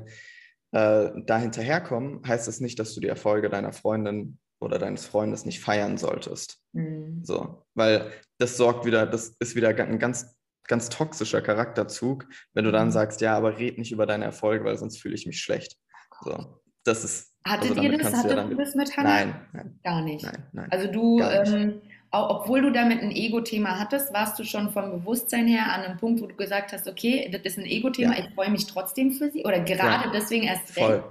äh, 0.72 1.10
da 1.24 1.38
hinterherkommen, 1.38 2.20
heißt 2.26 2.46
das 2.46 2.60
nicht, 2.60 2.78
dass 2.78 2.94
du 2.94 3.00
die 3.00 3.08
Erfolge 3.08 3.48
deiner 3.48 3.72
Freundin 3.72 4.38
oder 4.60 4.78
deines 4.78 5.06
Freundes 5.06 5.44
nicht 5.44 5.60
feiern 5.60 5.96
solltest. 5.96 6.58
Mhm. 6.72 7.22
So, 7.24 7.64
weil 7.74 8.10
das 8.38 8.56
sorgt 8.56 8.84
wieder, 8.84 9.06
das 9.06 9.36
ist 9.40 9.56
wieder 9.56 9.68
ein 9.68 9.98
ganz, 9.98 10.38
ganz 10.68 10.88
toxischer 10.88 11.40
Charakterzug, 11.40 12.26
wenn 12.52 12.64
du 12.64 12.72
dann 12.72 12.88
mhm. 12.88 12.92
sagst, 12.92 13.20
ja, 13.20 13.36
aber 13.36 13.58
red 13.58 13.78
nicht 13.78 13.92
über 13.92 14.06
deine 14.06 14.26
Erfolge, 14.26 14.64
weil 14.64 14.76
sonst 14.76 14.98
fühle 14.98 15.14
ich 15.14 15.26
mich 15.26 15.40
schlecht. 15.40 15.76
So, 16.22 16.60
das 16.84 17.04
ist. 17.04 17.32
Hattet 17.46 17.70
also 17.70 17.82
ihr 17.82 17.98
das? 17.98 18.12
Hattet 18.12 18.36
ja 18.36 18.44
du 18.44 18.56
das 18.56 18.74
mit 18.74 18.96
Hannah? 18.96 19.08
Nein, 19.08 19.48
nein. 19.52 19.80
Gar 19.84 20.02
nicht. 20.02 20.24
Nein, 20.24 20.48
nein. 20.52 20.72
Also 20.72 20.90
du 20.90 21.20
ähm, 21.20 21.82
obwohl 22.24 22.62
du 22.62 22.72
damit 22.72 23.00
ein 23.00 23.10
Ego-Thema 23.10 23.78
hattest, 23.78 24.12
warst 24.12 24.38
du 24.38 24.44
schon 24.44 24.70
vom 24.70 24.90
Bewusstsein 24.90 25.46
her 25.46 25.72
an 25.72 25.82
einem 25.82 25.98
Punkt, 25.98 26.20
wo 26.20 26.26
du 26.26 26.34
gesagt 26.34 26.72
hast, 26.72 26.88
okay, 26.88 27.28
das 27.30 27.42
ist 27.42 27.58
ein 27.58 27.66
Ego-Thema, 27.66 28.16
ja. 28.16 28.24
ich 28.24 28.34
freue 28.34 28.50
mich 28.50 28.66
trotzdem 28.66 29.12
für 29.12 29.30
sie 29.30 29.44
oder 29.44 29.60
gerade 29.60 30.06
ja. 30.06 30.10
deswegen 30.12 30.46
erst 30.46 30.76
recht? 30.76 30.86
Voll. 30.86 31.04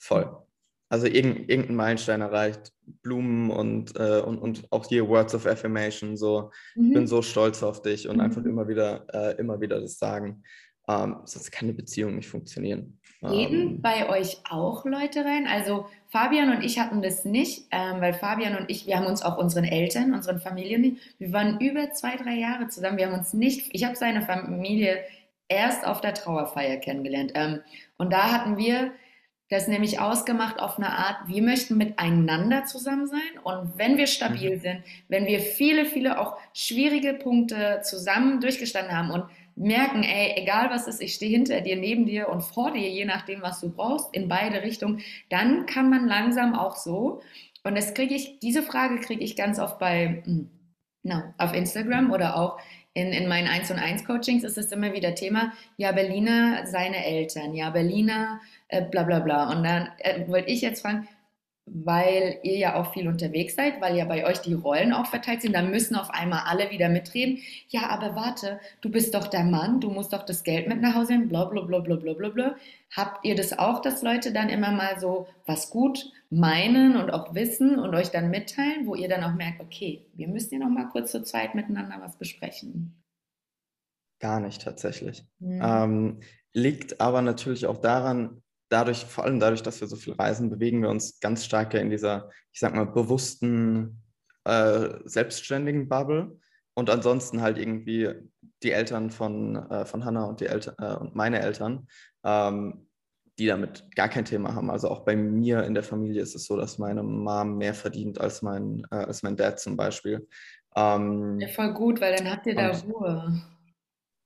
Voll. 0.00 0.36
also 0.88 1.06
irgendein, 1.06 1.48
irgendein 1.48 1.76
Meilenstein 1.76 2.20
erreicht, 2.20 2.72
Blumen 3.02 3.50
und, 3.50 3.98
äh, 3.98 4.20
und, 4.20 4.38
und 4.38 4.66
auch 4.70 4.86
hier 4.86 5.08
Words 5.08 5.34
of 5.34 5.46
Affirmation, 5.46 6.16
so, 6.16 6.50
mhm. 6.74 6.86
ich 6.86 6.94
bin 6.94 7.06
so 7.06 7.20
stolz 7.20 7.62
auf 7.62 7.82
dich 7.82 8.08
und 8.08 8.16
mhm. 8.16 8.22
einfach 8.22 8.44
immer 8.44 8.68
wieder, 8.68 9.06
äh, 9.12 9.36
immer 9.38 9.60
wieder 9.60 9.80
das 9.80 9.98
sagen. 9.98 10.42
Ähm, 10.88 11.16
sonst 11.24 11.50
kann 11.52 11.68
eine 11.68 11.74
Beziehung 11.74 12.16
nicht 12.16 12.28
funktionieren. 12.28 12.98
Gehen 13.20 13.52
ähm, 13.52 13.82
bei 13.82 14.08
euch 14.08 14.38
auch 14.48 14.84
Leute 14.84 15.24
rein? 15.24 15.46
Also 15.46 15.86
Fabian 16.08 16.56
und 16.56 16.62
ich 16.62 16.78
hatten 16.78 17.02
das 17.02 17.24
nicht, 17.24 17.66
ähm, 17.72 18.00
weil 18.00 18.14
Fabian 18.14 18.56
und 18.56 18.70
ich, 18.70 18.86
wir 18.86 18.96
haben 18.96 19.06
uns 19.06 19.22
auch 19.22 19.36
unseren 19.38 19.64
Eltern, 19.64 20.14
unseren 20.14 20.40
Familien, 20.40 20.98
wir 21.18 21.32
waren 21.32 21.60
über 21.60 21.90
zwei, 21.90 22.16
drei 22.16 22.36
Jahre 22.36 22.68
zusammen, 22.68 22.96
wir 22.96 23.06
haben 23.06 23.18
uns 23.18 23.34
nicht, 23.34 23.68
ich 23.72 23.84
habe 23.84 23.96
seine 23.96 24.22
Familie 24.22 24.98
erst 25.48 25.84
auf 25.84 26.00
der 26.00 26.14
Trauerfeier 26.14 26.76
kennengelernt. 26.76 27.32
Ähm, 27.34 27.60
und 27.96 28.12
da 28.12 28.30
hatten 28.30 28.56
wir 28.56 28.92
das 29.50 29.66
nämlich 29.66 29.98
ausgemacht 29.98 30.60
auf 30.60 30.78
eine 30.78 30.90
Art, 30.90 31.26
wir 31.26 31.42
möchten 31.42 31.76
miteinander 31.76 32.66
zusammen 32.66 33.06
sein 33.06 33.38
und 33.42 33.78
wenn 33.78 33.96
wir 33.96 34.06
stabil 34.06 34.56
mhm. 34.56 34.60
sind, 34.60 34.82
wenn 35.08 35.26
wir 35.26 35.40
viele, 35.40 35.86
viele 35.86 36.20
auch 36.20 36.36
schwierige 36.52 37.14
Punkte 37.14 37.80
zusammen 37.82 38.40
durchgestanden 38.40 38.96
haben 38.96 39.10
und 39.10 39.24
merken, 39.58 40.02
ey, 40.02 40.34
egal 40.36 40.70
was 40.70 40.86
ist, 40.86 41.02
ich 41.02 41.14
stehe 41.14 41.30
hinter 41.30 41.60
dir, 41.60 41.76
neben 41.76 42.06
dir 42.06 42.28
und 42.28 42.42
vor 42.42 42.72
dir, 42.72 42.88
je 42.88 43.04
nachdem, 43.04 43.42
was 43.42 43.60
du 43.60 43.70
brauchst, 43.70 44.14
in 44.14 44.28
beide 44.28 44.62
Richtungen, 44.62 45.00
dann 45.30 45.66
kann 45.66 45.90
man 45.90 46.06
langsam 46.06 46.54
auch 46.54 46.76
so. 46.76 47.20
Und 47.64 47.76
das 47.76 47.94
kriege 47.94 48.14
ich, 48.14 48.38
diese 48.40 48.62
Frage 48.62 49.00
kriege 49.00 49.22
ich 49.22 49.36
ganz 49.36 49.58
oft 49.58 49.78
bei, 49.78 50.22
hm, 50.24 50.50
na, 51.02 51.34
auf 51.38 51.54
Instagram 51.54 52.12
oder 52.12 52.36
auch 52.36 52.58
in, 52.94 53.12
in 53.12 53.28
meinen 53.28 53.48
1 53.48 53.70
und 53.70 53.78
1 53.78 54.04
Coachings 54.04 54.44
ist 54.44 54.58
es 54.58 54.72
immer 54.72 54.92
wieder 54.92 55.14
Thema, 55.14 55.52
ja, 55.76 55.92
Berliner, 55.92 56.66
seine 56.66 57.04
Eltern, 57.04 57.54
ja, 57.54 57.70
Berliner, 57.70 58.40
äh, 58.68 58.82
bla 58.82 59.04
bla 59.04 59.20
bla. 59.20 59.50
Und 59.50 59.64
dann 59.64 59.90
äh, 59.98 60.26
wollte 60.28 60.50
ich 60.50 60.62
jetzt 60.62 60.82
fragen, 60.82 61.06
weil 61.72 62.38
ihr 62.42 62.56
ja 62.56 62.74
auch 62.74 62.92
viel 62.92 63.08
unterwegs 63.08 63.56
seid, 63.56 63.80
weil 63.80 63.96
ja 63.96 64.04
bei 64.04 64.26
euch 64.26 64.38
die 64.38 64.54
Rollen 64.54 64.92
auch 64.92 65.06
verteilt 65.06 65.42
sind, 65.42 65.54
dann 65.54 65.70
müssen 65.70 65.96
auf 65.96 66.10
einmal 66.10 66.42
alle 66.46 66.70
wieder 66.70 66.88
mitreden. 66.88 67.38
Ja, 67.68 67.88
aber 67.88 68.14
warte, 68.14 68.60
du 68.80 68.90
bist 68.90 69.14
doch 69.14 69.28
der 69.28 69.44
Mann, 69.44 69.80
du 69.80 69.90
musst 69.90 70.12
doch 70.12 70.24
das 70.24 70.44
Geld 70.44 70.68
mit 70.68 70.80
nach 70.80 70.94
Hause 70.94 71.12
nehmen, 71.12 71.28
bla 71.28 71.44
bla 71.44 71.62
bla 71.62 71.78
bla 71.78 71.96
bla 71.96 72.12
bla 72.12 72.28
bla. 72.28 72.56
Habt 72.96 73.24
ihr 73.24 73.34
das 73.34 73.58
auch, 73.58 73.80
dass 73.80 74.02
Leute 74.02 74.32
dann 74.32 74.48
immer 74.48 74.72
mal 74.72 74.98
so 74.98 75.26
was 75.46 75.70
gut 75.70 76.10
meinen 76.30 76.96
und 76.96 77.10
auch 77.10 77.34
wissen 77.34 77.78
und 77.78 77.94
euch 77.94 78.10
dann 78.10 78.30
mitteilen, 78.30 78.86
wo 78.86 78.94
ihr 78.94 79.08
dann 79.08 79.24
auch 79.24 79.34
merkt, 79.34 79.60
okay, 79.60 80.06
wir 80.14 80.28
müssen 80.28 80.54
ja 80.54 80.60
noch 80.60 80.74
mal 80.74 80.88
kurz 80.88 81.12
zur 81.12 81.24
Zeit 81.24 81.54
miteinander 81.54 81.96
was 82.00 82.16
besprechen? 82.16 83.02
Gar 84.20 84.40
nicht 84.40 84.62
tatsächlich. 84.62 85.24
Mhm. 85.38 85.60
Ähm, 85.62 86.20
liegt 86.52 87.00
aber 87.00 87.22
natürlich 87.22 87.66
auch 87.66 87.78
daran, 87.78 88.42
dadurch, 88.68 89.04
vor 89.04 89.24
allem 89.24 89.40
dadurch, 89.40 89.62
dass 89.62 89.80
wir 89.80 89.88
so 89.88 89.96
viel 89.96 90.14
reisen, 90.14 90.50
bewegen 90.50 90.82
wir 90.82 90.90
uns 90.90 91.20
ganz 91.20 91.44
stark 91.44 91.74
in 91.74 91.90
dieser, 91.90 92.30
ich 92.52 92.60
sag 92.60 92.74
mal, 92.74 92.86
bewussten, 92.86 94.02
äh, 94.44 94.90
selbstständigen 95.04 95.88
Bubble. 95.88 96.38
Und 96.74 96.90
ansonsten 96.90 97.42
halt 97.42 97.58
irgendwie 97.58 98.14
die 98.62 98.72
Eltern 98.72 99.10
von, 99.10 99.56
äh, 99.70 99.84
von 99.84 100.04
Hannah 100.04 100.24
und, 100.24 100.40
die 100.40 100.46
Eltern, 100.46 100.74
äh, 100.78 100.94
und 100.94 101.14
meine 101.14 101.40
Eltern, 101.40 101.88
ähm, 102.24 102.88
die 103.38 103.46
damit 103.46 103.84
gar 103.94 104.08
kein 104.08 104.24
Thema 104.24 104.54
haben. 104.54 104.70
Also 104.70 104.88
auch 104.88 105.04
bei 105.04 105.16
mir 105.16 105.64
in 105.64 105.74
der 105.74 105.82
Familie 105.82 106.22
ist 106.22 106.34
es 106.34 106.46
so, 106.46 106.56
dass 106.56 106.78
meine 106.78 107.02
Mom 107.02 107.56
mehr 107.56 107.74
verdient 107.74 108.20
als 108.20 108.42
mein, 108.42 108.82
äh, 108.90 108.96
als 108.96 109.22
mein 109.22 109.36
Dad 109.36 109.60
zum 109.60 109.76
Beispiel. 109.76 110.28
Ähm, 110.76 111.38
ja, 111.40 111.48
voll 111.48 111.72
gut, 111.72 112.00
weil 112.00 112.16
dann 112.16 112.30
habt 112.30 112.46
ihr 112.46 112.54
da 112.54 112.70
und, 112.70 112.84
Ruhe. 112.84 113.42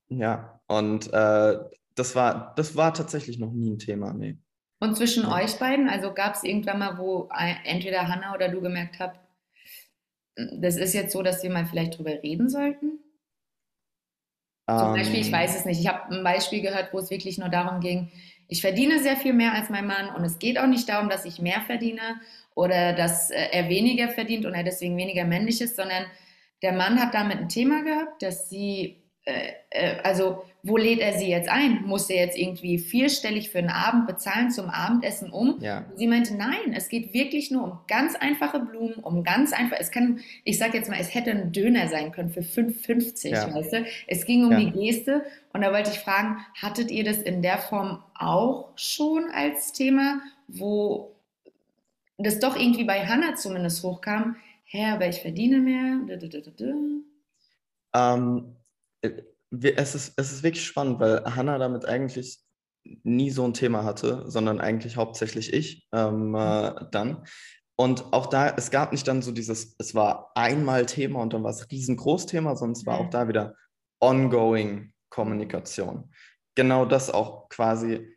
Ja, 0.09 0.61
und 0.67 1.13
äh, 1.13 1.59
das 1.95 2.15
war, 2.15 2.55
das 2.57 2.77
war 2.77 2.95
tatsächlich 2.95 3.39
noch 3.39 3.53
nie 3.53 3.71
ein 3.71 3.79
Thema, 3.79 4.13
nee. 4.13 4.37
Und 4.81 4.97
zwischen 4.97 5.25
ja. 5.25 5.37
euch 5.37 5.59
beiden, 5.59 5.89
also 5.89 6.13
gab 6.13 6.35
es 6.35 6.43
irgendwann 6.43 6.81
mal, 6.81 6.99
wo 6.99 7.29
entweder 7.65 8.09
Hannah 8.09 8.35
oder 8.35 8.49
du 8.49 8.61
gemerkt 8.61 8.99
habt, 8.99 9.21
das 10.35 10.77
ist 10.77 10.95
jetzt 10.95 11.13
so, 11.13 11.23
dass 11.23 11.43
wir 11.43 11.51
mal 11.51 11.67
vielleicht 11.67 11.99
drüber 11.99 12.11
reden 12.23 12.49
sollten? 12.49 12.99
Um, 14.67 14.79
Zum 14.79 14.93
Beispiel, 14.95 15.21
ich 15.21 15.29
ähm. 15.29 15.33
weiß 15.35 15.57
es 15.57 15.65
nicht. 15.65 15.81
Ich 15.81 15.87
habe 15.87 16.15
ein 16.15 16.25
Beispiel 16.25 16.63
gehört, 16.63 16.93
wo 16.93 16.99
es 16.99 17.11
wirklich 17.11 17.39
nur 17.39 17.49
darum 17.49 17.81
ging, 17.81 18.11
ich 18.49 18.61
verdiene 18.61 18.99
sehr 18.99 19.17
viel 19.17 19.33
mehr 19.33 19.55
als 19.55 19.71
mein 19.71 19.87
Mann 19.87 20.15
und 20.15 20.25
es 20.25 20.39
geht 20.39 20.59
auch 20.59 20.67
nicht 20.67 20.89
darum, 20.89 21.09
dass 21.09 21.25
ich 21.25 21.41
mehr 21.41 21.63
verdiene 21.63 22.21
oder 22.55 22.93
dass 22.93 23.31
äh, 23.31 23.49
er 23.51 23.69
weniger 23.69 24.09
verdient 24.09 24.45
und 24.45 24.55
er 24.55 24.63
deswegen 24.63 24.97
weniger 24.97 25.25
männlich 25.25 25.61
ist, 25.63 25.77
sondern 25.77 26.05
der 26.61 26.73
Mann 26.73 27.01
hat 27.01 27.15
damit 27.15 27.39
ein 27.39 27.49
Thema 27.49 27.83
gehabt, 27.83 28.23
dass 28.23 28.51
sie 28.51 29.02
äh, 29.25 29.53
äh, 29.71 30.01
also 30.03 30.45
wo 30.65 30.77
lädt 30.77 31.01
er 31.01 31.15
sie 31.15 31.29
jetzt 31.29 31.49
ein? 31.49 31.83
Muss 31.83 32.09
er 32.09 32.25
jetzt 32.25 32.39
irgendwie 32.39 32.79
vierstellig 32.79 33.51
für 33.51 33.59
einen 33.59 33.71
Abend 33.71 34.07
bezahlen 34.07 34.51
zum 34.51 34.71
Abendessen 34.71 35.31
um? 35.31 35.59
Ja. 35.61 35.85
Sie 35.97 36.07
meinte, 36.07 36.37
nein, 36.37 36.73
es 36.75 36.89
geht 36.89 37.13
wirklich 37.13 37.51
nur 37.51 37.65
um 37.65 37.79
ganz 37.89 38.15
einfache 38.15 38.61
Blumen, 38.61 38.95
um 38.95 39.25
ganz 39.25 39.53
einfach, 39.53 39.77
es 39.81 39.91
kann, 39.91 40.21
ich 40.45 40.59
sag 40.59 40.75
jetzt 40.75 40.89
mal, 40.89 40.99
es 41.01 41.15
hätte 41.15 41.33
ein 41.33 41.51
Döner 41.51 41.89
sein 41.89 42.13
können 42.13 42.31
für 42.31 42.43
5,50, 42.43 43.29
ja. 43.29 43.53
weißt 43.53 43.73
du? 43.73 43.85
Es 44.07 44.25
ging 44.25 44.45
um 44.45 44.53
ja. 44.53 44.59
die 44.59 44.71
Geste 44.71 45.25
und 45.53 45.63
da 45.63 45.73
wollte 45.73 45.91
ich 45.91 45.99
fragen, 45.99 46.39
hattet 46.61 46.93
ihr 46.93 47.03
das 47.03 47.19
in 47.19 47.43
der 47.43 47.59
Form 47.59 48.03
auch 48.17 48.71
schon 48.77 49.31
als 49.33 49.73
Thema, 49.73 50.21
wo 50.47 51.13
das 52.19 52.39
doch 52.39 52.57
irgendwie 52.57 52.85
bei 52.85 53.05
Hannah 53.05 53.35
zumindest 53.35 53.83
hochkam, 53.83 54.37
hä, 54.65 54.87
aber 54.93 55.09
ich 55.09 55.21
verdiene 55.21 55.59
mehr? 55.59 55.99
Ähm, 57.95 58.57
es 59.03 59.95
ist, 59.95 60.15
es 60.17 60.33
ist 60.33 60.43
wirklich 60.43 60.65
spannend, 60.65 61.01
weil 61.01 61.23
Hannah 61.25 61.59
damit 61.59 61.85
eigentlich 61.85 62.41
nie 63.05 63.31
so 63.31 63.45
ein 63.45 63.55
Thema 63.55 63.85
hatte, 63.85 64.25
sondern 64.27 64.61
eigentlich 64.61 64.97
hauptsächlich 64.97 65.53
ich 65.53 65.87
ähm, 65.93 66.35
äh, 66.35 66.73
dann. 66.91 67.25
Und 67.77 68.13
auch 68.13 68.27
da, 68.27 68.51
es 68.51 68.71
gab 68.71 68.93
nicht 68.93 69.07
dann 69.09 69.23
so 69.23 69.33
dieses, 69.33 69.75
es 69.79 69.95
war 69.95 70.31
einmal 70.35 70.87
Thema 70.87 71.21
und 71.21 71.33
dann 71.33 71.43
war 71.43 71.51
es 71.51 71.71
riesengroß 71.71 72.27
Thema, 72.27 72.57
sondern 72.57 72.73
es 72.73 72.87
war 72.87 72.99
auch 72.99 73.11
da 73.11 73.29
wieder 73.29 73.55
ongoing 74.01 74.93
Kommunikation. 75.11 76.11
Genau 76.55 76.85
das 76.85 77.11
auch 77.11 77.49
quasi 77.49 78.09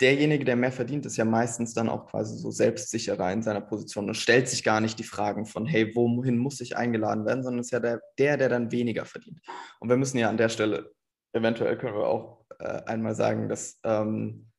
derjenige, 0.00 0.44
der 0.44 0.56
mehr 0.56 0.72
verdient, 0.72 1.06
ist 1.06 1.16
ja 1.16 1.24
meistens 1.24 1.72
dann 1.72 1.88
auch 1.88 2.06
quasi 2.06 2.36
so 2.36 2.50
selbstsicherer 2.50 3.32
in 3.32 3.42
seiner 3.42 3.60
Position 3.60 4.08
und 4.08 4.14
stellt 4.14 4.48
sich 4.48 4.62
gar 4.62 4.80
nicht 4.80 4.98
die 4.98 5.04
Fragen 5.04 5.46
von, 5.46 5.66
hey, 5.66 5.94
wohin 5.94 6.38
muss 6.38 6.60
ich 6.60 6.76
eingeladen 6.76 7.24
werden, 7.24 7.42
sondern 7.42 7.60
ist 7.60 7.70
ja 7.70 7.80
der, 7.80 8.00
der, 8.18 8.36
der 8.36 8.48
dann 8.48 8.70
weniger 8.70 9.04
verdient. 9.04 9.40
Und 9.80 9.88
wir 9.88 9.96
müssen 9.96 10.18
ja 10.18 10.28
an 10.28 10.36
der 10.36 10.48
Stelle, 10.48 10.92
eventuell 11.32 11.78
können 11.78 11.96
wir 11.96 12.06
auch 12.06 12.44
äh, 12.58 12.82
einmal 12.84 13.14
sagen, 13.14 13.48
dass 13.48 13.78
ähm, 13.84 14.50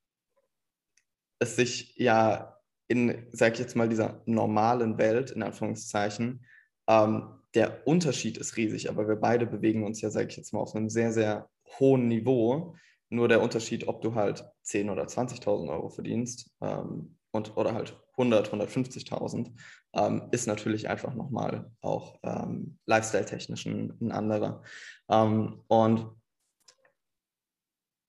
es 1.40 1.56
sich 1.56 1.96
ja 1.98 2.58
in, 2.88 3.28
sag 3.32 3.54
ich 3.54 3.60
jetzt 3.60 3.76
mal, 3.76 3.90
dieser 3.90 4.22
normalen 4.26 4.98
Welt, 4.98 5.32
in 5.32 5.44
Anführungszeichen, 5.44 6.46
ähm, 6.88 7.34
der 7.54 7.88
Unterschied 7.88 8.38
ist 8.38 8.58
riesig, 8.58 8.90
aber 8.90 9.08
wir 9.08 9.16
beide 9.16 9.46
bewegen 9.46 9.84
uns 9.84 10.02
ja, 10.02 10.10
sag 10.10 10.30
ich 10.30 10.38
jetzt 10.38 10.54
mal, 10.54 10.60
auf 10.60 10.76
einem 10.76 10.90
sehr, 10.90 11.12
sehr 11.12 11.50
hohen 11.80 12.08
Niveau 12.08 12.76
nur 13.10 13.28
der 13.28 13.42
Unterschied, 13.42 13.88
ob 13.88 14.02
du 14.02 14.16
halt 14.16 14.46
10.000 14.66 14.92
oder 14.92 15.04
20.000 15.04 15.70
Euro 15.70 15.90
verdienst 15.90 16.52
ähm, 16.62 17.18
und, 17.32 17.56
oder 17.56 17.74
halt 17.74 17.98
100, 18.18 18.52
150.000, 18.52 19.52
ähm, 19.94 20.24
ist 20.32 20.48
natürlich 20.48 20.90
einfach 20.90 21.14
nochmal 21.14 21.72
auch 21.82 22.20
ähm, 22.24 22.80
lifestyle-technisch 22.86 23.66
ein, 23.68 23.98
ein, 24.02 24.12
anderer. 24.12 24.64
Ähm, 25.10 25.64
und 25.68 26.10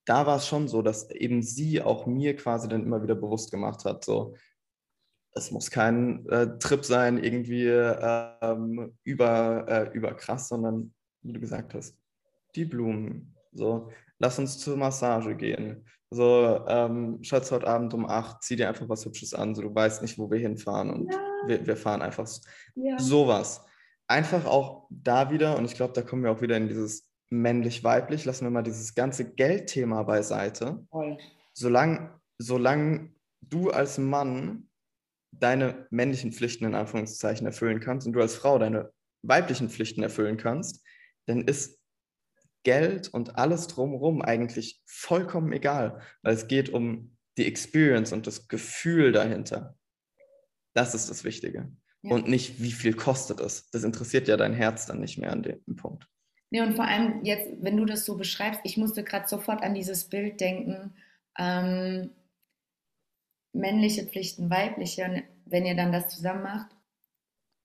da 0.06 0.26
war 0.26 0.38
es 0.38 0.46
schon 0.46 0.68
so, 0.68 0.80
dass 0.80 1.10
eben 1.10 1.42
sie 1.42 1.82
auch 1.82 2.06
mir 2.06 2.34
quasi 2.36 2.68
dann 2.68 2.82
immer 2.82 3.02
wieder 3.02 3.14
bewusst 3.14 3.50
gemacht 3.50 3.84
hat, 3.84 4.04
so, 4.04 4.34
es 5.32 5.50
muss 5.50 5.70
kein 5.70 6.26
äh, 6.30 6.58
Trip 6.58 6.84
sein, 6.84 7.22
irgendwie 7.22 7.66
ähm, 7.66 8.96
über, 9.04 9.66
äh, 9.68 9.90
über 9.92 10.14
krass, 10.14 10.48
sondern 10.48 10.94
wie 11.22 11.32
du 11.34 11.40
gesagt 11.40 11.74
hast, 11.74 11.96
die 12.54 12.64
Blumen, 12.64 13.37
so, 13.58 13.90
lass 14.18 14.38
uns 14.38 14.58
zur 14.58 14.76
Massage 14.76 15.34
gehen. 15.34 15.84
So, 16.10 16.64
ähm, 16.66 17.18
Schatz, 17.22 17.50
heute 17.50 17.66
Abend 17.66 17.92
um 17.92 18.06
8, 18.06 18.42
zieh 18.42 18.56
dir 18.56 18.68
einfach 18.68 18.88
was 18.88 19.04
Hübsches 19.04 19.34
an, 19.34 19.54
so 19.54 19.60
du 19.60 19.74
weißt 19.74 20.00
nicht, 20.00 20.18
wo 20.18 20.30
wir 20.30 20.38
hinfahren 20.38 20.90
und 20.90 21.12
ja. 21.12 21.18
wir, 21.46 21.66
wir, 21.66 21.76
fahren 21.76 22.00
einfach 22.00 22.26
ja. 22.76 22.98
sowas. 22.98 23.62
Einfach 24.06 24.46
auch 24.46 24.86
da 24.88 25.30
wieder, 25.30 25.58
und 25.58 25.66
ich 25.66 25.74
glaube, 25.74 25.92
da 25.92 26.00
kommen 26.00 26.24
wir 26.24 26.30
auch 26.30 26.40
wieder 26.40 26.56
in 26.56 26.68
dieses 26.68 27.10
männlich-weiblich, 27.28 28.24
lassen 28.24 28.46
wir 28.46 28.50
mal 28.50 28.62
dieses 28.62 28.94
ganze 28.94 29.30
Geldthema 29.34 30.02
beiseite. 30.02 30.86
Voll. 30.90 31.18
Solange, 31.52 32.18
solange 32.38 33.12
du 33.42 33.70
als 33.70 33.98
Mann 33.98 34.68
deine 35.30 35.86
männlichen 35.90 36.32
Pflichten 36.32 36.64
in 36.64 36.74
Anführungszeichen 36.74 37.46
erfüllen 37.46 37.80
kannst 37.80 38.06
und 38.06 38.14
du 38.14 38.20
als 38.20 38.34
Frau 38.34 38.58
deine 38.58 38.90
weiblichen 39.22 39.68
Pflichten 39.68 40.02
erfüllen 40.02 40.38
kannst, 40.38 40.82
dann 41.26 41.42
ist 41.42 41.77
Geld 42.64 43.08
und 43.08 43.36
alles 43.36 43.66
drumherum 43.66 44.22
eigentlich 44.22 44.80
vollkommen 44.86 45.52
egal, 45.52 46.00
weil 46.22 46.34
es 46.34 46.48
geht 46.48 46.70
um 46.70 47.16
die 47.36 47.46
Experience 47.46 48.12
und 48.12 48.26
das 48.26 48.48
Gefühl 48.48 49.12
dahinter. 49.12 49.76
Das 50.74 50.94
ist 50.94 51.08
das 51.08 51.24
Wichtige. 51.24 51.70
Ja. 52.02 52.14
Und 52.14 52.28
nicht, 52.28 52.62
wie 52.62 52.72
viel 52.72 52.94
kostet 52.94 53.40
es. 53.40 53.70
Das 53.70 53.84
interessiert 53.84 54.28
ja 54.28 54.36
dein 54.36 54.54
Herz 54.54 54.86
dann 54.86 55.00
nicht 55.00 55.18
mehr 55.18 55.32
an 55.32 55.42
dem 55.42 55.76
Punkt. 55.76 56.06
Ja, 56.50 56.64
und 56.64 56.74
vor 56.76 56.86
allem 56.86 57.24
jetzt, 57.24 57.48
wenn 57.60 57.76
du 57.76 57.84
das 57.84 58.04
so 58.04 58.16
beschreibst, 58.16 58.60
ich 58.64 58.76
musste 58.76 59.04
gerade 59.04 59.28
sofort 59.28 59.62
an 59.62 59.74
dieses 59.74 60.04
Bild 60.04 60.40
denken. 60.40 60.94
Ähm, 61.38 62.10
männliche 63.52 64.04
Pflichten, 64.04 64.50
weibliche. 64.50 65.04
Und 65.04 65.22
wenn 65.44 65.66
ihr 65.66 65.76
dann 65.76 65.92
das 65.92 66.08
zusammen 66.08 66.42
macht, 66.42 66.70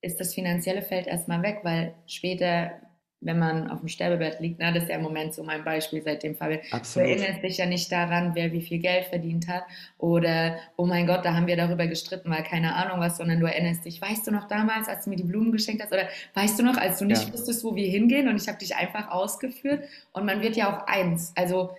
ist 0.01 0.19
das 0.19 0.34
finanzielle 0.34 0.82
Feld 0.82 1.08
erstmal 1.08 1.41
weg, 1.43 1.60
weil 1.63 1.95
später, 2.08 2.82
wenn 3.25 3.39
man 3.39 3.69
auf 3.71 3.79
dem 3.79 3.88
Sterbebett 3.88 4.39
liegt, 4.39 4.59
na, 4.59 4.71
das 4.71 4.83
ist 4.83 4.89
ja 4.89 4.95
im 4.97 5.01
Moment 5.03 5.33
so 5.33 5.43
mein 5.43 5.63
Beispiel 5.63 6.01
seitdem, 6.03 6.36
Fabian, 6.36 6.59
Absolut. 6.71 7.07
du 7.07 7.13
erinnerst 7.13 7.43
dich 7.43 7.57
ja 7.57 7.65
nicht 7.65 7.91
daran, 7.91 8.36
wer 8.36 8.51
wie 8.51 8.62
viel 8.62 8.79
Geld 8.79 9.05
verdient 9.05 9.47
hat 9.47 9.63
oder, 9.97 10.57
oh 10.77 10.86
mein 10.86 11.07
Gott, 11.07 11.25
da 11.25 11.33
haben 11.33 11.47
wir 11.47 11.57
darüber 11.57 11.88
gestritten, 11.88 12.29
weil 12.29 12.43
keine 12.43 12.75
Ahnung 12.75 12.99
was, 12.99 13.17
sondern 13.17 13.39
du 13.39 13.45
erinnerst 13.45 13.86
dich, 13.86 14.01
weißt 14.01 14.27
du 14.27 14.31
noch 14.31 14.47
damals, 14.47 14.88
als 14.88 15.05
du 15.05 15.09
mir 15.09 15.15
die 15.17 15.23
Blumen 15.23 15.51
geschenkt 15.51 15.81
hast 15.81 15.91
oder 15.91 16.07
weißt 16.33 16.59
du 16.59 16.63
noch, 16.63 16.77
als 16.77 16.99
du 16.99 17.05
nicht 17.05 17.27
Ja. 17.27 17.33
wusstest, 17.33 17.63
wo 17.63 17.75
wir 17.75 17.88
hingehen 17.88 18.27
und 18.27 18.36
ich 18.41 18.47
habe 18.47 18.57
dich 18.59 18.75
einfach 18.75 19.09
ausgeführt 19.09 19.83
und 20.12 20.25
man 20.25 20.41
wird 20.41 20.55
ja 20.55 20.71
auch 20.73 20.88
eins. 20.88 21.31
Also 21.36 21.71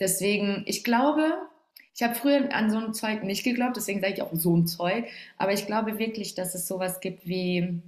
deswegen, 0.00 0.62
ich 0.66 0.84
glaube, 0.84 1.34
ich 1.94 2.02
habe 2.02 2.14
früher 2.14 2.52
an 2.54 2.70
so 2.70 2.78
ein 2.78 2.94
Zeug 2.94 3.22
nicht 3.22 3.44
geglaubt, 3.44 3.76
deswegen 3.76 4.00
sage 4.00 4.14
ich 4.14 4.22
auch 4.22 4.30
so 4.32 4.56
ein 4.56 4.66
Zeug. 4.66 5.04
Aber 5.36 5.52
ich 5.52 5.66
glaube 5.66 5.98
wirklich, 5.98 6.34
dass 6.34 6.54
es 6.54 6.66
sowas 6.66 7.00
gibt 7.00 7.26
wie 7.26 7.82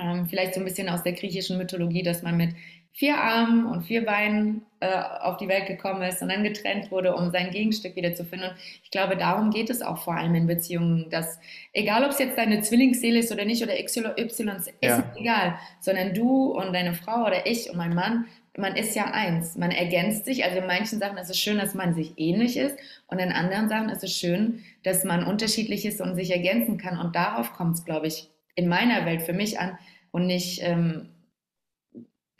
ähm, 0.00 0.26
vielleicht 0.26 0.54
so 0.54 0.60
ein 0.60 0.64
bisschen 0.64 0.88
aus 0.88 1.02
der 1.02 1.12
griechischen 1.12 1.58
Mythologie, 1.58 2.02
dass 2.02 2.22
man 2.22 2.36
mit 2.36 2.54
vier 2.94 3.16
Armen 3.16 3.64
und 3.66 3.82
vier 3.84 4.04
Beinen 4.04 4.66
äh, 4.80 4.86
auf 5.20 5.38
die 5.38 5.48
Welt 5.48 5.66
gekommen 5.66 6.02
ist 6.02 6.20
und 6.22 6.28
dann 6.30 6.44
getrennt 6.44 6.90
wurde, 6.90 7.14
um 7.16 7.30
sein 7.30 7.50
Gegenstück 7.50 7.96
wieder 7.96 8.14
zu 8.14 8.24
finden. 8.24 8.46
Und 8.50 8.54
ich 8.84 8.90
glaube, 8.90 9.16
darum 9.16 9.50
geht 9.50 9.70
es 9.70 9.80
auch 9.80 9.98
vor 9.98 10.14
allem 10.14 10.34
in 10.34 10.46
Beziehungen, 10.46 11.08
dass 11.08 11.38
egal, 11.72 12.04
ob 12.04 12.10
es 12.10 12.18
jetzt 12.18 12.36
deine 12.36 12.60
Zwillingsseele 12.60 13.20
ist 13.20 13.32
oder 13.32 13.46
nicht 13.46 13.62
oder 13.62 13.82
XY, 13.82 14.50
ist 14.56 14.72
Ja. 14.82 15.10
egal, 15.16 15.58
sondern 15.80 16.12
du 16.14 16.52
und 16.52 16.74
deine 16.74 16.94
Frau 16.94 17.24
oder 17.26 17.46
ich 17.46 17.70
und 17.70 17.76
mein 17.78 17.94
Mann, 17.94 18.26
man 18.58 18.76
ist 18.76 18.94
ja 18.94 19.04
eins. 19.06 19.56
Man 19.56 19.70
ergänzt 19.70 20.26
sich. 20.26 20.44
Also 20.44 20.58
in 20.58 20.66
manchen 20.66 20.98
Sachen 20.98 21.16
ist 21.16 21.30
es 21.30 21.38
schön, 21.38 21.56
dass 21.56 21.72
man 21.74 21.94
sich 21.94 22.12
ähnlich 22.18 22.58
ist 22.58 22.76
und 23.06 23.18
in 23.18 23.32
anderen 23.32 23.70
Sachen 23.70 23.88
ist 23.88 24.04
es 24.04 24.14
schön, 24.14 24.62
dass 24.82 25.04
man 25.04 25.24
unterschiedlich 25.24 25.86
ist 25.86 26.02
und 26.02 26.14
sich 26.14 26.30
ergänzen 26.30 26.76
kann. 26.76 26.98
Und 26.98 27.16
darauf 27.16 27.54
kommt 27.54 27.76
es, 27.76 27.84
glaube 27.86 28.08
ich, 28.08 28.28
in 28.54 28.68
meiner 28.68 29.04
Welt 29.06 29.22
für 29.22 29.32
mich 29.32 29.58
an 29.58 29.78
und 30.10 30.26
nicht, 30.26 30.62
ähm, 30.62 31.08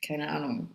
keine 0.07 0.29
Ahnung, 0.29 0.70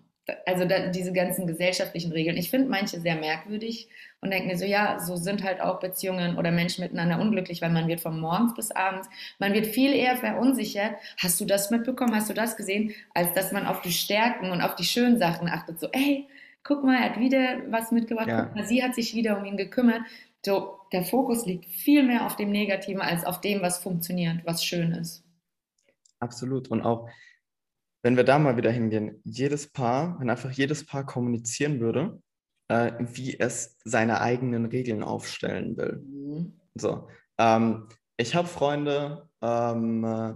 also 0.45 0.65
da, 0.65 0.87
diese 0.87 1.13
ganzen 1.13 1.47
gesellschaftlichen 1.47 2.11
Regeln. 2.11 2.37
Ich 2.37 2.49
finde 2.49 2.69
manche 2.69 2.99
sehr 2.99 3.15
merkwürdig 3.15 3.87
und 4.21 4.31
denke 4.31 4.47
mir 4.47 4.57
so, 4.57 4.65
ja, 4.65 4.99
so 4.99 5.15
sind 5.15 5.43
halt 5.43 5.61
auch 5.61 5.79
Beziehungen 5.79 6.37
oder 6.37 6.51
Menschen 6.51 6.83
miteinander 6.83 7.19
unglücklich, 7.19 7.61
weil 7.61 7.69
man 7.69 7.87
wird 7.87 8.01
von 8.01 8.19
morgens 8.19 8.53
bis 8.55 8.71
abends, 8.71 9.07
man 9.39 9.53
wird 9.53 9.67
viel 9.67 9.93
eher 9.93 10.17
verunsichert. 10.17 10.95
Hast 11.17 11.39
du 11.39 11.45
das 11.45 11.71
mitbekommen? 11.71 12.15
Hast 12.15 12.29
du 12.29 12.33
das 12.33 12.57
gesehen? 12.57 12.93
Als 13.13 13.33
dass 13.33 13.51
man 13.51 13.65
auf 13.65 13.81
die 13.81 13.91
Stärken 13.91 14.51
und 14.51 14.61
auf 14.61 14.75
die 14.75 14.83
schönen 14.83 15.17
Sachen 15.17 15.47
achtet. 15.47 15.79
So, 15.79 15.87
ey, 15.91 16.27
guck 16.63 16.83
mal, 16.83 16.95
er 16.95 17.09
hat 17.11 17.19
wieder 17.19 17.61
was 17.69 17.91
mitgebracht. 17.91 18.27
Ja. 18.27 18.43
Guck 18.43 18.55
mal, 18.55 18.65
sie 18.65 18.83
hat 18.83 18.95
sich 18.95 19.15
wieder 19.15 19.37
um 19.37 19.45
ihn 19.45 19.57
gekümmert. 19.57 20.01
So, 20.45 20.79
der 20.91 21.03
Fokus 21.03 21.45
liegt 21.45 21.65
viel 21.65 22.03
mehr 22.03 22.25
auf 22.25 22.35
dem 22.35 22.51
Negativen 22.51 23.01
als 23.01 23.25
auf 23.25 23.41
dem, 23.41 23.61
was 23.61 23.79
funktioniert, 23.79 24.45
was 24.45 24.63
schön 24.63 24.91
ist. 24.93 25.26
Absolut. 26.19 26.69
Und 26.69 26.81
auch, 26.81 27.09
wenn 28.03 28.17
wir 28.17 28.23
da 28.23 28.39
mal 28.39 28.57
wieder 28.57 28.71
hingehen, 28.71 29.21
jedes 29.23 29.71
Paar, 29.71 30.19
wenn 30.19 30.29
einfach 30.29 30.51
jedes 30.51 30.85
Paar 30.85 31.05
kommunizieren 31.05 31.79
würde, 31.79 32.21
äh, 32.69 32.93
wie 32.99 33.39
es 33.39 33.77
seine 33.83 34.21
eigenen 34.21 34.65
Regeln 34.65 35.03
aufstellen 35.03 35.77
will. 35.77 36.03
Mhm. 36.05 36.59
So, 36.75 37.07
ähm, 37.37 37.87
ich 38.17 38.35
habe 38.35 38.47
Freunde, 38.47 39.29
ähm, 39.41 40.03
äh, 40.03 40.33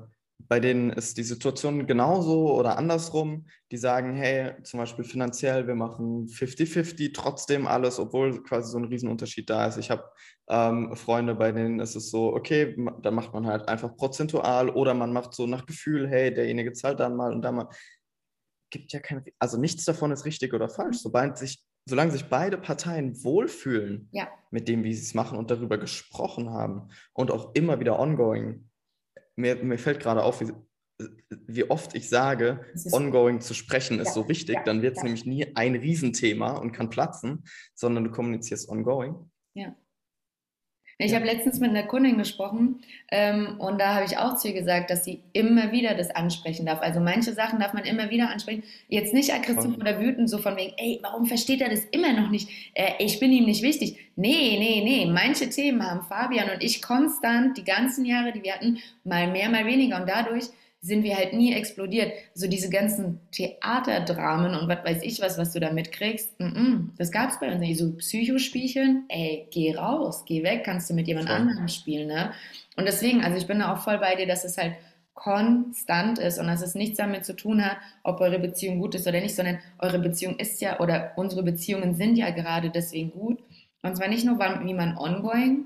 bei 0.51 0.59
denen 0.59 0.89
ist 0.89 1.17
die 1.17 1.23
Situation 1.23 1.87
genauso 1.87 2.53
oder 2.53 2.77
andersrum. 2.77 3.45
Die 3.71 3.77
sagen, 3.77 4.13
hey, 4.13 4.51
zum 4.63 4.81
Beispiel 4.81 5.05
finanziell, 5.05 5.65
wir 5.65 5.75
machen 5.75 6.27
50-50 6.27 7.13
trotzdem 7.13 7.67
alles, 7.67 7.99
obwohl 7.99 8.43
quasi 8.43 8.69
so 8.69 8.77
ein 8.77 8.83
Riesenunterschied 8.83 9.49
da 9.49 9.67
ist. 9.67 9.77
Ich 9.77 9.89
habe 9.89 10.03
ähm, 10.49 10.93
Freunde, 10.97 11.35
bei 11.35 11.53
denen 11.53 11.79
ist 11.79 11.95
es 11.95 12.11
so, 12.11 12.33
okay, 12.35 12.75
dann 13.01 13.15
macht 13.15 13.31
man 13.33 13.47
halt 13.47 13.69
einfach 13.69 13.95
prozentual 13.95 14.69
oder 14.69 14.93
man 14.93 15.13
macht 15.13 15.33
so 15.33 15.47
nach 15.47 15.65
Gefühl, 15.65 16.09
hey, 16.09 16.33
derjenige 16.33 16.73
zahlt 16.73 16.99
dann 16.99 17.15
mal 17.15 17.31
und 17.31 17.43
dann 17.43 17.55
mal. 17.55 17.69
Gibt 18.71 18.91
ja 18.91 18.99
keine, 18.99 19.23
also 19.39 19.57
nichts 19.57 19.85
davon 19.85 20.11
ist 20.11 20.25
richtig 20.25 20.53
oder 20.53 20.67
falsch. 20.67 20.97
Sobald 20.97 21.37
sich, 21.37 21.63
solange 21.85 22.11
sich 22.11 22.25
beide 22.25 22.57
Parteien 22.57 23.23
wohlfühlen, 23.23 24.09
Ja. 24.11 24.27
mit 24.49 24.67
dem, 24.67 24.83
wie 24.83 24.93
sie 24.93 25.03
es 25.03 25.13
machen 25.13 25.37
und 25.37 25.49
darüber 25.49 25.77
gesprochen 25.77 26.49
haben 26.49 26.89
und 27.13 27.31
auch 27.31 27.55
immer 27.55 27.79
wieder 27.79 27.97
ongoing. 27.97 28.67
Mir, 29.41 29.55
mir 29.55 29.77
fällt 29.79 29.99
gerade 29.99 30.23
auf, 30.23 30.39
wie, 30.41 30.53
wie 31.47 31.69
oft 31.69 31.95
ich 31.95 32.07
sage, 32.09 32.63
ongoing 32.91 33.41
zu 33.41 33.53
sprechen 33.53 33.99
ist 33.99 34.09
Ja, 34.09 34.13
so 34.13 34.29
wichtig, 34.29 34.55
ja, 34.55 34.63
dann 34.63 34.81
wird 34.81 34.93
es 34.93 34.97
ja. 34.99 35.05
nämlich 35.05 35.25
nie 35.25 35.55
ein 35.55 35.75
Riesenthema 35.75 36.57
und 36.57 36.71
kann 36.71 36.89
platzen, 36.89 37.43
sondern 37.73 38.03
du 38.03 38.11
kommunizierst 38.11 38.69
ongoing. 38.69 39.15
Ich 41.01 41.11
Ja. 41.11 41.17
habe 41.17 41.25
letztens 41.25 41.59
mit 41.59 41.71
einer 41.71 41.83
Kundin 41.83 42.17
gesprochen 42.17 42.79
ähm, 43.11 43.55
und 43.59 43.79
da 43.81 43.95
habe 43.95 44.05
ich 44.05 44.17
auch 44.17 44.37
zu 44.37 44.47
ihr 44.49 44.53
gesagt, 44.53 44.89
dass 44.89 45.03
sie 45.03 45.19
immer 45.33 45.71
wieder 45.71 45.95
das 45.95 46.11
ansprechen 46.11 46.65
darf. 46.65 46.81
Also 46.81 46.99
manche 46.99 47.33
Sachen 47.33 47.59
darf 47.59 47.73
man 47.73 47.85
immer 47.85 48.09
wieder 48.09 48.29
ansprechen. 48.29 48.63
Jetzt 48.87 49.13
nicht 49.13 49.33
aggressiv 49.33 49.75
oder 49.77 49.99
wütend, 49.99 50.29
so 50.29 50.37
von 50.37 50.55
wegen, 50.57 50.73
ey, 50.77 50.99
warum 51.01 51.25
versteht 51.25 51.61
er 51.61 51.69
das 51.69 51.83
immer 51.91 52.13
noch 52.13 52.29
nicht? 52.29 52.49
Äh, 52.73 52.91
ich 52.99 53.19
bin 53.19 53.31
ihm 53.31 53.45
nicht 53.45 53.63
wichtig. 53.63 53.97
Nee, 54.15 54.57
nee, 54.59 54.81
nee. 54.83 55.05
Manche 55.11 55.49
Themen 55.49 55.83
haben 55.85 56.03
Fabian 56.03 56.49
und 56.51 56.63
ich 56.63 56.81
konstant 56.81 57.57
die 57.57 57.63
ganzen 57.63 58.05
Jahre, 58.05 58.31
die 58.31 58.43
wir 58.43 58.53
hatten, 58.53 58.77
mal 59.03 59.27
mehr, 59.27 59.49
mal 59.49 59.65
weniger. 59.65 59.99
Und 59.99 60.07
dadurch 60.07 60.45
sind 60.83 61.03
wir 61.03 61.15
halt 61.15 61.33
nie 61.33 61.53
explodiert. 61.53 62.11
So 62.33 62.47
diese 62.47 62.69
ganzen 62.69 63.19
Theaterdramen 63.31 64.55
und 64.55 64.67
was 64.67 64.83
weiß 64.83 65.03
ich 65.03 65.21
was, 65.21 65.37
was 65.37 65.53
du 65.53 65.59
da 65.59 65.71
mitkriegst, 65.71 66.39
mm 66.39 66.43
-mm, 66.43 66.87
das 66.97 67.11
gab 67.11 67.29
es 67.29 67.39
bei 67.39 67.51
uns 67.51 67.59
nicht. 67.59 67.77
So 67.77 67.93
Psychospielchen, 67.93 69.05
ey, 69.07 69.47
geh 69.51 69.75
raus, 69.75 70.25
geh 70.25 70.43
weg, 70.43 70.63
kannst 70.63 70.89
du 70.89 70.95
mit 70.95 71.07
jemand 71.07 71.27
Voll. 71.27 71.37
anderem 71.37 71.67
spielen, 71.67 72.07
ne? 72.07 72.33
Und 72.77 72.85
deswegen, 72.85 73.23
also 73.23 73.37
ich 73.37 73.45
bin 73.45 73.59
da 73.59 73.73
auch 73.73 73.83
voll 73.83 73.99
bei 73.99 74.15
dir, 74.15 74.25
dass 74.25 74.43
es 74.43 74.57
halt 74.57 74.73
konstant 75.13 76.17
ist 76.17 76.39
und 76.39 76.47
dass 76.47 76.63
es 76.63 76.73
nichts 76.73 76.97
damit 76.97 77.25
zu 77.25 77.35
tun 77.35 77.63
hat, 77.63 77.77
ob 78.03 78.19
eure 78.21 78.39
Beziehung 78.39 78.79
gut 78.79 78.95
ist 78.95 79.07
oder 79.07 79.21
nicht, 79.21 79.35
sondern 79.35 79.59
eure 79.77 79.99
Beziehung 79.99 80.37
ist 80.39 80.61
ja 80.61 80.79
oder 80.79 81.11
unsere 81.15 81.43
Beziehungen 81.43 81.93
sind 81.93 82.15
ja 82.15 82.31
gerade 82.31 82.71
deswegen 82.71 83.11
gut. 83.11 83.39
Und 83.83 83.95
zwar 83.95 84.07
nicht 84.07 84.25
nur, 84.25 84.39
wie 84.39 84.73
man 84.73 84.97
ongoing 84.97 85.65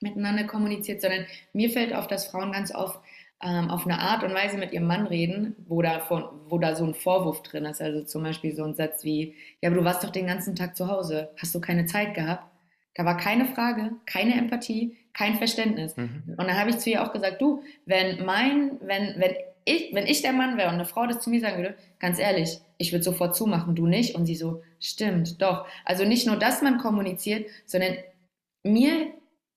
miteinander 0.00 0.44
kommuniziert, 0.44 1.00
sondern 1.00 1.24
mir 1.54 1.70
fällt 1.70 1.94
auf, 1.94 2.06
dass 2.06 2.26
Frauen 2.26 2.52
ganz 2.52 2.74
oft 2.74 2.98
ähm, 3.42 3.70
auf 3.70 3.84
eine 3.84 3.98
Art 3.98 4.22
und 4.22 4.34
Weise 4.34 4.56
mit 4.56 4.72
ihrem 4.72 4.86
Mann 4.86 5.06
reden, 5.06 5.56
wo 5.66 5.82
da, 5.82 6.00
von, 6.00 6.24
wo 6.48 6.58
da 6.58 6.76
so 6.76 6.84
ein 6.84 6.94
Vorwurf 6.94 7.42
drin 7.42 7.64
ist. 7.64 7.82
Also 7.82 8.04
zum 8.04 8.22
Beispiel 8.22 8.54
so 8.54 8.64
ein 8.64 8.74
Satz 8.74 9.04
wie, 9.04 9.34
ja, 9.60 9.68
aber 9.68 9.78
du 9.78 9.84
warst 9.84 10.04
doch 10.04 10.10
den 10.10 10.26
ganzen 10.26 10.54
Tag 10.54 10.76
zu 10.76 10.88
Hause, 10.88 11.30
hast 11.36 11.54
du 11.54 11.60
keine 11.60 11.86
Zeit 11.86 12.14
gehabt? 12.14 12.44
Da 12.94 13.04
war 13.04 13.16
keine 13.16 13.46
Frage, 13.46 13.92
keine 14.06 14.34
Empathie, 14.34 14.96
kein 15.14 15.36
Verständnis. 15.36 15.96
Mhm. 15.96 16.22
Und 16.36 16.46
dann 16.46 16.58
habe 16.58 16.70
ich 16.70 16.78
zu 16.78 16.90
ihr 16.90 17.02
auch 17.02 17.12
gesagt, 17.12 17.40
du, 17.40 17.62
wenn 17.86 18.24
mein, 18.24 18.78
wenn, 18.82 19.14
wenn 19.18 19.34
ich, 19.64 19.94
wenn 19.94 20.06
ich 20.06 20.22
der 20.22 20.32
Mann 20.32 20.56
wäre 20.56 20.68
und 20.68 20.74
eine 20.74 20.84
Frau 20.84 21.06
das 21.06 21.20
zu 21.20 21.30
mir 21.30 21.40
sagen 21.40 21.58
würde, 21.58 21.74
ganz 21.98 22.18
ehrlich, 22.18 22.58
ich 22.78 22.92
würde 22.92 23.04
sofort 23.04 23.34
zumachen, 23.34 23.74
du 23.74 23.86
nicht. 23.86 24.14
Und 24.14 24.26
sie 24.26 24.34
so, 24.34 24.62
stimmt, 24.80 25.40
doch. 25.40 25.66
Also 25.84 26.04
nicht 26.04 26.26
nur, 26.26 26.36
dass 26.36 26.62
man 26.62 26.78
kommuniziert, 26.78 27.48
sondern 27.64 27.94
mir, 28.62 29.12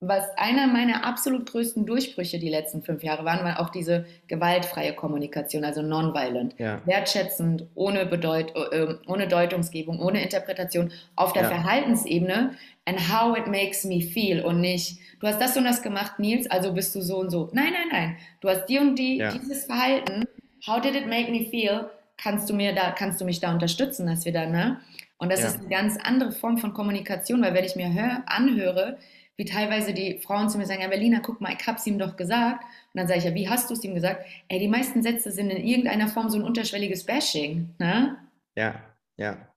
was 0.08 0.26
einer 0.38 0.68
meiner 0.68 1.06
absolut 1.06 1.50
größten 1.52 1.86
Durchbrüche 1.86 2.40
die 2.40 2.50
letzten 2.50 2.82
fünf 2.84 3.04
Jahre 3.04 3.26
waren, 3.26 3.44
war 3.46 3.60
auch 3.60 3.70
diese 3.70 4.06
gewaltfreie 4.28 4.94
Kommunikation, 4.94 5.64
also 5.64 5.82
nonviolent 5.82 6.56
Ja, 6.58 6.82
wertschätzend, 6.86 7.66
ohne, 7.76 8.06
Bedeut 8.06 8.54
äh, 8.72 8.96
ohne 9.08 9.28
Deutungsgebung, 9.28 10.00
ohne 10.00 10.22
Interpretation, 10.24 10.92
auf 11.16 11.34
der 11.34 11.44
Ja. 11.44 11.50
Verhaltensebene 11.50 12.52
and 12.86 13.00
how 13.12 13.38
it 13.38 13.48
makes 13.48 13.84
me 13.84 14.02
feel 14.02 14.44
und 14.44 14.62
nicht, 14.62 15.00
du 15.20 15.28
hast 15.28 15.40
das 15.42 15.58
und 15.58 15.64
das 15.66 15.82
gemacht, 15.82 16.20
Nils, 16.20 16.50
also 16.50 16.74
bist 16.74 16.94
du 16.96 17.02
so 17.02 17.18
und 17.18 17.30
so. 17.32 17.50
Nein, 17.54 17.74
nein, 17.74 17.88
nein. 17.92 18.18
Du 18.42 18.50
hast 18.50 18.66
die 18.68 18.80
und 18.80 18.96
die, 18.98 19.18
Ja. 19.18 19.32
dieses 19.32 19.66
Verhalten, 19.66 20.26
how 20.68 20.80
did 20.82 20.96
it 20.96 21.08
make 21.08 21.32
me 21.32 21.46
feel? 21.46 21.90
Kannst 22.18 22.50
du 22.50 22.54
mir 22.54 22.74
da, 22.74 22.92
kannst 22.92 23.20
du 23.20 23.26
mich 23.26 23.40
da 23.40 23.52
unterstützen, 23.52 24.08
dass 24.08 24.24
wir 24.26 24.32
da, 24.34 24.46
ne? 24.46 24.80
Und 25.18 25.32
das 25.32 25.44
ist 25.46 25.60
eine 25.60 25.70
ganz 25.70 25.98
andere 26.04 26.32
Form 26.34 26.58
von 26.58 26.74
Kommunikation, 26.74 27.42
weil 27.42 27.54
wenn 27.54 27.64
ich 27.64 27.76
mir 27.78 27.94
hör, 27.94 28.24
anhöre, 28.26 28.98
wie 29.38 29.46
teilweise 29.46 29.94
die 29.94 30.20
Frauen 30.20 30.50
zu 30.50 30.58
mir 30.58 30.66
sagen, 30.66 30.82
ja, 30.82 30.88
Berliner, 30.88 31.22
guck 31.22 31.42
mal, 31.42 31.54
ich 31.58 31.68
hab's 31.68 31.86
ihm 31.88 32.00
doch 32.00 32.16
gesagt. 32.16 32.64
Und 32.64 33.00
dann 33.00 33.08
sage 33.08 33.20
ich, 33.20 33.26
ja, 33.26 33.34
wie 33.34 33.50
hast 33.50 33.70
du 33.70 33.74
es 33.74 33.84
ihm 33.84 33.96
gesagt? 33.96 34.26
Ey, 34.48 34.60
die 34.60 34.68
meisten 34.68 35.04
Sätze 35.04 35.32
sind 35.32 35.50
in 35.50 35.66
irgendeiner 35.66 36.08
Form 36.08 36.30
so 36.30 36.38
ein 36.38 36.44
unterschwelliges 36.44 37.06
Bashing, 37.06 37.76
ne? 37.80 38.18
ja, 38.56 38.82
ja, 39.18 39.48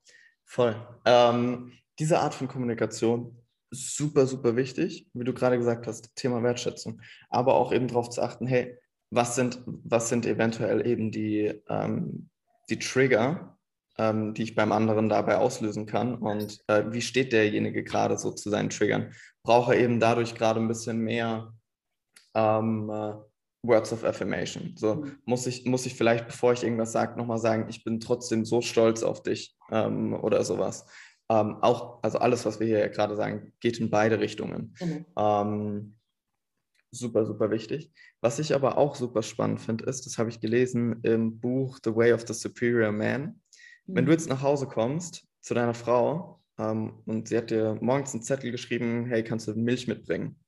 voll. 0.45 0.77
Ähm, 1.05 1.73
diese 1.99 2.19
Art 2.21 2.35
von 2.35 2.49
Kommunikation 2.49 3.37
super, 3.71 4.27
super 4.27 4.57
wichtig, 4.57 5.09
wie 5.13 5.25
du 5.25 5.35
gerade 5.35 5.59
gesagt 5.59 5.87
hast, 5.87 6.15
Thema 6.17 6.43
Wertschätzung, 6.43 7.01
aber 7.29 7.55
auch 7.55 7.73
eben 7.73 7.89
darauf 7.89 8.11
zu 8.11 8.23
achten, 8.23 8.47
hey, 8.47 8.77
was 9.11 9.35
sind, 9.35 9.61
was 9.67 10.09
sind 10.09 10.27
eventuell 10.27 10.87
eben 10.87 11.11
die, 11.11 11.63
ähm, 11.69 12.29
die 12.69 12.79
Trigger, 12.79 13.58
ähm, 13.99 14.35
die 14.35 14.45
ich 14.45 14.55
beim 14.55 14.73
anderen 14.73 15.09
dabei 15.09 15.39
auslösen 15.39 15.87
kann 15.87 16.15
und 16.15 16.61
äh, 16.69 16.85
wie 16.93 17.03
steht 17.03 17.33
derjenige 17.33 17.83
gerade 17.85 18.17
so 18.17 18.31
zu 18.31 18.49
seinen 18.51 18.71
Triggern? 18.71 19.13
Braucht 19.43 19.73
er 19.73 19.81
eben 19.81 20.01
dadurch 20.01 20.35
gerade 20.35 20.61
ein 20.61 20.69
bisschen 20.69 20.99
mehr 20.99 21.53
ähm, 22.35 22.91
äh, 22.91 23.15
Words 23.63 23.93
of 23.93 24.05
Affirmation? 24.05 24.75
So 24.77 24.97
Mhm. 24.97 25.19
muss 25.25 25.47
ich, 25.47 25.65
muss 25.67 25.87
ich 25.87 25.95
vielleicht, 25.95 26.27
bevor 26.27 26.53
ich 26.53 26.63
irgendwas 26.63 26.93
sage, 26.93 27.19
nochmal 27.19 27.39
sagen, 27.39 27.67
ich 27.69 27.85
bin 27.85 28.01
trotzdem 28.01 28.45
so 28.45 28.61
stolz 28.61 29.03
auf 29.03 29.23
dich 29.23 29.57
ähm, 29.71 30.15
oder 30.15 30.45
sowas. 30.45 30.87
Ähm, 31.31 31.57
auch, 31.61 32.03
also 32.03 32.19
alles, 32.19 32.47
was 32.47 32.59
wir 32.61 32.67
hier 32.67 32.89
gerade 32.89 33.17
sagen, 33.17 33.53
geht 33.61 33.79
in 33.81 33.91
beide 33.91 34.21
Richtungen. 34.21 34.75
Genau. 34.79 35.43
Ähm, 35.43 35.97
super, 36.91 37.27
super 37.27 37.51
wichtig. 37.51 37.93
Was 38.21 38.39
ich 38.39 38.55
aber 38.55 38.79
auch 38.79 38.95
super 38.95 39.23
spannend 39.23 39.61
finde, 39.61 39.85
ist, 39.85 40.07
das 40.07 40.19
habe 40.19 40.31
ich 40.31 40.41
gelesen 40.41 41.01
im 41.03 41.39
Buch 41.39 41.79
The 41.85 41.95
Way 41.95 42.13
of 42.15 42.25
the 42.27 42.35
Superior 42.35 42.93
Man. 42.93 43.41
Wenn 43.89 44.05
du 44.05 44.11
mhm. 44.11 44.19
jetzt 44.19 44.29
nach 44.29 44.43
Hause 44.43 44.67
kommst 44.67 45.27
zu 45.41 45.55
deiner 45.55 45.75
Frau 45.75 46.43
ähm, 46.59 47.03
und 47.07 47.29
sie 47.29 47.39
hat 47.39 47.51
dir 47.51 47.79
morgens 47.81 48.13
einen 48.13 48.23
Zettel 48.23 48.51
geschrieben, 48.51 49.07
hey, 49.07 49.25
kannst 49.25 49.49
du 49.49 49.55
Milch 49.55 49.89
mitbringen? 49.89 50.39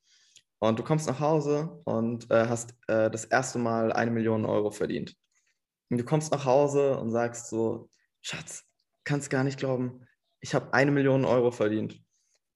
Und 0.58 0.78
du 0.78 0.82
kommst 0.82 1.08
nach 1.08 1.20
Hause 1.20 1.80
und 1.86 2.30
äh, 2.30 2.46
hast 2.46 2.74
äh, 2.86 3.10
das 3.10 3.24
erste 3.24 3.58
Mal 3.58 3.92
eine 3.92 4.10
Million 4.10 4.44
Euro 4.44 4.70
verdient. 4.70 5.16
Und 5.88 5.98
du 5.98 6.04
kommst 6.04 6.30
nach 6.32 6.44
Hause 6.44 6.98
und 6.98 7.10
sagst 7.10 7.48
so, 7.48 7.88
Schatz, 8.20 8.64
kannst 9.04 9.30
gar 9.30 9.42
nicht 9.42 9.58
glauben, 9.58 10.06
ich 10.40 10.54
habe 10.54 10.74
eine 10.74 10.90
Million 10.90 11.24
Euro 11.24 11.50
verdient. 11.50 11.98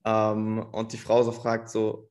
Ähm, 0.05 0.59
und 0.73 0.93
die 0.93 0.99
Frau 0.99 1.23
so 1.23 1.33
fragt 1.33 1.71
so, 1.71 2.11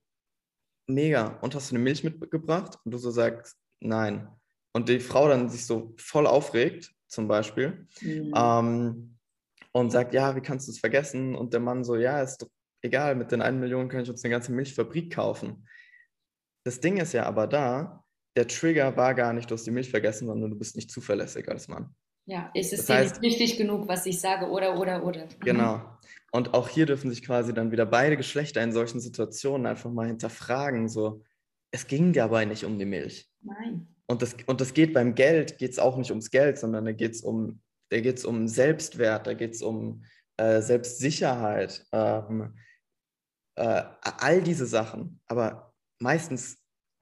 mega, 0.88 1.38
und 1.42 1.54
hast 1.54 1.70
du 1.70 1.76
eine 1.76 1.84
Milch 1.84 2.04
mitgebracht? 2.04 2.80
Und 2.84 2.92
du 2.92 2.98
so 2.98 3.12
sagst, 3.12 3.56
nein. 3.80 4.28
Und 4.74 4.90
die 4.90 5.00
Frau 5.00 5.28
dann 5.28 5.50
sich 5.50 5.68
so 5.68 5.94
voll 5.98 6.26
aufregt, 6.26 6.92
zum 7.14 7.28
Beispiel, 7.28 7.88
mhm. 8.02 8.34
ähm, 8.36 9.18
und 9.72 9.92
sagt, 9.92 10.14
ja, 10.14 10.36
wie 10.36 10.42
kannst 10.42 10.68
du 10.68 10.72
es 10.72 10.80
vergessen? 10.80 11.36
Und 11.36 11.54
der 11.54 11.60
Mann 11.60 11.84
so, 11.84 11.96
ja, 11.96 12.22
ist 12.22 12.42
doch 12.42 12.50
egal, 12.82 13.16
mit 13.16 13.32
den 13.32 13.42
1 13.42 13.60
Million 13.60 13.90
kann 13.90 14.02
ich 14.02 14.10
uns 14.10 14.24
eine 14.24 14.32
ganze 14.32 14.52
Milchfabrik 14.52 15.14
kaufen. 15.14 15.68
Das 16.66 16.80
Ding 16.80 16.98
ist 16.98 17.14
ja 17.14 17.26
aber 17.26 17.48
da, 17.48 18.04
der 18.36 18.48
Trigger 18.48 18.96
war 18.98 19.14
gar 19.14 19.34
nicht, 19.34 19.50
du 19.50 19.56
hast 19.56 19.66
die 19.66 19.72
Milch 19.72 19.90
vergessen, 19.90 20.28
sondern 20.28 20.52
du 20.52 20.58
bist 20.58 20.76
nicht 20.76 20.92
zuverlässig 20.92 21.48
als 21.50 21.68
Mann. 21.68 21.96
Ja, 22.26 22.52
ist 22.54 22.72
es 22.72 22.86
dir 22.86 23.00
nicht 23.02 23.22
wichtig 23.22 23.58
genug, 23.58 23.88
was 23.88 24.06
ich 24.06 24.20
sage, 24.20 24.50
oder, 24.50 24.80
oder, 24.80 25.06
oder. 25.06 25.26
Mhm. 25.26 25.40
Genau. 25.42 25.98
Und 26.32 26.54
auch 26.54 26.70
hier 26.70 26.86
dürfen 26.86 27.10
sich 27.10 27.24
quasi 27.24 27.54
dann 27.54 27.72
wieder 27.72 27.86
beide 27.86 28.18
Geschlechter 28.18 28.64
in 28.64 28.72
solchen 28.72 29.00
Situationen 29.00 29.68
einfach 29.68 29.92
mal 29.92 30.08
hinterfragen, 30.08 30.88
so, 30.88 31.22
es 31.72 31.88
ging 31.88 32.14
dabei 32.14 32.46
nicht 32.46 32.64
um 32.66 32.80
die 32.80 32.86
Milch. 32.86 33.30
Nein. 33.42 33.93
Und 34.08 34.22
das, 34.22 34.36
und 34.46 34.62
das 34.62 34.74
geht 34.74 34.94
beim 34.94 35.16
Geld, 35.16 35.58
geht 35.58 35.72
es 35.72 35.80
auch 35.80 35.98
nicht 35.98 36.12
ums 36.12 36.30
Geld, 36.30 36.58
sondern 36.58 36.86
da 36.86 36.92
geht 36.92 37.16
es 37.16 37.22
um, 37.22 37.62
um 38.26 38.48
Selbstwert, 38.48 39.28
da 39.28 39.34
geht 39.34 39.54
es 39.54 39.62
um 39.62 40.04
äh, 40.38 40.62
Selbstsicherheit, 40.62 41.86
ähm, 41.92 42.54
äh, 43.56 43.84
all 44.02 44.42
diese 44.42 44.66
Sachen. 44.66 45.22
Aber 45.28 45.74
meistens 46.00 46.58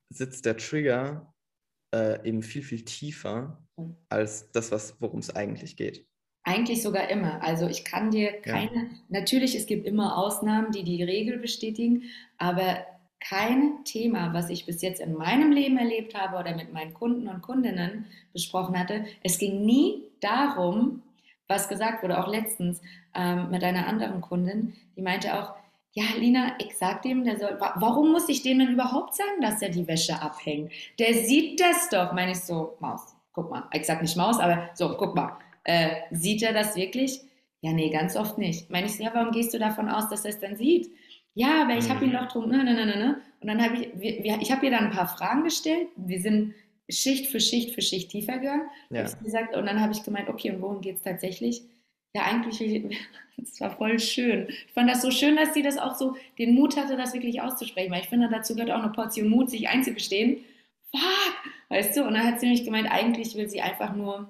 sitzt 0.09 0.45
der 0.45 0.57
Trigger 0.57 1.33
äh, 1.93 2.27
eben 2.27 2.41
viel, 2.41 2.63
viel 2.63 2.83
tiefer 2.83 3.63
als 4.09 4.51
das, 4.51 5.01
worum 5.01 5.19
es 5.19 5.35
eigentlich 5.35 5.75
geht. 5.75 6.05
Eigentlich 6.43 6.81
sogar 6.81 7.09
immer. 7.09 7.41
Also 7.43 7.67
ich 7.67 7.85
kann 7.85 8.11
dir 8.11 8.41
keine, 8.41 8.75
ja. 8.75 8.89
natürlich, 9.09 9.55
es 9.55 9.67
gibt 9.67 9.85
immer 9.85 10.17
Ausnahmen, 10.17 10.71
die 10.71 10.83
die 10.83 11.03
Regel 11.03 11.37
bestätigen, 11.37 12.03
aber 12.37 12.85
kein 13.21 13.85
Thema, 13.85 14.33
was 14.33 14.49
ich 14.49 14.65
bis 14.65 14.81
jetzt 14.81 14.99
in 14.99 15.13
meinem 15.13 15.51
Leben 15.51 15.77
erlebt 15.77 16.15
habe 16.15 16.37
oder 16.37 16.55
mit 16.55 16.73
meinen 16.73 16.93
Kunden 16.93 17.27
und 17.27 17.41
Kundinnen 17.41 18.05
besprochen 18.33 18.77
hatte, 18.77 19.05
es 19.23 19.37
ging 19.37 19.63
nie 19.65 20.03
darum, 20.19 21.03
was 21.47 21.69
gesagt 21.69 22.03
wurde, 22.03 22.19
auch 22.19 22.27
letztens 22.27 22.81
ähm, 23.13 23.49
mit 23.51 23.63
einer 23.63 23.87
anderen 23.87 24.21
Kundin, 24.21 24.73
die 24.95 25.01
meinte 25.01 25.39
auch, 25.39 25.53
ja, 25.93 26.05
Lina, 26.17 26.53
ich 26.59 26.77
sag 26.77 27.01
dem, 27.01 27.25
der 27.25 27.37
soll, 27.37 27.57
warum 27.59 28.11
muss 28.11 28.29
ich 28.29 28.43
dem 28.43 28.59
denn 28.59 28.69
überhaupt 28.69 29.13
sagen, 29.13 29.41
dass 29.41 29.61
er 29.61 29.69
die 29.69 29.87
Wäsche 29.87 30.21
abhängt? 30.21 30.71
Der 30.99 31.13
sieht 31.13 31.59
das 31.59 31.89
doch, 31.89 32.13
meine 32.13 32.31
ich 32.31 32.39
so, 32.39 32.77
Maus, 32.79 33.13
guck 33.33 33.51
mal, 33.51 33.67
ich 33.73 33.85
sag 33.85 34.01
nicht 34.01 34.15
Maus, 34.15 34.39
aber 34.39 34.69
so, 34.73 34.95
guck 34.97 35.15
mal, 35.15 35.37
äh, 35.65 35.89
sieht 36.11 36.43
er 36.43 36.53
das 36.53 36.75
wirklich? 36.75 37.19
Ja, 37.59 37.73
nee, 37.73 37.89
ganz 37.89 38.15
oft 38.15 38.37
nicht. 38.37 38.69
Meine 38.71 38.87
ich, 38.87 38.97
ja, 38.97 39.11
warum 39.13 39.31
gehst 39.31 39.53
du 39.53 39.59
davon 39.59 39.89
aus, 39.89 40.09
dass 40.09 40.25
er 40.25 40.31
es 40.31 40.39
dann 40.39 40.55
sieht? 40.55 40.89
Ja, 41.33 41.63
aber 41.63 41.77
ich 41.77 41.89
habe 41.89 42.03
ihn 42.03 42.11
mhm. 42.11 42.15
doch 42.15 42.27
drum, 42.27 42.49
ne, 42.49 42.63
ne, 42.63 42.73
ne, 42.73 42.85
ne, 42.85 42.97
ne. 42.97 43.21
Und 43.39 43.47
dann 43.47 43.63
habe 43.63 43.75
ich, 43.75 43.89
wir, 43.99 44.39
ich 44.41 44.51
habe 44.51 44.65
ihr 44.65 44.71
dann 44.71 44.85
ein 44.85 44.91
paar 44.91 45.07
Fragen 45.07 45.43
gestellt. 45.43 45.87
Wir 45.95 46.19
sind 46.19 46.53
Schicht 46.89 47.27
für 47.27 47.39
Schicht 47.39 47.73
für 47.73 47.81
Schicht 47.81 48.11
tiefer 48.11 48.37
gegangen. 48.37 48.69
Ja. 48.89 49.03
Gesagt, 49.23 49.55
und 49.55 49.65
dann 49.65 49.79
habe 49.79 49.93
ich 49.93 50.03
gemeint, 50.03 50.29
okay, 50.29 50.51
und 50.51 50.61
worum 50.61 50.81
geht 50.81 50.97
es 50.97 51.01
tatsächlich? 51.01 51.63
Ja, 52.13 52.23
eigentlich, 52.23 52.61
es 53.41 53.59
war 53.61 53.75
voll 53.75 53.99
schön. 53.99 54.47
Ich 54.49 54.73
fand 54.73 54.89
das 54.89 55.01
so 55.01 55.11
schön, 55.11 55.35
dass 55.35 55.53
sie 55.53 55.63
das 55.63 55.77
auch 55.77 55.95
so 55.95 56.15
den 56.37 56.53
Mut 56.53 56.75
hatte, 56.75 56.97
das 56.97 57.13
wirklich 57.13 57.41
auszusprechen, 57.41 57.91
weil 57.91 58.01
ich 58.01 58.09
finde, 58.09 58.29
dazu 58.29 58.53
gehört 58.53 58.71
auch 58.71 58.83
eine 58.83 58.91
Portion 58.91 59.29
Mut, 59.29 59.49
sich 59.49 59.69
einzugestehen. 59.69 60.43
Fuck, 60.91 61.53
weißt 61.69 61.95
du? 61.95 62.03
Und 62.03 62.13
dann 62.13 62.25
hat 62.25 62.39
sie 62.39 62.47
nämlich 62.47 62.65
gemeint, 62.65 62.91
eigentlich 62.91 63.35
will 63.35 63.49
sie 63.49 63.61
einfach 63.61 63.95
nur 63.95 64.29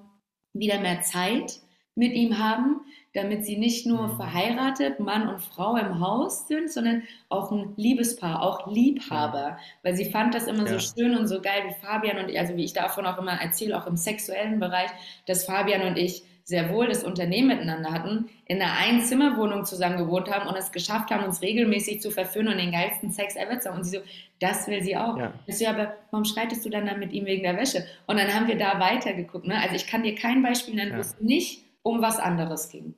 wieder 0.53 0.79
mehr 0.79 1.01
Zeit 1.01 1.59
mit 1.95 2.13
ihm 2.13 2.37
haben, 2.37 2.81
damit 3.13 3.45
sie 3.45 3.57
nicht 3.57 3.85
nur 3.85 4.07
mhm. 4.07 4.15
verheiratet, 4.15 4.99
Mann 4.99 5.27
und 5.27 5.41
Frau 5.41 5.75
im 5.75 5.99
Haus 5.99 6.47
sind, 6.47 6.71
sondern 6.71 7.03
auch 7.29 7.51
ein 7.51 7.73
Liebespaar, 7.75 8.41
auch 8.41 8.71
Liebhaber. 8.71 9.57
Weil 9.83 9.95
sie 9.95 10.09
fand 10.11 10.33
das 10.33 10.47
immer 10.47 10.65
ja. 10.65 10.79
so 10.79 10.79
schön 10.79 11.17
und 11.17 11.27
so 11.27 11.41
geil, 11.41 11.63
wie 11.67 11.85
Fabian 11.85 12.19
und 12.19 12.29
ich, 12.29 12.39
also 12.39 12.55
wie 12.55 12.63
ich 12.63 12.73
davon 12.73 13.05
auch 13.05 13.17
immer 13.17 13.33
erzähle, 13.33 13.77
auch 13.77 13.87
im 13.87 13.97
sexuellen 13.97 14.59
Bereich, 14.59 14.89
dass 15.27 15.45
Fabian 15.45 15.87
und 15.87 15.97
ich 15.97 16.23
sehr 16.43 16.73
wohl 16.73 16.87
das 16.87 17.03
Unternehmen 17.03 17.49
miteinander 17.49 17.91
hatten, 17.91 18.29
in 18.45 18.61
einer 18.61 18.73
Einzimmerwohnung 18.73 19.63
zusammen 19.63 19.97
gewohnt 19.97 20.29
haben 20.29 20.47
und 20.49 20.55
es 20.57 20.71
geschafft 20.71 21.11
haben, 21.11 21.23
uns 21.23 21.41
regelmäßig 21.41 22.01
zu 22.01 22.11
verführen 22.11 22.47
und 22.47 22.57
den 22.57 22.71
geilsten 22.71 23.11
Sex 23.11 23.35
ever 23.35 23.59
zu 23.59 23.69
haben. 23.69 23.77
Und 23.77 23.83
sie 23.83 23.97
so, 23.97 24.03
das 24.39 24.67
will 24.67 24.81
sie 24.81 24.97
auch. 24.97 25.17
Ja. 25.17 25.33
Ich 25.45 25.57
so, 25.57 25.67
aber 25.67 25.95
warum 26.09 26.25
schreitest 26.25 26.65
du 26.65 26.69
dann, 26.69 26.85
dann 26.85 26.99
mit 26.99 27.13
ihm 27.13 27.25
wegen 27.25 27.43
der 27.43 27.57
Wäsche? 27.57 27.85
Und 28.07 28.17
dann 28.17 28.33
haben 28.33 28.47
wir 28.47 28.57
da 28.57 28.79
weitergeguckt. 28.79 29.47
Ne? 29.47 29.55
Also 29.61 29.75
ich 29.75 29.87
kann 29.87 30.03
dir 30.03 30.15
kein 30.15 30.41
Beispiel 30.41 30.75
nennen, 30.75 30.91
ja. 30.91 30.97
wo 30.97 31.01
es 31.01 31.19
nicht 31.19 31.63
um 31.83 32.01
was 32.01 32.19
anderes 32.19 32.69
ging. 32.69 32.95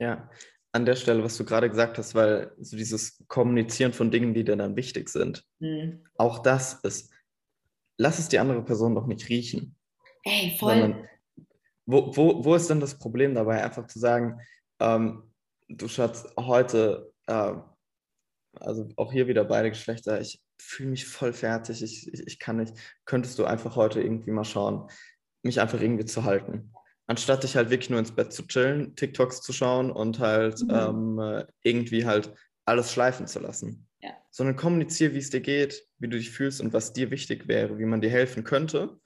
Ja, 0.00 0.28
an 0.72 0.86
der 0.86 0.96
Stelle, 0.96 1.22
was 1.22 1.36
du 1.36 1.44
gerade 1.44 1.68
gesagt 1.68 1.98
hast, 1.98 2.14
weil 2.14 2.52
so 2.58 2.76
dieses 2.76 3.22
Kommunizieren 3.28 3.92
von 3.92 4.10
Dingen, 4.10 4.34
die 4.34 4.44
dir 4.44 4.56
dann 4.56 4.76
wichtig 4.76 5.08
sind, 5.08 5.44
mhm. 5.58 6.04
auch 6.16 6.38
das 6.38 6.74
ist, 6.82 7.12
lass 7.98 8.18
es 8.18 8.28
die 8.28 8.38
andere 8.38 8.64
Person 8.64 8.94
doch 8.94 9.06
nicht 9.06 9.28
riechen. 9.28 9.76
Ey, 10.24 10.56
voll. 10.58 10.80
Sondern 10.80 11.08
wo, 11.86 12.16
wo, 12.16 12.44
wo 12.44 12.54
ist 12.54 12.70
denn 12.70 12.80
das 12.80 12.98
Problem 12.98 13.34
dabei, 13.34 13.64
einfach 13.64 13.86
zu 13.86 13.98
sagen, 13.98 14.40
ähm, 14.78 15.32
du 15.68 15.88
Schatz, 15.88 16.26
heute, 16.38 17.12
äh, 17.26 17.54
also 18.58 18.88
auch 18.96 19.12
hier 19.12 19.26
wieder 19.26 19.44
beide 19.44 19.70
Geschlechter, 19.70 20.20
ich 20.20 20.40
fühle 20.60 20.90
mich 20.90 21.06
voll 21.06 21.32
fertig, 21.32 21.82
ich, 21.82 22.12
ich, 22.12 22.26
ich 22.26 22.38
kann 22.38 22.58
nicht, 22.58 22.74
könntest 23.04 23.38
du 23.38 23.44
einfach 23.44 23.76
heute 23.76 24.00
irgendwie 24.00 24.30
mal 24.30 24.44
schauen, 24.44 24.88
mich 25.42 25.60
einfach 25.60 25.80
irgendwie 25.80 26.04
zu 26.04 26.24
halten. 26.24 26.72
Anstatt 27.10 27.42
dich 27.42 27.56
halt 27.56 27.70
wirklich 27.70 27.90
nur 27.90 27.98
ins 27.98 28.12
Bett 28.12 28.32
zu 28.32 28.46
chillen, 28.46 28.94
TikToks 28.94 29.40
zu 29.42 29.52
schauen 29.52 29.90
und 29.90 30.20
halt 30.20 30.62
mhm. 30.62 31.18
ähm, 31.18 31.44
irgendwie 31.64 32.06
halt 32.06 32.32
alles 32.64 32.92
schleifen 32.92 33.26
zu 33.26 33.40
lassen. 33.40 33.88
Ja. 34.00 34.10
Sondern 34.30 34.54
kommuniziere, 34.54 35.12
wie 35.12 35.18
es 35.18 35.28
dir 35.28 35.40
geht, 35.40 35.88
wie 35.98 36.06
du 36.06 36.16
dich 36.16 36.30
fühlst 36.30 36.60
und 36.60 36.72
was 36.72 36.92
dir 36.92 37.10
wichtig 37.10 37.48
wäre, 37.48 37.80
wie 37.80 37.84
man 37.84 38.00
dir 38.00 38.10
helfen 38.10 38.44
könnte. 38.44 39.00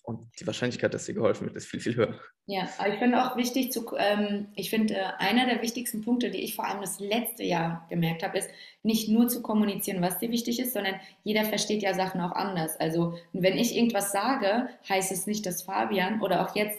Und 0.00 0.26
die 0.40 0.46
Wahrscheinlichkeit, 0.46 0.94
dass 0.94 1.04
dir 1.04 1.12
geholfen 1.12 1.44
wird, 1.44 1.54
ist 1.54 1.66
viel, 1.66 1.80
viel 1.80 1.96
höher. 1.96 2.18
Ja, 2.46 2.66
aber 2.78 2.88
ich 2.88 2.98
finde 2.98 3.22
auch 3.22 3.36
wichtig 3.36 3.72
zu, 3.72 3.94
ähm, 3.98 4.48
ich 4.56 4.70
finde, 4.70 4.94
äh, 4.94 5.04
einer 5.18 5.44
der 5.44 5.60
wichtigsten 5.60 6.02
Punkte, 6.02 6.30
die 6.30 6.42
ich 6.42 6.56
vor 6.56 6.66
allem 6.66 6.80
das 6.80 6.98
letzte 6.98 7.44
Jahr 7.44 7.86
gemerkt 7.90 8.22
habe, 8.22 8.38
ist, 8.38 8.48
nicht 8.82 9.10
nur 9.10 9.28
zu 9.28 9.42
kommunizieren, 9.42 10.00
was 10.00 10.18
dir 10.18 10.30
wichtig 10.30 10.58
ist, 10.60 10.72
sondern 10.72 10.94
jeder 11.24 11.44
versteht 11.44 11.82
ja 11.82 11.92
Sachen 11.92 12.22
auch 12.22 12.32
anders. 12.32 12.80
Also, 12.80 13.18
wenn 13.34 13.58
ich 13.58 13.76
irgendwas 13.76 14.12
sage, 14.12 14.70
heißt 14.88 15.12
es 15.12 15.26
nicht, 15.26 15.44
dass 15.44 15.62
Fabian 15.62 16.22
oder 16.22 16.44
auch 16.44 16.56
jetzt 16.56 16.78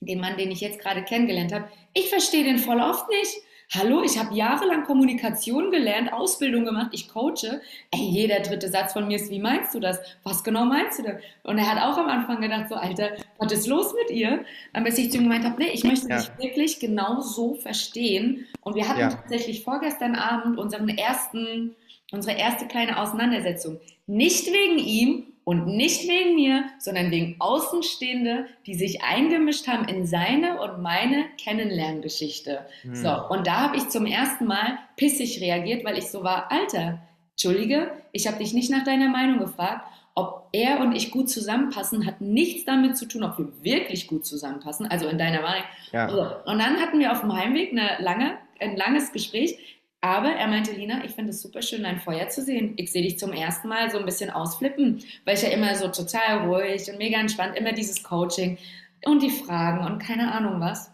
den 0.00 0.20
Mann, 0.20 0.36
den 0.36 0.50
ich 0.50 0.60
jetzt 0.60 0.80
gerade 0.80 1.02
kennengelernt 1.02 1.52
habe, 1.52 1.68
ich 1.94 2.08
verstehe 2.08 2.44
den 2.44 2.58
voll 2.58 2.80
oft 2.80 3.08
nicht. 3.08 3.42
Hallo, 3.70 4.02
ich 4.02 4.18
habe 4.18 4.34
jahrelang 4.34 4.84
Kommunikation 4.84 5.70
gelernt, 5.70 6.10
Ausbildung 6.10 6.64
gemacht, 6.64 6.88
ich 6.92 7.06
coache. 7.10 7.60
Ey, 7.90 8.00
jeder 8.00 8.40
dritte 8.40 8.70
Satz 8.70 8.94
von 8.94 9.06
mir 9.06 9.16
ist, 9.16 9.30
wie 9.30 9.40
meinst 9.40 9.74
du 9.74 9.80
das? 9.80 10.00
Was 10.22 10.42
genau 10.42 10.64
meinst 10.64 10.98
du 10.98 11.02
denn? 11.02 11.18
Und 11.42 11.58
er 11.58 11.70
hat 11.70 11.82
auch 11.82 11.98
am 11.98 12.08
Anfang 12.08 12.40
gedacht, 12.40 12.70
so, 12.70 12.76
Alter, 12.76 13.10
was 13.36 13.52
ist 13.52 13.66
los 13.66 13.92
mit 13.92 14.16
ihr? 14.16 14.42
Bis 14.84 14.96
ich 14.96 15.10
zu 15.10 15.18
ihm 15.18 15.24
gemeint 15.24 15.44
habe, 15.44 15.62
nee, 15.62 15.70
ich 15.70 15.84
möchte 15.84 16.08
ja. 16.08 16.16
dich 16.16 16.30
wirklich 16.38 16.80
genau 16.80 17.20
so 17.20 17.56
verstehen. 17.56 18.46
Und 18.62 18.74
wir 18.74 18.88
hatten 18.88 19.00
ja. 19.00 19.10
tatsächlich 19.10 19.64
vorgestern 19.64 20.14
Abend 20.14 20.58
unseren 20.58 20.88
ersten, 20.88 21.76
unsere 22.10 22.38
erste 22.38 22.66
kleine 22.68 22.98
Auseinandersetzung. 22.98 23.80
Nicht 24.06 24.46
wegen 24.46 24.78
ihm, 24.78 25.26
und 25.48 25.66
nicht 25.66 26.06
wegen 26.06 26.34
mir, 26.34 26.64
sondern 26.78 27.10
wegen 27.10 27.36
Außenstehende, 27.38 28.48
die 28.66 28.74
sich 28.74 29.02
eingemischt 29.02 29.66
haben 29.66 29.88
in 29.88 30.06
seine 30.06 30.60
und 30.60 30.82
meine 30.82 31.24
Kennenlerngeschichte. 31.42 32.66
Hm. 32.82 32.94
So, 32.94 33.08
und 33.30 33.46
da 33.46 33.62
habe 33.62 33.78
ich 33.78 33.88
zum 33.88 34.04
ersten 34.04 34.44
Mal 34.44 34.78
pissig 34.96 35.40
reagiert, 35.40 35.86
weil 35.86 35.96
ich 35.96 36.10
so 36.10 36.22
war, 36.22 36.52
Alter, 36.52 36.98
Entschuldige, 37.30 37.92
ich 38.12 38.26
habe 38.26 38.36
dich 38.36 38.52
nicht 38.52 38.70
nach 38.70 38.84
deiner 38.84 39.08
Meinung 39.08 39.38
gefragt. 39.38 39.86
Ob 40.14 40.50
er 40.52 40.80
und 40.80 40.94
ich 40.94 41.10
gut 41.10 41.30
zusammenpassen, 41.30 42.04
hat 42.04 42.20
nichts 42.20 42.66
damit 42.66 42.98
zu 42.98 43.06
tun, 43.06 43.22
ob 43.22 43.38
wir 43.38 43.46
wirklich 43.62 44.06
gut 44.06 44.26
zusammenpassen, 44.26 44.86
also 44.88 45.08
in 45.08 45.16
deiner 45.16 45.40
Meinung. 45.40 45.64
Ja. 45.92 46.08
Und 46.44 46.58
dann 46.58 46.76
hatten 46.76 46.98
wir 46.98 47.10
auf 47.10 47.22
dem 47.22 47.32
Heimweg 47.32 47.72
eine 47.72 47.96
lange, 48.00 48.36
ein 48.60 48.76
langes 48.76 49.12
Gespräch. 49.12 49.77
Aber 50.00 50.30
er 50.30 50.46
meinte, 50.46 50.72
Lina, 50.72 51.04
ich 51.04 51.12
finde 51.12 51.30
es 51.30 51.42
super 51.42 51.60
schön, 51.60 51.82
dein 51.82 51.98
Feuer 51.98 52.28
zu 52.28 52.42
sehen. 52.42 52.74
Ich 52.76 52.92
sehe 52.92 53.02
dich 53.02 53.18
zum 53.18 53.32
ersten 53.32 53.66
Mal 53.66 53.90
so 53.90 53.98
ein 53.98 54.04
bisschen 54.04 54.30
ausflippen, 54.30 55.02
weil 55.24 55.34
ich 55.34 55.42
ja 55.42 55.48
immer 55.48 55.74
so 55.74 55.88
total 55.88 56.46
ruhig 56.46 56.88
und 56.90 56.98
mega 56.98 57.18
entspannt, 57.18 57.56
immer 57.56 57.72
dieses 57.72 58.04
Coaching 58.04 58.58
und 59.04 59.22
die 59.22 59.30
Fragen 59.30 59.84
und 59.84 59.98
keine 59.98 60.32
Ahnung 60.32 60.60
was. 60.60 60.92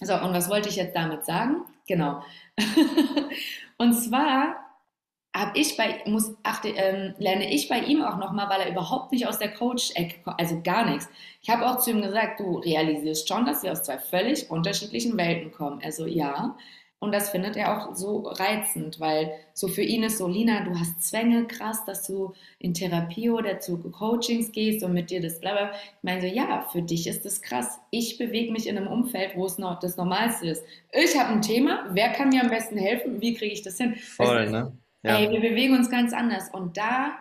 So, 0.00 0.14
und 0.14 0.32
was 0.32 0.48
wollte 0.48 0.68
ich 0.68 0.76
jetzt 0.76 0.94
damit 0.94 1.26
sagen? 1.26 1.64
Genau. 1.88 2.22
und 3.78 3.94
zwar 3.94 4.56
habe 5.34 5.58
ich 5.58 5.76
bei, 5.76 6.02
muss, 6.06 6.34
achte, 6.42 6.68
ähm, 6.68 7.14
lerne 7.18 7.52
ich 7.52 7.68
bei 7.68 7.80
ihm 7.80 8.02
auch 8.02 8.16
nochmal, 8.16 8.48
weil 8.48 8.62
er 8.62 8.70
überhaupt 8.70 9.12
nicht 9.12 9.26
aus 9.26 9.38
der 9.38 9.52
Coach-Ecke 9.52 10.22
kommt, 10.22 10.40
also 10.40 10.60
gar 10.62 10.84
nichts. 10.84 11.08
Ich 11.42 11.50
habe 11.50 11.66
auch 11.66 11.78
zu 11.78 11.90
ihm 11.90 12.02
gesagt, 12.02 12.40
du 12.40 12.58
realisierst 12.58 13.28
schon, 13.28 13.44
dass 13.44 13.62
wir 13.62 13.72
aus 13.72 13.82
zwei 13.82 13.98
völlig 13.98 14.50
unterschiedlichen 14.50 15.16
Welten 15.16 15.52
kommen. 15.52 15.80
Also 15.84 16.06
ja. 16.06 16.56
Und 17.00 17.12
das 17.12 17.30
findet 17.30 17.56
er 17.56 17.74
auch 17.74 17.94
so 17.96 18.20
reizend, 18.26 19.00
weil 19.00 19.32
so 19.54 19.68
für 19.68 19.80
ihn 19.80 20.02
ist 20.02 20.18
so, 20.18 20.28
Lina, 20.28 20.64
du 20.64 20.78
hast 20.78 21.02
Zwänge, 21.02 21.46
krass, 21.46 21.82
dass 21.86 22.06
du 22.06 22.34
in 22.58 22.74
Therapie 22.74 23.30
oder 23.30 23.58
zu 23.58 23.78
Coachings 23.78 24.52
gehst 24.52 24.84
und 24.84 24.92
mit 24.92 25.10
dir 25.10 25.22
das 25.22 25.40
bla 25.40 25.52
bla. 25.52 25.70
Ich 25.72 26.02
meine 26.02 26.20
so, 26.20 26.26
ja, 26.26 26.68
für 26.70 26.82
dich 26.82 27.06
ist 27.06 27.24
das 27.24 27.40
krass. 27.40 27.80
Ich 27.90 28.18
bewege 28.18 28.52
mich 28.52 28.68
in 28.68 28.76
einem 28.76 28.86
Umfeld, 28.86 29.34
wo 29.34 29.46
es 29.46 29.56
noch 29.56 29.80
das 29.80 29.96
Normalste 29.96 30.48
ist. 30.48 30.62
Ich 30.92 31.18
habe 31.18 31.30
ein 31.30 31.40
Thema, 31.40 31.86
wer 31.90 32.10
kann 32.10 32.28
mir 32.28 32.42
am 32.42 32.50
besten 32.50 32.76
helfen? 32.76 33.22
Wie 33.22 33.32
kriege 33.32 33.54
ich 33.54 33.62
das 33.62 33.78
hin? 33.78 33.94
Voll, 33.96 34.50
ne? 34.50 34.72
Ja. 35.02 35.18
Ey, 35.18 35.30
wir 35.30 35.40
bewegen 35.40 35.74
uns 35.74 35.90
ganz 35.90 36.12
anders. 36.12 36.50
Und 36.52 36.76
da 36.76 37.16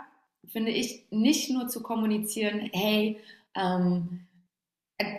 finde 0.46 0.72
ich 0.72 1.06
nicht 1.10 1.52
nur 1.52 1.70
zu 1.70 1.82
kommunizieren, 1.82 2.70
hey, 2.74 3.18
ähm, 3.56 4.28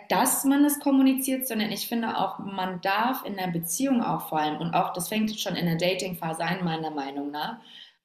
dass 0.09 0.45
man 0.45 0.64
es 0.64 0.78
kommuniziert, 0.81 1.47
sondern 1.47 1.70
ich 1.70 1.89
finde 1.89 2.18
auch, 2.18 2.39
man 2.39 2.81
darf 2.81 3.24
in 3.24 3.37
der 3.37 3.49
Beziehung 3.49 4.03
auch 4.03 4.28
vor 4.28 4.39
allem, 4.39 4.59
und 4.61 4.74
auch 4.74 4.93
das 4.93 5.09
fängt 5.09 5.39
schon 5.39 5.57
in 5.57 5.66
der 5.66 5.76
Dating-Phase 5.76 6.45
an, 6.45 6.64
meiner 6.64 6.91
Meinung 6.91 7.31
nach, 7.31 7.59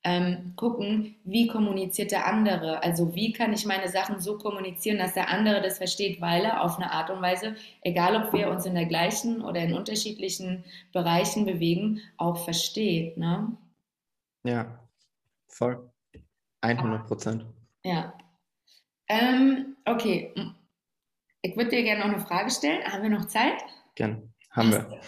ähm, 0.05 0.53
gucken, 0.55 1.15
wie 1.23 1.47
kommuniziert 1.47 2.11
der 2.11 2.27
andere. 2.27 2.83
Also 2.83 3.15
wie 3.15 3.33
kann 3.33 3.53
ich 3.53 3.65
meine 3.65 3.89
Sachen 3.89 4.19
so 4.19 4.37
kommunizieren, 4.37 4.99
dass 4.99 5.15
der 5.15 5.29
andere 5.29 5.61
das 5.61 5.79
versteht, 5.79 6.21
weil 6.21 6.45
er 6.45 6.61
auf 6.61 6.77
eine 6.77 6.91
Art 6.91 7.09
und 7.09 7.23
Weise, 7.23 7.55
egal 7.81 8.15
ob 8.15 8.31
wir 8.31 8.49
uns 8.49 8.67
in 8.67 8.75
der 8.75 8.85
gleichen 8.85 9.41
oder 9.41 9.61
in 9.61 9.73
unterschiedlichen 9.73 10.63
Bereichen 10.93 11.45
bewegen, 11.45 12.01
auch 12.17 12.37
versteht. 12.45 13.17
Ne? 13.17 13.57
Ja, 14.43 14.79
voll. 15.47 15.89
100 16.61 17.07
Prozent. 17.07 17.45
Ja. 17.83 18.13
Ähm, 19.07 19.75
okay. 19.85 20.33
Ich 21.45 21.55
würde 21.55 21.69
dir 21.69 21.83
gerne 21.83 22.01
noch 22.01 22.13
eine 22.15 22.25
Frage 22.25 22.49
stellen. 22.49 22.83
Haben 22.85 23.03
wir 23.03 23.09
noch 23.11 23.25
Zeit? 23.25 23.63
Gerne. 23.93 24.27
Haben 24.49 24.71
wir. 24.71 24.99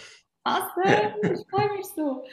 Awesome. 0.44 1.14
Ich 1.34 1.50
freue 1.50 1.76
mich 1.76 1.86
so. 1.96 2.24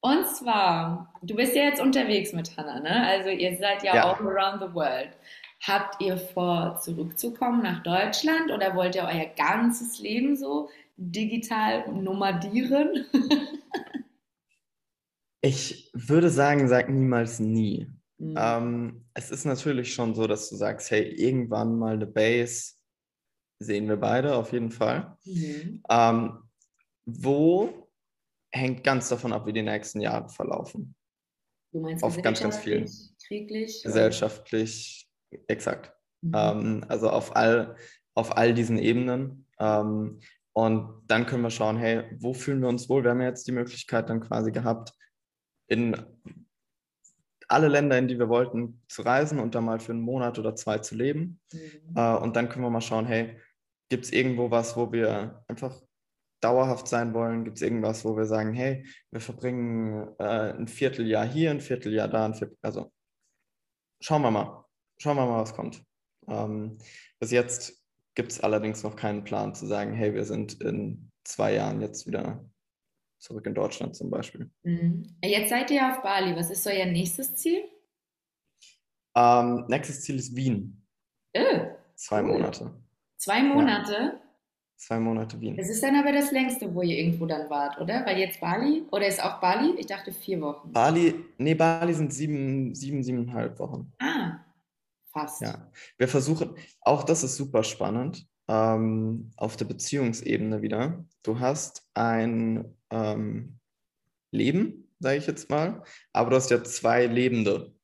Und 0.00 0.28
zwar, 0.28 1.14
du 1.22 1.34
bist 1.34 1.56
ja 1.56 1.62
jetzt 1.64 1.80
unterwegs 1.80 2.34
mit 2.34 2.54
Hannah, 2.58 2.80
ne? 2.80 3.06
Also 3.06 3.30
ihr 3.30 3.56
seid 3.56 3.82
ja, 3.82 3.94
ja. 3.94 4.12
all 4.12 4.26
around 4.26 4.60
the 4.60 4.74
world. 4.74 5.16
Habt 5.62 6.02
ihr 6.02 6.18
vor, 6.18 6.78
zurückzukommen 6.82 7.62
nach 7.62 7.82
Deutschland 7.82 8.50
oder 8.50 8.76
wollt 8.76 8.96
ihr 8.96 9.04
euer 9.04 9.30
ganzes 9.34 9.98
Leben 9.98 10.36
so 10.36 10.68
digital 10.96 11.90
nomadieren? 11.90 13.06
Ich 15.46 15.90
würde 15.92 16.30
sagen, 16.30 16.68
sag 16.68 16.88
niemals 16.88 17.38
nie. 17.38 17.92
Mhm. 18.16 18.34
Ähm, 18.38 19.04
es 19.12 19.30
ist 19.30 19.44
natürlich 19.44 19.92
schon 19.92 20.14
so, 20.14 20.26
dass 20.26 20.48
du 20.48 20.56
sagst, 20.56 20.90
hey, 20.90 21.02
irgendwann 21.02 21.78
mal 21.78 21.96
eine 21.96 22.06
Base 22.06 22.73
sehen 23.58 23.88
wir 23.88 23.96
beide 23.96 24.34
auf 24.34 24.52
jeden 24.52 24.70
Fall. 24.70 25.16
Mhm. 25.24 25.82
Ähm, 25.88 26.38
wo 27.06 27.88
hängt 28.52 28.84
ganz 28.84 29.08
davon 29.08 29.32
ab, 29.32 29.46
wie 29.46 29.52
die 29.52 29.62
nächsten 29.62 30.00
Jahre 30.00 30.28
verlaufen. 30.28 30.94
Du 31.72 31.80
meinst 31.80 32.04
auf 32.04 32.20
ganz, 32.22 32.40
ganz 32.40 32.56
vielen. 32.58 32.88
Krieglich? 33.26 33.82
Gesellschaftlich, 33.82 35.08
exakt. 35.48 35.92
Mhm. 36.20 36.32
Ähm, 36.34 36.84
also 36.88 37.10
auf 37.10 37.34
all, 37.34 37.76
auf 38.14 38.36
all 38.36 38.54
diesen 38.54 38.78
Ebenen. 38.78 39.46
Ähm, 39.58 40.20
und 40.52 41.02
dann 41.08 41.26
können 41.26 41.42
wir 41.42 41.50
schauen, 41.50 41.76
hey, 41.76 42.04
wo 42.20 42.32
fühlen 42.32 42.60
wir 42.60 42.68
uns 42.68 42.88
wohl? 42.88 43.02
Wir 43.02 43.10
haben 43.10 43.20
ja 43.20 43.26
jetzt 43.26 43.46
die 43.48 43.52
Möglichkeit 43.52 44.08
dann 44.08 44.20
quasi 44.20 44.52
gehabt, 44.52 44.92
in 45.66 45.96
alle 47.48 47.68
Länder, 47.68 47.98
in 47.98 48.08
die 48.08 48.18
wir 48.18 48.28
wollten, 48.28 48.82
zu 48.88 49.02
reisen 49.02 49.38
und 49.38 49.54
dann 49.54 49.64
mal 49.64 49.80
für 49.80 49.92
einen 49.92 50.00
Monat 50.00 50.38
oder 50.38 50.54
zwei 50.54 50.78
zu 50.78 50.94
leben. 50.94 51.40
Mhm. 51.52 51.96
Äh, 51.96 52.16
und 52.16 52.36
dann 52.36 52.48
können 52.48 52.64
wir 52.64 52.70
mal 52.70 52.80
schauen, 52.80 53.06
hey, 53.06 53.38
gibt 53.88 54.04
es 54.04 54.12
irgendwo 54.12 54.50
was, 54.50 54.76
wo 54.76 54.92
wir 54.92 55.44
einfach 55.48 55.80
dauerhaft 56.40 56.88
sein 56.88 57.14
wollen? 57.14 57.44
Gibt 57.44 57.56
es 57.56 57.62
irgendwas, 57.62 58.04
wo 58.04 58.16
wir 58.16 58.26
sagen, 58.26 58.52
hey, 58.52 58.84
wir 59.10 59.20
verbringen 59.20 60.08
äh, 60.18 60.52
ein 60.52 60.68
Vierteljahr 60.68 61.26
hier, 61.26 61.50
ein 61.50 61.60
Vierteljahr 61.60 62.08
da, 62.08 62.26
ein 62.26 62.34
Viertel, 62.34 62.56
also 62.62 62.92
schauen 64.00 64.22
wir 64.22 64.30
mal, 64.30 64.64
schauen 64.98 65.16
wir 65.16 65.26
mal, 65.26 65.40
was 65.40 65.54
kommt. 65.54 65.82
Ähm, 66.28 66.78
bis 67.18 67.30
jetzt 67.30 67.82
gibt 68.14 68.32
es 68.32 68.40
allerdings 68.40 68.82
noch 68.82 68.96
keinen 68.96 69.24
Plan 69.24 69.54
zu 69.54 69.66
sagen, 69.66 69.94
hey, 69.94 70.14
wir 70.14 70.24
sind 70.24 70.60
in 70.60 71.10
zwei 71.24 71.54
Jahren 71.54 71.80
jetzt 71.80 72.06
wieder 72.06 72.44
zurück 73.24 73.46
in 73.46 73.54
Deutschland 73.54 73.96
zum 73.96 74.10
Beispiel. 74.10 74.50
Mhm. 74.62 75.16
Jetzt 75.24 75.48
seid 75.48 75.70
ihr 75.70 75.90
auf 75.90 76.02
Bali. 76.02 76.36
Was 76.36 76.50
ist 76.50 76.66
euer 76.66 76.86
nächstes 76.86 77.34
Ziel? 77.34 77.64
Ähm, 79.16 79.64
nächstes 79.68 80.02
Ziel 80.02 80.16
ist 80.16 80.36
Wien. 80.36 80.86
Oh, 81.36 81.40
Zwei 81.94 82.22
cool. 82.22 82.32
Monate. 82.32 82.70
Zwei 83.16 83.42
Monate? 83.42 83.92
Ja. 83.92 84.20
Zwei 84.76 84.98
Monate 85.00 85.40
Wien. 85.40 85.56
Das 85.56 85.70
ist 85.70 85.82
dann 85.82 85.96
aber 85.96 86.12
das 86.12 86.32
längste, 86.32 86.74
wo 86.74 86.82
ihr 86.82 86.98
irgendwo 86.98 87.24
dann 87.24 87.48
wart, 87.48 87.80
oder? 87.80 88.04
Weil 88.04 88.18
jetzt 88.18 88.40
Bali? 88.40 88.84
Oder 88.90 89.06
ist 89.06 89.22
auch 89.22 89.40
Bali? 89.40 89.74
Ich 89.78 89.86
dachte 89.86 90.12
vier 90.12 90.40
Wochen. 90.42 90.70
Bali, 90.72 91.14
nee, 91.38 91.54
Bali 91.54 91.94
sind 91.94 92.12
sieben, 92.12 92.74
sieben, 92.74 93.02
siebeneinhalb 93.02 93.58
Wochen. 93.58 93.90
Ah, 94.00 94.40
fast. 95.12 95.40
Ja. 95.40 95.70
Wir 95.96 96.08
versuchen, 96.08 96.54
auch 96.82 97.04
das 97.04 97.24
ist 97.24 97.36
super 97.36 97.64
spannend 97.64 98.26
ähm, 98.48 99.30
auf 99.36 99.56
der 99.56 99.64
Beziehungsebene 99.64 100.60
wieder. 100.60 101.04
Du 101.22 101.38
hast 101.38 101.88
ein 101.94 102.76
ähm, 102.94 103.58
Leben, 104.30 104.88
sage 105.00 105.18
ich 105.18 105.26
jetzt 105.26 105.50
mal, 105.50 105.82
aber 106.12 106.30
du 106.30 106.36
hast 106.36 106.50
ja 106.50 106.62
zwei 106.62 107.06
Lebende, 107.06 107.74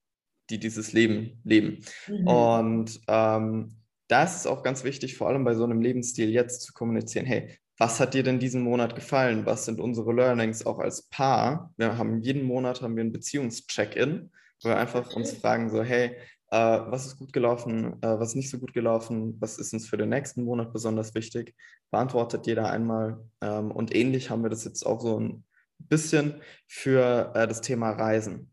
die 0.49 0.59
dieses 0.59 0.93
Leben 0.93 1.41
leben. 1.45 1.85
Mhm. 2.09 2.27
Und 2.27 3.01
ähm, 3.09 3.77
da 4.09 4.25
ist 4.25 4.37
es 4.37 4.47
auch 4.47 4.63
ganz 4.63 4.85
wichtig, 4.85 5.17
vor 5.17 5.29
allem 5.29 5.45
bei 5.45 5.55
so 5.55 5.65
einem 5.65 5.81
Lebensstil 5.81 6.31
jetzt 6.31 6.63
zu 6.63 6.73
kommunizieren, 6.73 7.27
hey, 7.27 7.57
was 7.79 7.99
hat 7.99 8.15
dir 8.15 8.23
denn 8.23 8.39
diesen 8.39 8.63
Monat 8.63 8.95
gefallen? 8.95 9.47
Was 9.47 9.65
sind 9.65 9.81
unsere 9.81 10.13
Learnings 10.13 10.67
auch 10.67 10.81
als 10.81 11.09
Paar? 11.09 11.73
Wir 11.77 11.97
haben 11.97 12.21
jeden 12.21 12.43
Monat 12.43 12.83
haben 12.83 12.97
wir 12.97 13.05
ein 13.05 13.13
Beziehungscheck-in, 13.13 14.31
wo 14.63 14.69
wir 14.69 14.77
einfach 14.77 15.15
uns 15.15 15.33
fragen 15.33 15.71
so, 15.71 15.83
hey, 15.83 16.17
äh, 16.51 16.57
was 16.57 17.07
ist 17.07 17.19
gut 17.19 17.33
gelaufen, 17.33 17.95
äh, 18.03 18.19
was 18.19 18.31
ist 18.31 18.35
nicht 18.37 18.51
so 18.51 18.59
gut 18.59 18.73
gelaufen, 18.73 19.37
was 19.41 19.59
ist 19.59 19.73
uns 19.73 19.89
für 19.89 19.97
den 19.97 20.09
nächsten 20.09 20.45
Monat 20.45 20.73
besonders 20.73 21.15
wichtig, 21.15 21.55
beantwortet 21.91 22.47
jeder 22.47 22.71
einmal. 22.71 23.25
Ähm, 23.41 23.71
und 23.71 23.95
ähnlich 23.95 24.31
haben 24.31 24.43
wir 24.43 24.51
das 24.51 24.65
jetzt 24.65 24.85
auch 24.85 25.01
so 25.01 25.21
ein 25.21 25.45
bisschen 25.79 26.41
für 26.67 27.33
äh, 27.35 27.47
das 27.47 27.61
Thema 27.61 27.91
Reisen. 27.91 28.51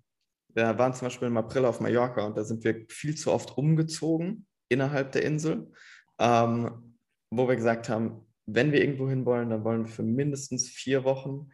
Wir 0.54 0.78
waren 0.78 0.94
zum 0.94 1.08
Beispiel 1.08 1.28
im 1.28 1.38
April 1.38 1.66
auf 1.66 1.80
Mallorca 1.80 2.26
und 2.26 2.38
da 2.38 2.44
sind 2.44 2.64
wir 2.64 2.86
viel 2.90 3.16
zu 3.16 3.32
oft 3.32 3.58
umgezogen 3.58 4.46
innerhalb 4.70 5.12
der 5.12 5.24
Insel, 5.24 5.72
ähm, 6.20 6.96
wo 7.32 7.48
wir 7.48 7.56
gesagt 7.56 7.90
haben, 7.90 8.28
wenn 8.46 8.72
wir 8.72 8.82
irgendwo 8.82 9.10
hin 9.10 9.26
wollen, 9.26 9.50
dann 9.50 9.64
wollen 9.64 9.86
wir 9.86 9.92
für 9.92 10.04
mindestens 10.04 10.70
vier 10.70 11.04
Wochen 11.04 11.50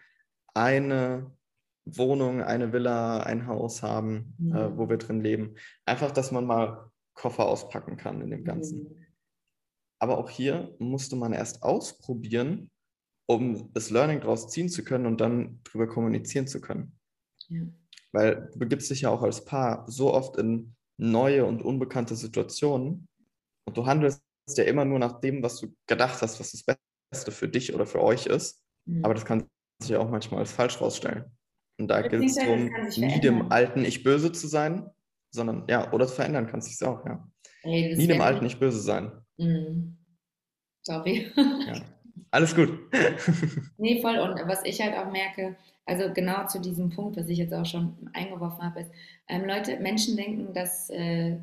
eine 0.53 1.31
Wohnung, 1.85 2.41
eine 2.41 2.71
Villa, 2.71 3.21
ein 3.21 3.47
Haus 3.47 3.83
haben, 3.83 4.35
mhm. 4.37 4.55
äh, 4.55 4.77
wo 4.77 4.89
wir 4.89 4.97
drin 4.97 5.21
leben. 5.21 5.55
Einfach, 5.85 6.11
dass 6.11 6.31
man 6.31 6.45
mal 6.45 6.89
Koffer 7.13 7.45
auspacken 7.45 7.97
kann 7.97 8.21
in 8.21 8.31
dem 8.31 8.43
Ganzen. 8.43 8.83
Mhm. 8.83 9.05
Aber 9.99 10.17
auch 10.17 10.29
hier 10.29 10.75
musste 10.79 11.15
man 11.15 11.33
erst 11.33 11.63
ausprobieren, 11.63 12.69
um 13.25 13.71
das 13.73 13.89
Learning 13.89 14.19
daraus 14.19 14.49
ziehen 14.49 14.69
zu 14.69 14.83
können 14.83 15.05
und 15.05 15.21
dann 15.21 15.61
darüber 15.63 15.87
kommunizieren 15.87 16.47
zu 16.47 16.59
können. 16.59 16.99
Ja. 17.47 17.61
Weil 18.11 18.49
du 18.51 18.59
begibst 18.59 18.89
dich 18.89 19.01
ja 19.01 19.09
auch 19.09 19.23
als 19.23 19.45
Paar 19.45 19.85
so 19.89 20.13
oft 20.13 20.37
in 20.37 20.75
neue 20.97 21.45
und 21.45 21.61
unbekannte 21.61 22.15
Situationen 22.15 23.07
und 23.65 23.77
du 23.77 23.85
handelst 23.85 24.21
ja 24.49 24.63
immer 24.65 24.85
nur 24.85 24.99
nach 24.99 25.19
dem, 25.21 25.41
was 25.41 25.59
du 25.59 25.73
gedacht 25.87 26.21
hast, 26.21 26.39
was 26.39 26.51
das 26.51 26.63
Beste 27.11 27.31
für 27.31 27.47
dich 27.47 27.73
oder 27.73 27.85
für 27.85 28.01
euch 28.01 28.25
ist. 28.25 28.61
Mhm. 28.85 29.05
Aber 29.05 29.13
das 29.13 29.25
kann 29.25 29.47
sich 29.79 29.91
ja 29.91 29.99
auch 29.99 30.09
manchmal 30.09 30.41
als 30.41 30.51
falsch 30.51 30.81
rausstellen. 30.81 31.31
Und 31.79 31.87
da 31.87 32.01
geht 32.01 32.23
es 32.23 32.35
darum, 32.35 32.69
nie 32.97 33.19
dem 33.19 33.51
alten 33.51 33.83
Ich 33.83 34.03
böse 34.03 34.31
zu 34.31 34.47
sein, 34.47 34.89
sondern 35.31 35.65
ja, 35.67 35.91
oder 35.91 36.07
zu 36.07 36.15
verändern 36.15 36.47
kannst 36.47 36.69
du 36.69 36.71
es 36.71 36.89
auch, 36.89 37.05
ja. 37.05 37.27
Ey, 37.63 37.95
nie 37.95 38.07
dem 38.07 38.21
alten 38.21 38.45
Ich 38.45 38.59
böse 38.59 38.79
sein. 38.79 39.11
Mhm. 39.37 39.97
Sorry. 40.83 41.31
Ja. 41.35 41.81
Alles 42.31 42.55
gut. 42.55 42.79
nee, 43.77 44.01
voll. 44.01 44.17
Und 44.17 44.47
was 44.47 44.63
ich 44.65 44.81
halt 44.81 44.95
auch 44.95 45.11
merke, 45.11 45.55
also 45.85 46.11
genau 46.13 46.47
zu 46.47 46.59
diesem 46.59 46.89
Punkt, 46.89 47.17
was 47.17 47.29
ich 47.29 47.37
jetzt 47.37 47.53
auch 47.53 47.65
schon 47.65 48.09
eingeworfen 48.13 48.63
habe, 48.63 48.81
ist, 48.81 48.91
ähm, 49.27 49.45
Leute, 49.45 49.79
Menschen 49.79 50.17
denken, 50.17 50.53
dass 50.53 50.89
äh, 50.89 51.37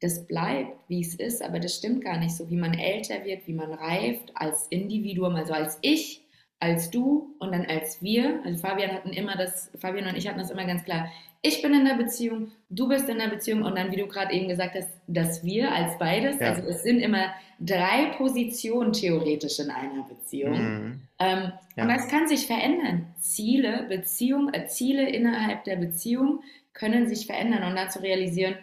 das 0.00 0.26
bleibt, 0.26 0.88
wie 0.88 1.00
es 1.00 1.14
ist, 1.14 1.42
aber 1.42 1.58
das 1.58 1.76
stimmt 1.76 2.04
gar 2.04 2.18
nicht 2.18 2.36
so. 2.36 2.48
Wie 2.50 2.56
man 2.56 2.74
älter 2.74 3.24
wird, 3.24 3.46
wie 3.46 3.54
man 3.54 3.72
reift 3.72 4.30
als 4.34 4.68
Individuum, 4.68 5.34
also 5.34 5.52
als 5.54 5.78
Ich, 5.80 6.24
als 6.60 6.90
du 6.90 7.34
und 7.38 7.52
dann 7.52 7.66
als 7.66 8.02
wir. 8.02 8.40
Also 8.44 8.58
Fabian 8.58 8.92
hatten 8.92 9.10
immer 9.10 9.36
das, 9.36 9.70
Fabian 9.78 10.08
und 10.08 10.16
ich 10.16 10.28
hatten 10.28 10.38
das 10.38 10.50
immer 10.50 10.64
ganz 10.64 10.84
klar. 10.84 11.08
Ich 11.40 11.62
bin 11.62 11.72
in 11.72 11.84
der 11.84 11.94
Beziehung, 11.94 12.50
du 12.68 12.88
bist 12.88 13.08
in 13.08 13.18
der 13.18 13.28
Beziehung 13.28 13.62
und 13.62 13.78
dann, 13.78 13.92
wie 13.92 13.96
du 13.96 14.08
gerade 14.08 14.32
eben 14.32 14.48
gesagt 14.48 14.74
hast, 14.74 14.88
dass 15.06 15.44
wir 15.44 15.72
als 15.72 15.96
beides. 15.98 16.40
Ja. 16.40 16.48
Also 16.48 16.62
es 16.68 16.82
sind 16.82 16.98
immer 16.98 17.32
drei 17.60 18.06
Positionen 18.16 18.92
theoretisch 18.92 19.60
in 19.60 19.70
einer 19.70 20.02
Beziehung. 20.02 20.52
Mhm. 20.52 21.00
Ähm, 21.20 21.52
ja. 21.76 21.84
Und 21.84 21.88
das 21.88 22.08
kann 22.08 22.26
sich 22.26 22.46
verändern. 22.46 23.14
Ziele, 23.20 23.84
Beziehung, 23.88 24.52
äh, 24.52 24.66
Ziele 24.66 25.08
innerhalb 25.08 25.62
der 25.64 25.76
Beziehung 25.76 26.42
können 26.72 27.08
sich 27.08 27.26
verändern 27.26 27.64
und 27.64 27.76
dann 27.76 27.90
zu 27.90 28.02
realisieren, 28.02 28.56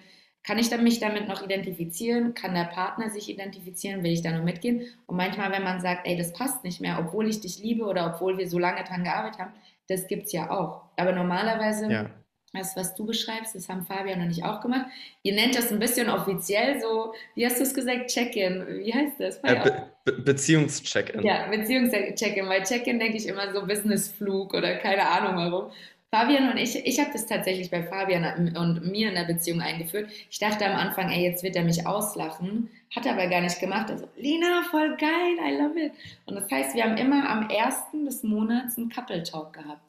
kann 0.46 0.60
ich 0.60 0.76
mich 0.78 1.00
damit 1.00 1.28
noch 1.28 1.44
identifizieren? 1.44 2.36
Kann 2.36 2.54
der 2.54 2.66
Partner 2.66 3.10
sich 3.10 3.30
identifizieren? 3.30 4.04
Will 4.04 4.12
ich 4.12 4.22
da 4.22 4.32
noch 4.32 4.44
mitgehen? 4.44 4.86
Und 5.08 5.18
manchmal, 5.18 5.52
wenn 5.52 5.64
man 5.64 5.82
sagt, 5.82 6.08
ey, 6.08 6.16
das 6.18 6.34
passt 6.34 6.64
nicht 6.64 6.82
mehr, 6.82 6.98
obwohl 7.00 7.28
ich 7.28 7.42
dich 7.42 7.60
liebe 7.60 7.86
oder 7.86 8.14
obwohl 8.14 8.38
wir 8.38 8.48
so 8.48 8.60
lange 8.60 8.84
dran 8.84 9.04
gearbeitet 9.04 9.40
haben, 9.40 9.54
das 9.88 10.08
gibt 10.08 10.28
es 10.28 10.34
ja 10.34 10.52
auch. 10.52 10.84
Aber 10.98 11.14
normalerweise, 11.14 11.92
ja. 11.92 12.10
das, 12.54 12.76
was 12.76 12.94
du 12.94 13.08
beschreibst, 13.08 13.56
das 13.56 13.70
haben 13.70 13.86
Fabian 13.86 14.22
und 14.22 14.30
ich 14.30 14.44
auch 14.44 14.62
gemacht. 14.62 14.86
Ihr 15.24 15.34
nennt 15.34 15.56
das 15.56 15.72
ein 15.72 15.80
bisschen 15.80 16.10
offiziell 16.10 16.80
so, 16.80 17.14
wie 17.34 17.46
hast 17.46 17.58
du 17.58 17.64
es 17.64 17.74
gesagt, 17.74 18.08
Check-in. 18.08 18.66
Wie 18.68 18.94
heißt 18.94 19.20
das? 19.20 19.38
Äh, 19.38 19.56
Be 19.64 19.90
Be 20.06 20.12
Beziehungs-Check-in. 20.22 21.24
Ja, 21.24 21.48
Beziehungs-Check-in. 21.48 22.48
Weil 22.48 22.62
Check-in 22.64 23.00
denke 23.00 23.18
ich 23.18 23.28
immer 23.28 23.52
so 23.52 23.66
Businessflug 23.66 24.54
oder 24.54 24.76
keine 24.76 25.08
Ahnung 25.10 25.38
warum. 25.38 25.72
Fabian 26.12 26.52
und 26.52 26.58
ich, 26.58 26.76
ich 26.86 27.00
habe 27.00 27.12
das 27.12 27.26
tatsächlich 27.26 27.70
bei 27.72 27.84
Fabian 27.84 28.56
und 28.56 28.90
mir 28.90 29.10
in 29.10 29.16
der 29.16 29.26
Beziehung 29.26 29.62
eingeführt. 29.62 30.10
Ich 30.30 30.40
dachte 30.40 30.66
am 30.66 30.78
Anfang, 30.78 31.10
ey, 31.10 31.24
jetzt 31.24 31.44
wird 31.44 31.56
er 31.56 31.64
mich 31.64 31.86
auslachen. 31.86 32.70
Hat 32.96 33.06
er 33.06 33.14
aber 33.14 33.28
gar 33.28 33.42
nicht 33.42 33.60
gemacht. 33.60 33.92
Also, 33.92 34.08
Lina, 34.16 34.64
voll 34.72 34.96
geil, 34.98 35.38
I 35.46 35.58
love 35.58 35.80
it. 35.80 35.92
Und 36.26 36.36
das 36.36 36.50
heißt, 36.50 36.76
wir 36.76 36.84
haben 36.84 36.98
immer 36.98 37.30
am 37.30 37.50
ersten 37.50 38.06
des 38.06 38.24
Monats 38.24 38.78
einen 38.78 38.90
Couple 38.90 39.24
Talk 39.24 39.54
gehabt. 39.54 39.82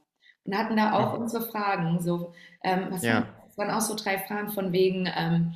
Und 0.45 0.57
hatten 0.57 0.77
da 0.77 0.93
auch 0.95 1.15
mhm. 1.15 1.23
unsere 1.23 1.47
Fragen. 1.47 2.01
So, 2.01 2.33
ähm, 2.65 2.87
was 2.91 3.03
ja. 3.03 3.29
waren 3.57 3.71
auch 3.71 3.81
so 3.81 3.95
drei 3.95 4.19
Fragen 4.19 4.51
von 4.51 4.73
wegen, 4.73 5.09
ähm, 5.17 5.55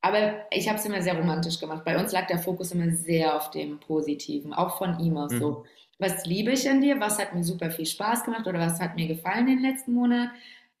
aber 0.00 0.46
ich 0.50 0.68
habe 0.68 0.78
es 0.78 0.86
immer 0.86 1.02
sehr 1.02 1.16
romantisch 1.16 1.58
gemacht. 1.58 1.84
Bei 1.84 1.98
uns 1.98 2.12
lag 2.12 2.26
der 2.28 2.38
Fokus 2.38 2.72
immer 2.72 2.90
sehr 2.92 3.34
auf 3.34 3.50
dem 3.50 3.80
Positiven, 3.80 4.52
auch 4.52 4.78
von 4.78 5.00
ihm 5.00 5.16
aus. 5.16 5.32
Mhm. 5.32 5.38
So, 5.38 5.64
was 5.98 6.26
liebe 6.26 6.52
ich 6.52 6.68
an 6.68 6.80
dir, 6.80 7.00
was 7.00 7.18
hat 7.18 7.34
mir 7.34 7.44
super 7.44 7.70
viel 7.70 7.86
Spaß 7.86 8.24
gemacht 8.24 8.46
oder 8.46 8.60
was 8.60 8.80
hat 8.80 8.94
mir 8.94 9.08
gefallen 9.08 9.46
den 9.46 9.60
letzten 9.60 9.92
Monat, 9.92 10.30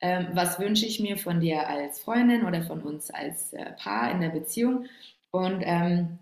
ähm, 0.00 0.28
was 0.32 0.60
wünsche 0.60 0.86
ich 0.86 1.00
mir 1.00 1.16
von 1.16 1.40
dir 1.40 1.68
als 1.68 2.00
Freundin 2.00 2.44
oder 2.44 2.62
von 2.62 2.82
uns 2.82 3.10
als 3.10 3.52
äh, 3.52 3.72
Paar 3.72 4.12
in 4.12 4.20
der 4.20 4.28
Beziehung 4.28 4.86
und 5.30 5.62
ähm, 5.64 6.18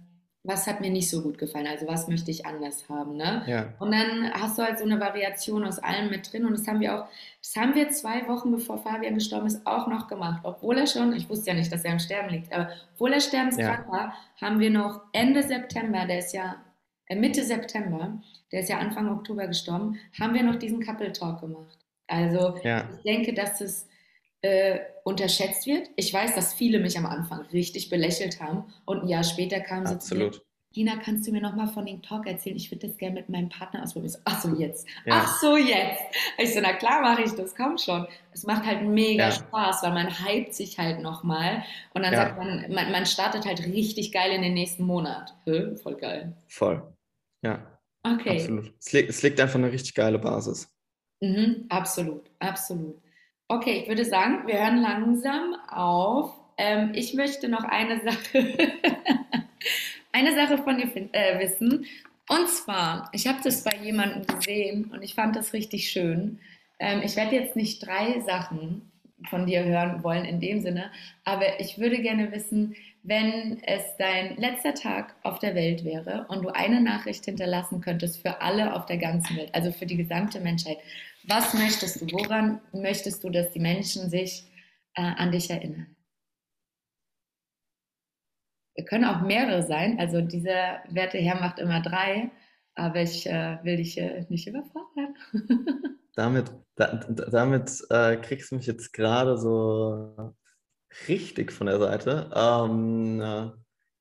was 0.47 0.67
hat 0.67 0.81
mir 0.81 0.91
nicht 0.91 1.11
so 1.11 1.23
gut 1.23 1.39
gefallen, 1.39 1.67
also 1.67 1.87
was 1.89 2.07
möchte 2.07 2.31
ich 2.31 2.47
anders 2.47 2.89
haben. 2.89 3.17
Ne? 3.17 3.43
Ja. 3.47 3.67
Und 3.81 3.91
dann 3.93 4.33
hast 4.33 4.57
du 4.57 4.63
halt 4.63 4.79
so 4.79 4.85
eine 4.85 5.01
Variation 5.01 5.65
aus 5.65 5.79
allem 5.81 6.09
mit 6.09 6.33
drin 6.33 6.45
und 6.45 6.53
das 6.53 6.69
haben 6.69 6.81
wir 6.81 6.95
auch, 6.95 7.09
das 7.43 7.57
haben 7.57 7.75
wir 7.75 7.89
zwei 7.91 8.27
Wochen 8.29 8.53
bevor 8.53 8.79
Fabian 8.79 9.15
gestorben 9.15 9.47
ist 9.47 9.67
auch 9.67 9.89
noch 9.89 10.07
gemacht, 10.07 10.41
obwohl 10.45 10.79
er 10.79 10.87
schon, 10.87 11.15
ich 11.15 11.29
wusste 11.29 11.51
ja 11.51 11.55
nicht, 11.55 11.73
dass 11.73 11.85
er 11.85 11.93
im 11.93 11.99
Sterben 11.99 12.31
liegt, 12.31 12.53
aber 12.53 12.71
obwohl 12.95 13.13
er 13.13 13.21
sterbenskrank 13.21 13.87
ja. 13.87 13.93
war, 13.93 14.15
haben 14.41 14.61
wir 14.61 14.71
noch 14.71 15.01
Ende 15.13 15.43
September, 15.43 16.07
der 16.07 16.21
ist 16.21 16.33
ja 16.33 16.57
Mitte 17.15 17.45
September, 17.45 18.21
der 18.51 18.61
ist 18.61 18.69
ja 18.69 18.79
Anfang 18.79 19.09
Oktober 19.09 19.47
gestorben, 19.47 19.99
haben 20.19 20.35
wir 20.35 20.43
noch 20.43 20.57
diesen 20.57 20.85
Couple 20.85 21.13
Talk 21.13 21.41
gemacht. 21.41 21.79
Also 22.09 22.59
ja. 22.65 22.89
ich 22.97 23.03
denke, 23.03 23.33
dass 23.33 23.61
es 23.61 23.87
äh, 24.43 24.81
unterschätzt 25.05 25.67
wird. 25.67 25.89
Ich 25.97 26.13
weiß, 26.13 26.35
dass 26.35 26.55
viele 26.55 26.79
mich 26.79 26.99
am 26.99 27.07
Anfang 27.07 27.43
richtig 27.53 27.91
belächelt 27.91 28.41
haben 28.41 28.65
und 28.85 29.03
ein 29.03 29.09
Jahr 29.09 29.25
später 29.25 29.61
kamen 29.61 29.87
sie 29.87 29.99
zu 29.99 30.15
mir. 30.15 30.31
Dina, 30.75 30.97
kannst 30.97 31.27
du 31.27 31.33
mir 31.33 31.41
nochmal 31.41 31.69
von 31.69 31.87
dem 31.87 32.03
Talk 32.03 32.27
erzählen? 32.27 32.55
Ich 32.55 32.71
würde 32.71 32.87
das 32.87 32.99
gerne 32.99 33.15
mit 33.15 33.31
meinem 33.31 33.49
Partner 33.49 33.83
ausprobieren. 33.83 34.13
So, 34.13 34.19
ach 34.27 34.43
so, 34.43 34.55
jetzt. 34.57 34.87
Ja. 35.07 35.23
Ach 35.23 35.41
so, 35.41 35.57
jetzt. 35.57 36.03
Ich 36.37 36.53
so, 36.53 36.61
na 36.61 36.75
klar 36.75 37.01
mache 37.01 37.23
ich 37.23 37.33
das, 37.33 37.55
komm 37.55 37.79
schon. 37.79 38.07
Es 38.33 38.45
macht 38.45 38.67
halt 38.67 38.83
mega 38.83 39.29
ja. 39.29 39.33
Spaß, 39.33 39.83
weil 39.85 39.95
man 39.95 40.09
hypt 40.09 40.55
sich 40.55 40.79
halt 40.79 41.01
nochmal 41.01 41.65
und 41.95 42.03
dann 42.03 42.15
sagt 42.15 42.37
man, 42.37 42.71
man, 42.71 42.93
man, 42.93 43.07
startet 43.07 43.47
halt 43.47 43.65
richtig 43.65 44.13
geil 44.13 44.33
in 44.33 44.43
den 44.43 44.53
nächsten 44.53 44.85
Monat. 44.85 45.35
Voll 45.45 45.97
geil. 45.97 46.35
Voll. 46.47 46.83
Ja. 47.43 47.80
Okay. 48.03 48.39
Absolut. 48.41 48.72
Es 48.78 48.93
liegt, 48.93 49.11
es 49.11 49.22
liegt 49.22 49.41
einfach 49.41 49.57
eine 49.57 49.72
richtig 49.72 49.95
geile 49.95 50.18
Basis. 50.18 50.72
Mhm, 51.20 51.66
absolut, 51.68 52.30
absolut. 52.39 52.97
Okay, 53.49 53.80
ich 53.82 53.89
würde 53.89 54.05
sagen, 54.05 54.47
wir 54.47 54.59
hören 54.59 54.78
langsam 54.78 55.55
auf. 55.68 56.32
Ähm, 56.59 56.93
ich 56.95 57.14
möchte 57.14 57.49
noch 57.49 57.64
eine 57.64 58.01
Sache, 58.05 58.57
eine 60.12 60.34
Sache 60.34 60.59
von 60.59 60.78
dir 60.78 60.91
äh, 61.12 61.39
wissen. 61.41 61.87
Und 62.28 62.49
zwar, 62.49 63.09
ich 63.12 63.26
habe 63.26 63.39
das 63.43 63.62
bei 63.62 63.76
jemandem 63.82 64.26
gesehen 64.26 64.91
und 64.93 65.03
ich 65.03 65.14
fand 65.14 65.37
das 65.37 65.53
richtig 65.53 65.91
schön. 65.91 66.41
Ähm, 66.78 67.03
ich 67.05 67.16
werde 67.16 67.37
jetzt 67.37 67.57
nicht 67.57 67.87
drei 67.87 68.20
Sachen 68.20 68.91
von 69.30 69.47
dir 69.47 69.64
hören 69.64 70.03
wollen 70.03 70.24
in 70.24 70.41
dem 70.41 70.61
Sinne, 70.61 70.91
aber 71.24 71.61
ich 71.61 71.78
würde 71.78 72.03
gerne 72.03 72.32
wissen, 72.32 72.76
wenn 73.07 73.63
es 73.63 73.83
dein 73.99 74.37
letzter 74.37 74.75
Tag 74.75 75.15
auf 75.23 75.39
der 75.39 75.55
Welt 75.55 75.85
wäre 75.85 76.27
und 76.29 76.43
du 76.43 76.49
eine 76.49 76.81
Nachricht 76.81 77.25
hinterlassen 77.25 77.81
könntest 77.81 78.21
für 78.21 78.41
alle 78.41 78.75
auf 78.75 78.87
der 78.87 78.99
ganzen 78.99 79.37
Welt, 79.37 79.55
also 79.55 79.71
für 79.73 79.87
die 79.87 79.97
gesamte 79.97 80.41
Menschheit, 80.41 80.79
was 81.29 81.55
möchtest 81.55 82.01
du, 82.01 82.07
woran 82.13 82.61
möchtest 82.73 83.23
du, 83.23 83.31
dass 83.31 83.51
die 83.53 83.61
Menschen 83.61 84.11
sich 84.11 84.51
äh, 84.95 85.03
an 85.03 85.31
dich 85.31 85.51
erinnern? 85.51 85.95
Wir 88.75 88.85
können 88.85 89.05
auch 89.05 89.23
mehrere 89.23 89.63
sein, 89.63 89.99
also 89.99 90.21
dieser 90.21 90.83
werte 90.89 91.19
Herr 91.19 91.41
macht 91.41 91.59
immer 91.59 91.81
drei, 91.81 92.31
aber 92.75 93.01
ich 93.01 93.27
äh, 93.27 93.59
will 93.63 93.77
dich 93.77 93.97
äh, 93.99 94.27
nicht 94.29 94.47
überfordern. 94.49 95.15
damit 96.17 96.51
da, 96.75 97.01
damit 97.31 97.85
äh, 97.91 98.17
kriegst 98.17 98.51
du 98.51 98.57
mich 98.57 98.67
jetzt 98.67 98.93
gerade 98.93 99.39
so 99.39 100.35
richtig 101.09 101.53
von 101.53 101.67
der 101.67 101.79
Seite? 101.79 102.31
Ähm, 102.35 103.19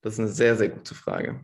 das 0.02 0.14
ist 0.14 0.20
eine 0.20 0.30
sehr, 0.30 0.56
sehr 0.56 0.70
gute 0.70 0.94
Frage. 0.94 1.42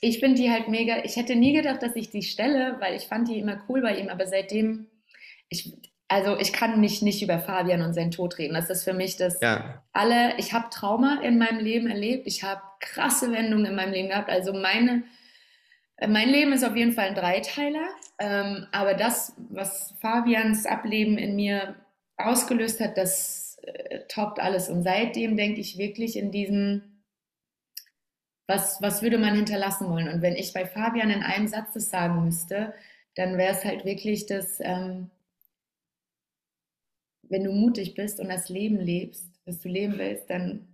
Ich 0.00 0.20
finde 0.20 0.36
die 0.36 0.50
halt 0.50 0.68
mega. 0.68 1.04
Ich 1.04 1.16
hätte 1.16 1.34
nie 1.34 1.54
gedacht, 1.54 1.82
dass 1.82 1.96
ich 1.96 2.10
die 2.10 2.22
stelle, 2.22 2.76
weil 2.80 2.94
ich 2.94 3.04
fand 3.04 3.28
die 3.28 3.38
immer 3.38 3.62
cool 3.68 3.80
bei 3.80 3.96
ihm. 3.96 4.08
Aber 4.08 4.26
seitdem, 4.26 4.88
ich, 5.48 5.72
also 6.08 6.38
ich 6.38 6.52
kann 6.52 6.80
mich 6.80 7.00
nicht 7.00 7.22
über 7.22 7.38
Fabian 7.38 7.80
und 7.80 7.94
seinen 7.94 8.10
Tod 8.10 8.36
reden. 8.38 8.54
Das 8.54 8.68
ist 8.68 8.84
für 8.84 8.92
mich 8.92 9.16
das 9.16 9.40
ja. 9.40 9.82
alle. 9.92 10.36
Ich 10.38 10.52
habe 10.52 10.68
Trauma 10.70 11.22
in 11.22 11.38
meinem 11.38 11.60
Leben 11.60 11.88
erlebt. 11.88 12.26
Ich 12.26 12.42
habe 12.42 12.60
krasse 12.80 13.32
Wendungen 13.32 13.66
in 13.66 13.74
meinem 13.74 13.92
Leben 13.92 14.08
gehabt. 14.10 14.28
Also 14.28 14.52
meine, 14.52 15.04
mein 16.06 16.28
Leben 16.28 16.52
ist 16.52 16.64
auf 16.64 16.76
jeden 16.76 16.92
Fall 16.92 17.08
ein 17.08 17.14
Dreiteiler. 17.14 17.88
Ähm, 18.18 18.66
aber 18.72 18.92
das, 18.92 19.34
was 19.48 19.94
Fabians 20.00 20.66
Ableben 20.66 21.16
in 21.16 21.36
mir 21.36 21.76
ausgelöst 22.18 22.80
hat, 22.80 22.98
das 22.98 23.45
toppt 24.08 24.40
alles. 24.40 24.68
Und 24.68 24.82
seitdem 24.82 25.36
denke 25.36 25.60
ich 25.60 25.78
wirklich 25.78 26.16
in 26.16 26.30
diesem, 26.30 26.82
was, 28.46 28.80
was 28.80 29.02
würde 29.02 29.18
man 29.18 29.34
hinterlassen 29.34 29.88
wollen? 29.88 30.08
Und 30.08 30.22
wenn 30.22 30.36
ich 30.36 30.52
bei 30.52 30.66
Fabian 30.66 31.10
in 31.10 31.22
einem 31.22 31.48
Satz 31.48 31.72
das 31.74 31.90
sagen 31.90 32.24
müsste, 32.24 32.74
dann 33.14 33.38
wäre 33.38 33.52
es 33.52 33.64
halt 33.64 33.84
wirklich 33.84 34.26
das, 34.26 34.58
ähm, 34.60 35.10
wenn 37.22 37.44
du 37.44 37.52
mutig 37.52 37.94
bist 37.94 38.20
und 38.20 38.28
das 38.28 38.48
Leben 38.48 38.78
lebst, 38.78 39.26
was 39.44 39.60
du 39.60 39.68
leben 39.68 39.98
willst, 39.98 40.30
dann 40.30 40.68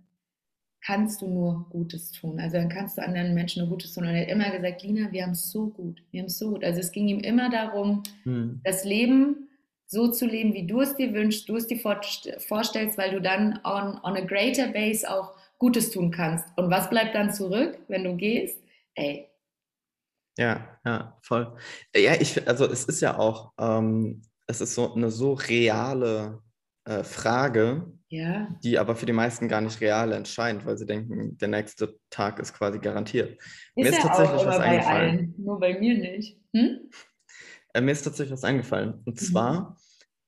kannst 0.81 1.21
du 1.21 1.27
nur 1.27 1.65
Gutes 1.69 2.11
tun. 2.11 2.39
Also 2.39 2.57
dann 2.57 2.69
kannst 2.69 2.97
du 2.97 3.01
anderen 3.01 3.33
Menschen 3.33 3.61
nur 3.61 3.69
Gutes 3.69 3.93
tun. 3.93 4.03
Und 4.03 4.13
er 4.13 4.23
hat 4.23 4.29
immer 4.29 4.51
gesagt, 4.51 4.83
Lina, 4.83 5.11
wir 5.11 5.23
haben 5.23 5.31
es 5.31 5.49
so 5.49 5.67
gut, 5.67 6.03
wir 6.11 6.21
haben 6.21 6.27
es 6.27 6.37
so 6.37 6.51
gut. 6.51 6.63
Also 6.63 6.81
es 6.81 6.91
ging 6.91 7.07
ihm 7.07 7.19
immer 7.19 7.49
darum, 7.49 8.03
hm. 8.23 8.59
das 8.63 8.83
Leben 8.83 9.47
so 9.93 10.09
zu 10.09 10.25
leben, 10.25 10.53
wie 10.53 10.67
du 10.67 10.81
es 10.81 10.95
dir 10.95 11.13
wünschst, 11.13 11.47
du 11.47 11.55
es 11.55 11.67
dir 11.67 11.79
vorstellst, 11.79 12.97
weil 12.97 13.11
du 13.11 13.21
dann 13.21 13.59
on, 13.63 13.99
on 14.03 14.17
a 14.17 14.21
greater 14.21 14.67
base 14.67 15.09
auch 15.09 15.33
Gutes 15.59 15.91
tun 15.91 16.11
kannst. 16.11 16.45
Und 16.57 16.69
was 16.69 16.89
bleibt 16.89 17.15
dann 17.15 17.31
zurück, 17.31 17.79
wenn 17.87 18.03
du 18.03 18.17
gehst? 18.17 18.61
Ey. 18.95 19.29
Ja, 20.37 20.79
ja, 20.83 21.17
voll. 21.21 21.55
Ja, 21.95 22.15
ich, 22.19 22.45
also 22.47 22.65
es 22.65 22.83
ist 22.85 23.01
ja 23.01 23.17
auch, 23.17 23.53
ähm, 23.59 24.23
es 24.47 24.59
ist 24.59 24.75
so 24.75 24.93
eine 24.93 25.09
so 25.11 25.33
reale 25.33 26.41
äh, 26.85 27.03
Frage, 27.03 27.93
ja. 28.09 28.49
die 28.63 28.77
aber 28.77 28.95
für 28.95 29.05
die 29.05 29.13
meisten 29.13 29.47
gar 29.47 29.61
nicht 29.61 29.79
real 29.79 30.11
entscheidet, 30.11 30.65
weil 30.65 30.77
sie 30.77 30.85
denken, 30.85 31.37
der 31.37 31.47
nächste 31.47 31.97
Tag 32.09 32.39
ist 32.39 32.53
quasi 32.53 32.79
garantiert. 32.79 33.39
Ist 33.39 33.75
mir 33.75 33.89
ist 33.89 34.01
tatsächlich 34.01 34.41
auch, 34.41 34.45
was 34.47 34.59
eingefallen. 34.59 35.09
Allen, 35.09 35.35
nur 35.37 35.59
bei 35.59 35.79
mir 35.79 35.97
nicht. 35.97 36.39
Hm? 36.53 36.89
Äh, 37.73 37.81
mir 37.81 37.91
ist 37.91 38.03
tatsächlich 38.03 38.33
was 38.33 38.43
eingefallen. 38.43 39.01
Und 39.05 39.21
mhm. 39.21 39.25
zwar 39.25 39.77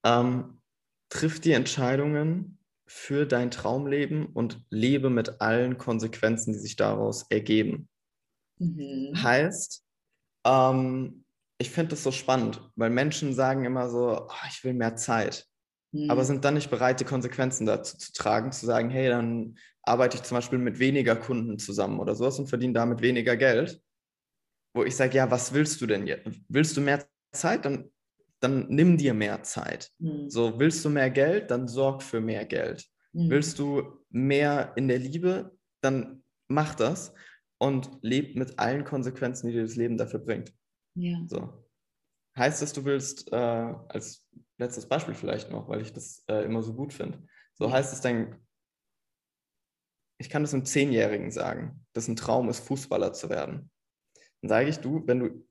ähm, 0.06 0.62
triff 1.10 1.42
die 1.42 1.52
Entscheidungen 1.52 2.60
für 2.88 3.26
dein 3.26 3.52
Traumleben 3.52 4.28
und 4.28 4.64
lebe 4.70 5.10
mit 5.10 5.42
allen 5.42 5.78
Konsequenzen, 5.78 6.54
die 6.54 6.60
sich 6.60 6.76
daraus 6.76 7.26
ergeben. 7.30 7.90
Mhm. 8.60 9.12
Heißt, 9.22 9.84
ähm, 10.46 11.26
ich 11.58 11.72
finde 11.72 11.92
das 11.92 12.04
so 12.04 12.12
spannend, 12.12 12.62
weil 12.76 12.90
Menschen 12.90 13.34
sagen 13.34 13.66
immer 13.66 13.90
so, 13.90 14.28
oh, 14.28 14.48
ich 14.48 14.64
will 14.64 14.74
mehr 14.74 14.96
Zeit, 14.96 15.48
mhm. 15.92 16.10
aber 16.10 16.24
sind 16.24 16.46
dann 16.46 16.54
nicht 16.54 16.70
bereit, 16.70 17.00
die 17.00 17.06
Konsequenzen 17.06 17.66
dazu 17.66 17.98
zu 17.98 18.14
tragen, 18.14 18.52
zu 18.52 18.66
sagen, 18.66 18.90
hey, 18.90 19.10
dann 19.10 19.58
arbeite 19.82 20.18
ich 20.18 20.24
zum 20.24 20.38
Beispiel 20.38 20.60
mit 20.60 20.80
weniger 20.80 21.16
Kunden 21.16 21.58
zusammen 21.58 22.00
oder 22.00 22.16
sowas 22.16 22.40
und 22.40 22.48
verdiene 22.48 22.74
damit 22.74 23.02
weniger 23.02 23.36
Geld. 23.36 23.82
Wo 24.76 24.84
ich 24.84 24.96
sage, 24.96 25.16
ja, 25.16 25.32
was 25.32 25.54
willst 25.54 25.80
du 25.82 25.88
denn 25.88 26.06
jetzt? 26.06 26.28
Willst 26.50 26.76
du 26.76 26.82
mehr 26.82 27.08
Zeit, 27.32 27.66
dann, 27.66 27.90
dann 28.40 28.68
nimm 28.68 28.98
dir 28.98 29.14
mehr 29.14 29.44
Zeit. 29.44 29.92
Mhm. 30.00 30.30
So, 30.30 30.60
willst 30.60 30.84
du 30.86 30.90
mehr 30.90 31.10
Geld, 31.10 31.52
dann 31.52 31.68
sorg 31.68 32.04
für 32.04 32.22
mehr 32.22 32.46
Geld. 32.46 32.86
Mhm. 33.14 33.30
Willst 33.30 33.60
du 33.60 34.06
mehr 34.10 34.74
in 34.76 34.88
der 34.88 35.00
Liebe, 35.00 35.58
dann 35.82 36.24
mach 36.48 36.76
das 36.76 37.14
und 37.58 37.90
leb 38.02 38.36
mit 38.36 38.60
allen 38.60 38.84
Konsequenzen, 38.84 39.48
die 39.48 39.54
dir 39.54 39.64
das 39.64 39.76
Leben 39.76 39.98
dafür 39.98 40.20
bringt. 40.20 40.54
Ja. 40.96 41.18
So. 41.28 41.66
Heißt 42.38 42.62
das, 42.62 42.74
du 42.74 42.84
willst, 42.84 43.32
äh, 43.32 43.36
als 43.36 44.28
letztes 44.58 44.88
Beispiel 44.88 45.16
vielleicht 45.16 45.52
noch, 45.52 45.70
weil 45.70 45.82
ich 45.82 45.94
das 45.94 46.24
äh, 46.28 46.44
immer 46.44 46.62
so 46.62 46.74
gut 46.74 46.94
finde, 46.94 47.26
so 47.54 47.72
heißt 47.72 47.94
es 47.94 48.02
dann, 48.02 48.36
ich 50.18 50.30
kann 50.30 50.44
das 50.44 50.54
einem 50.54 50.66
Zehnjährigen 50.66 51.32
sagen, 51.32 51.86
dass 51.94 52.08
ein 52.08 52.16
Traum 52.16 52.50
ist, 52.50 52.60
Fußballer 52.60 53.14
zu 53.14 53.30
werden. 53.30 53.70
Dann 54.42 54.50
sage 54.50 54.70
ich, 54.70 54.78
du, 54.78 55.06
wenn 55.08 55.20
du 55.20 55.48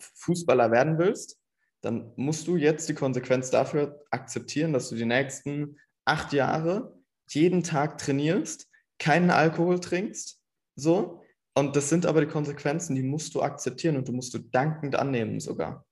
Fußballer 0.00 0.70
werden 0.70 0.98
willst, 0.98 1.40
dann 1.84 2.12
musst 2.16 2.46
du 2.46 2.56
jetzt 2.56 2.88
die 2.88 2.94
Konsequenz 2.94 3.50
dafür 3.50 4.04
akzeptieren, 4.10 4.72
dass 4.72 4.88
du 4.88 4.96
die 4.96 5.04
nächsten 5.04 5.78
acht 6.06 6.32
Jahre 6.32 6.98
jeden 7.28 7.62
Tag 7.62 7.98
trainierst, 7.98 8.68
keinen 8.98 9.30
Alkohol 9.30 9.80
trinkst, 9.80 10.40
so. 10.76 11.22
Und 11.56 11.76
das 11.76 11.88
sind 11.88 12.06
aber 12.06 12.20
die 12.20 12.26
Konsequenzen, 12.26 12.96
die 12.96 13.02
musst 13.02 13.34
du 13.34 13.42
akzeptieren 13.42 13.96
und 13.96 14.08
du 14.08 14.12
musst 14.12 14.34
du 14.34 14.38
dankend 14.38 14.96
annehmen 14.96 15.40
sogar. 15.40 15.86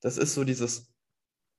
Das 0.00 0.18
ist 0.18 0.34
so 0.34 0.44
dieses, 0.44 0.92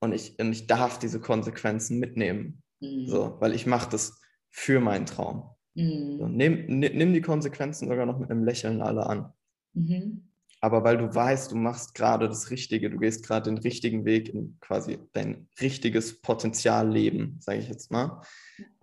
und 0.01 0.13
ich, 0.13 0.37
und 0.39 0.51
ich 0.51 0.67
darf 0.67 0.99
diese 0.99 1.21
Konsequenzen 1.21 1.99
mitnehmen, 1.99 2.63
mhm. 2.79 3.07
so, 3.07 3.37
weil 3.39 3.53
ich 3.53 3.65
mache 3.65 3.89
das 3.89 4.19
für 4.49 4.79
meinen 4.79 5.05
Traum. 5.05 5.49
Mhm. 5.75 6.17
So, 6.17 6.27
nimm, 6.27 6.65
nimm 6.67 7.13
die 7.13 7.21
Konsequenzen 7.21 7.87
sogar 7.87 8.05
noch 8.05 8.19
mit 8.19 8.31
einem 8.31 8.43
Lächeln 8.43 8.81
alle 8.81 9.05
an. 9.05 9.33
Mhm. 9.73 10.28
Aber 10.61 10.83
weil 10.83 10.97
du 10.97 11.13
weißt, 11.13 11.51
du 11.51 11.55
machst 11.55 11.95
gerade 11.95 12.27
das 12.27 12.51
Richtige, 12.51 12.89
du 12.89 12.97
gehst 12.97 13.25
gerade 13.25 13.49
den 13.49 13.57
richtigen 13.57 14.03
Weg 14.05 14.29
in 14.29 14.57
quasi 14.59 14.99
dein 15.13 15.47
richtiges 15.61 16.21
Potenzialleben, 16.21 17.37
sage 17.39 17.59
ich 17.59 17.69
jetzt 17.69 17.91
mal. 17.91 18.21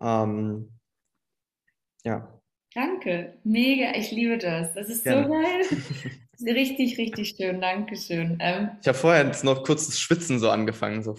Ähm, 0.00 0.70
ja. 2.04 2.40
Danke, 2.74 3.38
mega, 3.44 3.94
ich 3.94 4.10
liebe 4.10 4.38
das. 4.38 4.74
Das 4.74 4.88
ist 4.88 5.04
Gerne. 5.04 5.24
so 5.24 5.32
geil. 5.32 6.54
richtig, 6.54 6.98
richtig 6.98 7.34
schön, 7.36 7.60
Dankeschön. 7.60 8.38
Ähm, 8.40 8.70
ich 8.80 8.88
habe 8.88 8.98
vorher 8.98 9.26
jetzt 9.26 9.44
noch 9.44 9.64
kurz 9.64 9.86
das 9.86 9.98
Schwitzen 9.98 10.38
so 10.38 10.50
angefangen, 10.50 11.02
so 11.02 11.16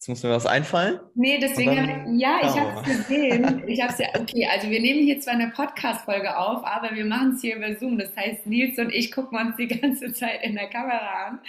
Jetzt 0.00 0.08
muss 0.08 0.22
mir 0.22 0.30
was 0.30 0.46
einfallen. 0.46 0.98
Nee, 1.14 1.38
deswegen, 1.42 1.76
dann, 1.76 2.18
ja, 2.18 2.38
ich 2.40 2.58
habe 2.58 2.80
es 2.80 2.96
gesehen. 2.96 3.62
Ich 3.66 3.82
habe 3.82 3.92
ja, 4.02 4.08
okay, 4.18 4.48
also 4.50 4.70
wir 4.70 4.80
nehmen 4.80 5.00
hier 5.00 5.20
zwar 5.20 5.34
eine 5.34 5.50
Podcast-Folge 5.50 6.38
auf, 6.38 6.64
aber 6.64 6.94
wir 6.94 7.04
machen 7.04 7.34
es 7.34 7.42
hier 7.42 7.56
über 7.56 7.76
Zoom. 7.76 7.98
Das 7.98 8.16
heißt, 8.16 8.46
Nils 8.46 8.78
und 8.78 8.94
ich 8.94 9.12
gucken 9.12 9.38
uns 9.38 9.56
die 9.56 9.66
ganze 9.80 10.14
Zeit 10.14 10.42
in 10.42 10.54
der 10.54 10.68
Kamera 10.68 11.26
an. 11.26 11.40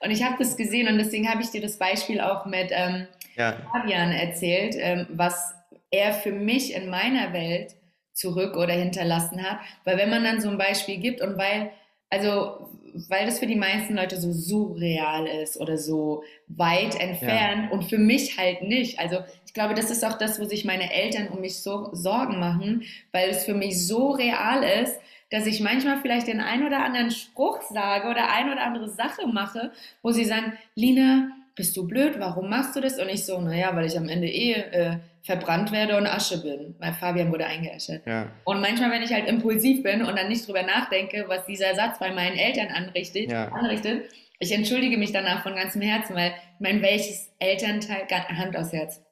Und 0.00 0.10
ich 0.10 0.22
habe 0.22 0.36
das 0.38 0.56
gesehen 0.56 0.88
und 0.88 0.96
deswegen 0.96 1.28
habe 1.28 1.42
ich 1.42 1.50
dir 1.50 1.60
das 1.60 1.76
Beispiel 1.76 2.18
auch 2.22 2.46
mit 2.46 2.70
ähm, 2.70 3.08
ja. 3.36 3.58
Fabian 3.72 4.10
erzählt, 4.12 4.74
ähm, 4.78 5.06
was 5.10 5.54
er 5.90 6.14
für 6.14 6.32
mich 6.32 6.74
in 6.74 6.88
meiner 6.88 7.34
Welt 7.34 7.74
zurück 8.14 8.56
oder 8.56 8.72
hinterlassen 8.72 9.42
hat. 9.42 9.58
Weil 9.84 9.98
wenn 9.98 10.08
man 10.08 10.24
dann 10.24 10.40
so 10.40 10.48
ein 10.48 10.56
Beispiel 10.56 10.96
gibt 10.96 11.20
und 11.20 11.36
weil, 11.36 11.72
also 12.08 12.70
weil 13.08 13.26
das 13.26 13.38
für 13.38 13.46
die 13.46 13.56
meisten 13.56 13.94
Leute 13.94 14.16
so 14.16 14.32
surreal 14.32 15.26
ist 15.26 15.58
oder 15.60 15.78
so 15.78 16.22
weit 16.48 16.98
entfernt 17.00 17.64
ja. 17.64 17.70
und 17.70 17.84
für 17.84 17.98
mich 17.98 18.38
halt 18.38 18.62
nicht. 18.62 18.98
Also 18.98 19.18
ich 19.46 19.54
glaube, 19.54 19.74
das 19.74 19.90
ist 19.90 20.04
auch 20.04 20.18
das, 20.18 20.40
wo 20.40 20.44
sich 20.44 20.64
meine 20.64 20.92
Eltern 20.92 21.28
um 21.28 21.40
mich 21.40 21.58
so 21.58 21.90
Sorgen 21.92 22.38
machen, 22.38 22.84
weil 23.12 23.30
es 23.30 23.44
für 23.44 23.54
mich 23.54 23.86
so 23.86 24.10
real 24.10 24.62
ist, 24.62 24.98
dass 25.30 25.46
ich 25.46 25.60
manchmal 25.60 26.00
vielleicht 26.00 26.26
den 26.26 26.40
ein 26.40 26.66
oder 26.66 26.84
anderen 26.84 27.10
Spruch 27.10 27.60
sage 27.62 28.08
oder 28.08 28.32
ein 28.32 28.50
oder 28.50 28.62
andere 28.62 28.88
Sache 28.88 29.26
mache, 29.26 29.72
wo 30.02 30.10
sie 30.10 30.24
sagen, 30.24 30.54
Lina, 30.74 31.30
bist 31.58 31.76
du 31.76 31.86
blöd, 31.86 32.14
warum 32.18 32.48
machst 32.48 32.74
du 32.74 32.80
das? 32.80 32.98
Und 32.98 33.10
ich 33.10 33.26
so, 33.26 33.38
naja, 33.38 33.76
weil 33.76 33.84
ich 33.84 33.98
am 33.98 34.08
Ende 34.08 34.28
eh 34.28 34.52
äh, 34.52 34.96
verbrannt 35.22 35.72
werde 35.72 35.98
und 35.98 36.06
Asche 36.06 36.40
bin, 36.40 36.74
weil 36.78 36.94
Fabian 36.94 37.30
wurde 37.30 37.44
eingeäschert. 37.44 38.06
Ja. 38.06 38.32
Und 38.44 38.62
manchmal, 38.62 38.90
wenn 38.90 39.02
ich 39.02 39.12
halt 39.12 39.28
impulsiv 39.28 39.82
bin 39.82 40.02
und 40.02 40.16
dann 40.16 40.28
nicht 40.28 40.48
drüber 40.48 40.62
nachdenke, 40.62 41.24
was 41.28 41.44
dieser 41.44 41.74
Satz 41.74 41.98
bei 41.98 42.12
meinen 42.12 42.38
Eltern 42.38 42.68
anrichtet, 42.68 43.30
ja. 43.30 43.48
anrichtet 43.48 44.04
ich 44.40 44.52
entschuldige 44.52 44.98
mich 44.98 45.12
danach 45.12 45.42
von 45.42 45.56
ganzem 45.56 45.82
Herzen, 45.82 46.14
weil 46.14 46.30
ich 46.30 46.60
meine, 46.60 46.82
welches 46.82 47.32
Elternteil, 47.38 48.06
Hand 48.08 48.56
aus 48.56 48.72
Herz, 48.72 49.02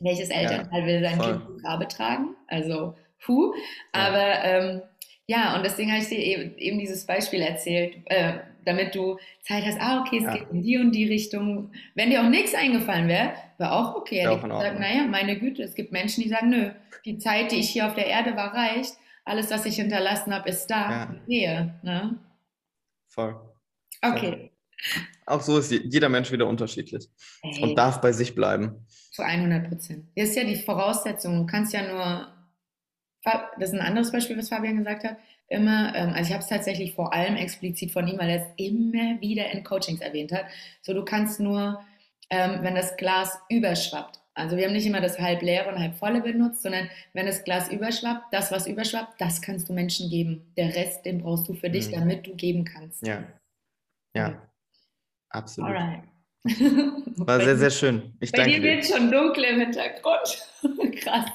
welches 0.00 0.28
Elternteil 0.28 0.80
ja, 0.80 0.86
will 0.86 1.02
sein 1.02 1.16
voll. 1.16 1.40
Kind 1.40 1.62
Grabe 1.62 1.88
tragen? 1.88 2.36
Also, 2.46 2.94
puh. 3.24 3.54
Aber 3.92 4.44
ähm, 4.44 4.82
ja, 5.26 5.56
und 5.56 5.64
deswegen 5.64 5.90
habe 5.90 6.02
ich 6.02 6.08
dir 6.08 6.18
eben, 6.18 6.56
eben 6.58 6.78
dieses 6.78 7.06
Beispiel 7.06 7.40
erzählt, 7.40 7.96
äh, 8.06 8.34
damit 8.66 8.94
du 8.94 9.18
Zeit 9.42 9.64
hast, 9.64 9.80
ah, 9.80 10.00
okay, 10.00 10.18
es 10.18 10.24
ja. 10.24 10.34
geht 10.34 10.50
in 10.50 10.62
die 10.62 10.78
und 10.78 10.92
die 10.92 11.06
Richtung. 11.06 11.72
Wenn 11.94 12.10
dir 12.10 12.22
auch 12.22 12.28
nichts 12.28 12.54
eingefallen 12.54 13.08
wäre, 13.08 13.32
wäre 13.58 13.72
auch 13.72 13.94
okay. 13.94 14.20
Hätte 14.20 14.34
ich 14.34 14.42
gesagt, 14.42 14.80
naja, 14.80 15.06
meine 15.06 15.38
Güte, 15.38 15.62
es 15.62 15.74
gibt 15.74 15.92
Menschen, 15.92 16.22
die 16.22 16.28
sagen, 16.28 16.50
nö, 16.50 16.70
die 17.04 17.18
Zeit, 17.18 17.52
die 17.52 17.56
ich 17.56 17.70
hier 17.70 17.86
auf 17.86 17.94
der 17.94 18.06
Erde 18.06 18.36
war, 18.36 18.52
reicht. 18.52 18.94
Alles, 19.24 19.50
was 19.50 19.64
ich 19.66 19.76
hinterlassen 19.76 20.34
habe, 20.34 20.48
ist 20.48 20.66
da. 20.66 20.90
Ja. 20.90 21.14
Sehe. 21.26 21.74
Ne? 21.82 22.18
Voll. 23.08 23.36
Okay. 24.02 24.50
Auch 25.26 25.40
so 25.40 25.58
ist 25.58 25.72
jeder 25.72 26.08
Mensch 26.08 26.30
wieder 26.30 26.46
unterschiedlich 26.46 27.08
Ey. 27.42 27.62
und 27.62 27.76
darf 27.76 28.00
bei 28.00 28.12
sich 28.12 28.34
bleiben. 28.34 28.86
Zu 29.10 29.22
100 29.22 29.68
Prozent. 29.68 30.04
Das 30.14 30.28
ist 30.28 30.36
ja 30.36 30.44
die 30.44 30.56
Voraussetzung. 30.56 31.38
Du 31.38 31.46
kannst 31.46 31.72
ja 31.72 31.82
nur, 31.82 32.28
das 33.58 33.70
ist 33.70 33.74
ein 33.74 33.80
anderes 33.80 34.12
Beispiel, 34.12 34.36
was 34.36 34.50
Fabian 34.50 34.76
gesagt 34.76 35.04
hat, 35.04 35.16
immer, 35.48 35.94
ähm, 35.94 36.10
also 36.10 36.28
ich 36.28 36.32
habe 36.32 36.42
es 36.42 36.48
tatsächlich 36.48 36.94
vor 36.94 37.12
allem 37.12 37.36
explizit 37.36 37.92
von 37.92 38.06
ihm, 38.06 38.18
weil 38.18 38.30
er 38.30 38.42
es 38.42 38.48
immer 38.56 39.20
wieder 39.20 39.50
in 39.50 39.64
Coachings 39.64 40.00
erwähnt 40.00 40.32
hat. 40.32 40.46
So, 40.82 40.92
du 40.92 41.04
kannst 41.04 41.40
nur, 41.40 41.80
ähm, 42.30 42.58
wenn 42.62 42.74
das 42.74 42.96
Glas 42.96 43.38
überschwappt. 43.48 44.20
Also 44.34 44.56
wir 44.56 44.66
haben 44.66 44.74
nicht 44.74 44.86
immer 44.86 45.00
das 45.00 45.18
halb 45.18 45.40
leere 45.40 45.68
und 45.68 45.78
halb 45.78 45.94
volle 45.94 46.20
benutzt, 46.20 46.62
sondern 46.62 46.90
wenn 47.14 47.24
das 47.24 47.42
Glas 47.44 47.70
überschwappt, 47.70 48.32
das, 48.32 48.52
was 48.52 48.66
überschwappt, 48.66 49.18
das 49.18 49.40
kannst 49.40 49.68
du 49.68 49.72
Menschen 49.72 50.10
geben. 50.10 50.52
Der 50.58 50.74
Rest, 50.74 51.06
den 51.06 51.22
brauchst 51.22 51.48
du 51.48 51.54
für 51.54 51.70
dich, 51.70 51.88
mhm. 51.88 51.92
damit 51.92 52.26
du 52.26 52.34
geben 52.34 52.64
kannst. 52.64 53.06
Ja. 53.06 53.24
Ja. 54.14 54.42
Absolut. 55.30 55.70
Alright. 55.70 56.02
War 57.16 57.40
sehr, 57.40 57.56
sehr 57.56 57.70
schön. 57.70 58.14
Ich 58.20 58.32
Bei 58.32 58.44
dir 58.44 58.62
wird 58.62 58.86
schon 58.86 59.10
dunkel 59.10 59.44
im 59.44 59.60
Hintergrund. 59.60 60.48
Krass. 61.00 61.26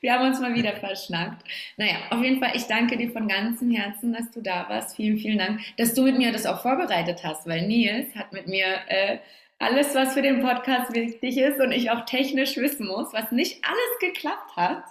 Wir 0.00 0.12
haben 0.12 0.28
uns 0.28 0.40
mal 0.40 0.54
wieder 0.54 0.74
verschnackt. 0.76 1.46
Naja, 1.76 1.96
auf 2.10 2.22
jeden 2.22 2.40
Fall, 2.40 2.52
ich 2.54 2.64
danke 2.64 2.96
dir 2.96 3.10
von 3.10 3.28
ganzem 3.28 3.70
Herzen, 3.70 4.12
dass 4.12 4.30
du 4.30 4.40
da 4.40 4.66
warst. 4.68 4.96
Vielen, 4.96 5.18
vielen 5.18 5.38
Dank, 5.38 5.60
dass 5.76 5.94
du 5.94 6.02
mit 6.02 6.18
mir 6.18 6.32
das 6.32 6.46
auch 6.46 6.62
vorbereitet 6.62 7.22
hast, 7.22 7.46
weil 7.46 7.66
Nils 7.66 8.14
hat 8.14 8.32
mit 8.32 8.48
mir 8.48 8.66
äh, 8.88 9.18
alles, 9.58 9.94
was 9.94 10.14
für 10.14 10.22
den 10.22 10.42
Podcast 10.42 10.94
wichtig 10.94 11.38
ist 11.38 11.60
und 11.60 11.72
ich 11.72 11.90
auch 11.90 12.04
technisch 12.04 12.56
wissen 12.56 12.86
muss, 12.86 13.12
was 13.12 13.32
nicht 13.32 13.64
alles 13.64 14.14
geklappt 14.14 14.56
hat, 14.56 14.84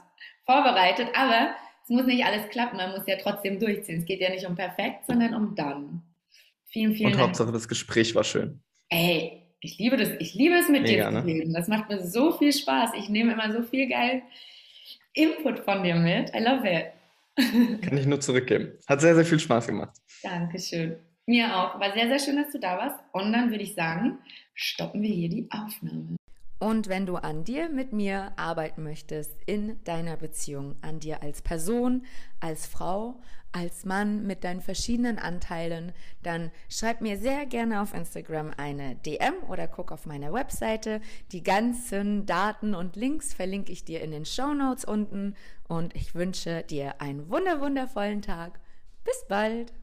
vorbereitet. 0.45 1.09
Aber 1.15 1.55
es 1.83 1.89
muss 1.89 2.05
nicht 2.05 2.25
alles 2.25 2.49
klappen, 2.49 2.77
man 2.77 2.91
muss 2.91 3.07
ja 3.07 3.17
trotzdem 3.21 3.59
durchziehen. 3.59 3.99
Es 3.99 4.05
geht 4.05 4.21
ja 4.21 4.29
nicht 4.29 4.45
um 4.45 4.55
perfekt, 4.55 5.05
sondern 5.07 5.35
um 5.35 5.55
dann. 5.55 6.01
Vielen, 6.65 6.93
vielen 6.93 7.07
und 7.07 7.13
Dank. 7.13 7.21
Und 7.21 7.27
Hauptsache, 7.29 7.51
das 7.51 7.67
Gespräch 7.67 8.15
war 8.15 8.23
schön. 8.23 8.59
Ey, 8.89 9.44
ich 9.59 9.77
liebe 9.77 9.97
das. 9.97 10.09
Ich 10.19 10.33
liebe 10.33 10.55
es 10.55 10.69
mit 10.69 10.83
Mega, 10.83 11.09
dir 11.09 11.19
zu 11.19 11.25
ne? 11.25 11.25
reden. 11.25 11.53
Das 11.53 11.67
macht 11.67 11.89
mir 11.89 12.05
so 12.05 12.31
viel 12.31 12.53
Spaß. 12.53 12.91
Ich 12.97 13.09
nehme 13.09 13.33
immer 13.33 13.51
so 13.51 13.63
viel 13.63 13.89
geil 13.89 14.21
Input 15.13 15.59
von 15.59 15.83
dir 15.83 15.95
mit. 15.95 16.33
I 16.35 16.39
love 16.39 16.67
it. 16.67 16.91
Kann 17.81 17.97
ich 17.97 18.05
nur 18.05 18.19
zurückgeben. 18.19 18.73
Hat 18.87 19.01
sehr, 19.01 19.15
sehr 19.15 19.25
viel 19.25 19.39
Spaß 19.39 19.67
gemacht. 19.67 19.97
Dankeschön. 20.21 20.97
Mir 21.25 21.55
auch. 21.55 21.79
War 21.79 21.93
sehr, 21.93 22.07
sehr 22.07 22.19
schön, 22.19 22.35
dass 22.35 22.51
du 22.51 22.59
da 22.59 22.77
warst. 22.77 22.99
Und 23.11 23.33
dann 23.33 23.49
würde 23.49 23.63
ich 23.63 23.73
sagen, 23.73 24.19
stoppen 24.53 25.01
wir 25.01 25.09
hier 25.13 25.29
die 25.29 25.47
Aufnahme. 25.49 26.15
Und 26.57 26.87
wenn 26.87 27.05
du 27.05 27.17
an 27.17 27.43
dir 27.43 27.69
mit 27.69 27.91
mir 27.91 28.31
arbeiten 28.37 28.83
möchtest, 28.83 29.37
in 29.45 29.83
deiner 29.83 30.15
Beziehung, 30.15 30.75
an 30.81 30.99
dir 30.99 31.21
als 31.21 31.41
Person, 31.41 32.05
als 32.39 32.65
Frau, 32.65 33.19
als 33.51 33.85
Mann 33.85 34.25
mit 34.25 34.43
deinen 34.43 34.61
verschiedenen 34.61 35.17
Anteilen, 35.17 35.93
dann 36.23 36.51
schreib 36.69 37.01
mir 37.01 37.17
sehr 37.17 37.45
gerne 37.45 37.81
auf 37.81 37.93
Instagram 37.93 38.51
eine 38.57 38.95
DM 38.95 39.33
oder 39.49 39.67
guck 39.67 39.91
auf 39.91 40.05
meiner 40.05 40.33
Webseite. 40.33 41.01
Die 41.31 41.43
ganzen 41.43 42.25
Daten 42.25 42.73
und 42.73 42.95
Links 42.95 43.33
verlinke 43.33 43.71
ich 43.71 43.85
dir 43.85 44.01
in 44.01 44.11
den 44.11 44.25
Show 44.25 44.53
Notes 44.53 44.85
unten 44.85 45.35
und 45.67 45.95
ich 45.95 46.15
wünsche 46.15 46.63
dir 46.63 47.01
einen 47.01 47.29
wunderwundervollen 47.29 48.21
Tag. 48.21 48.59
Bis 49.03 49.25
bald! 49.27 49.73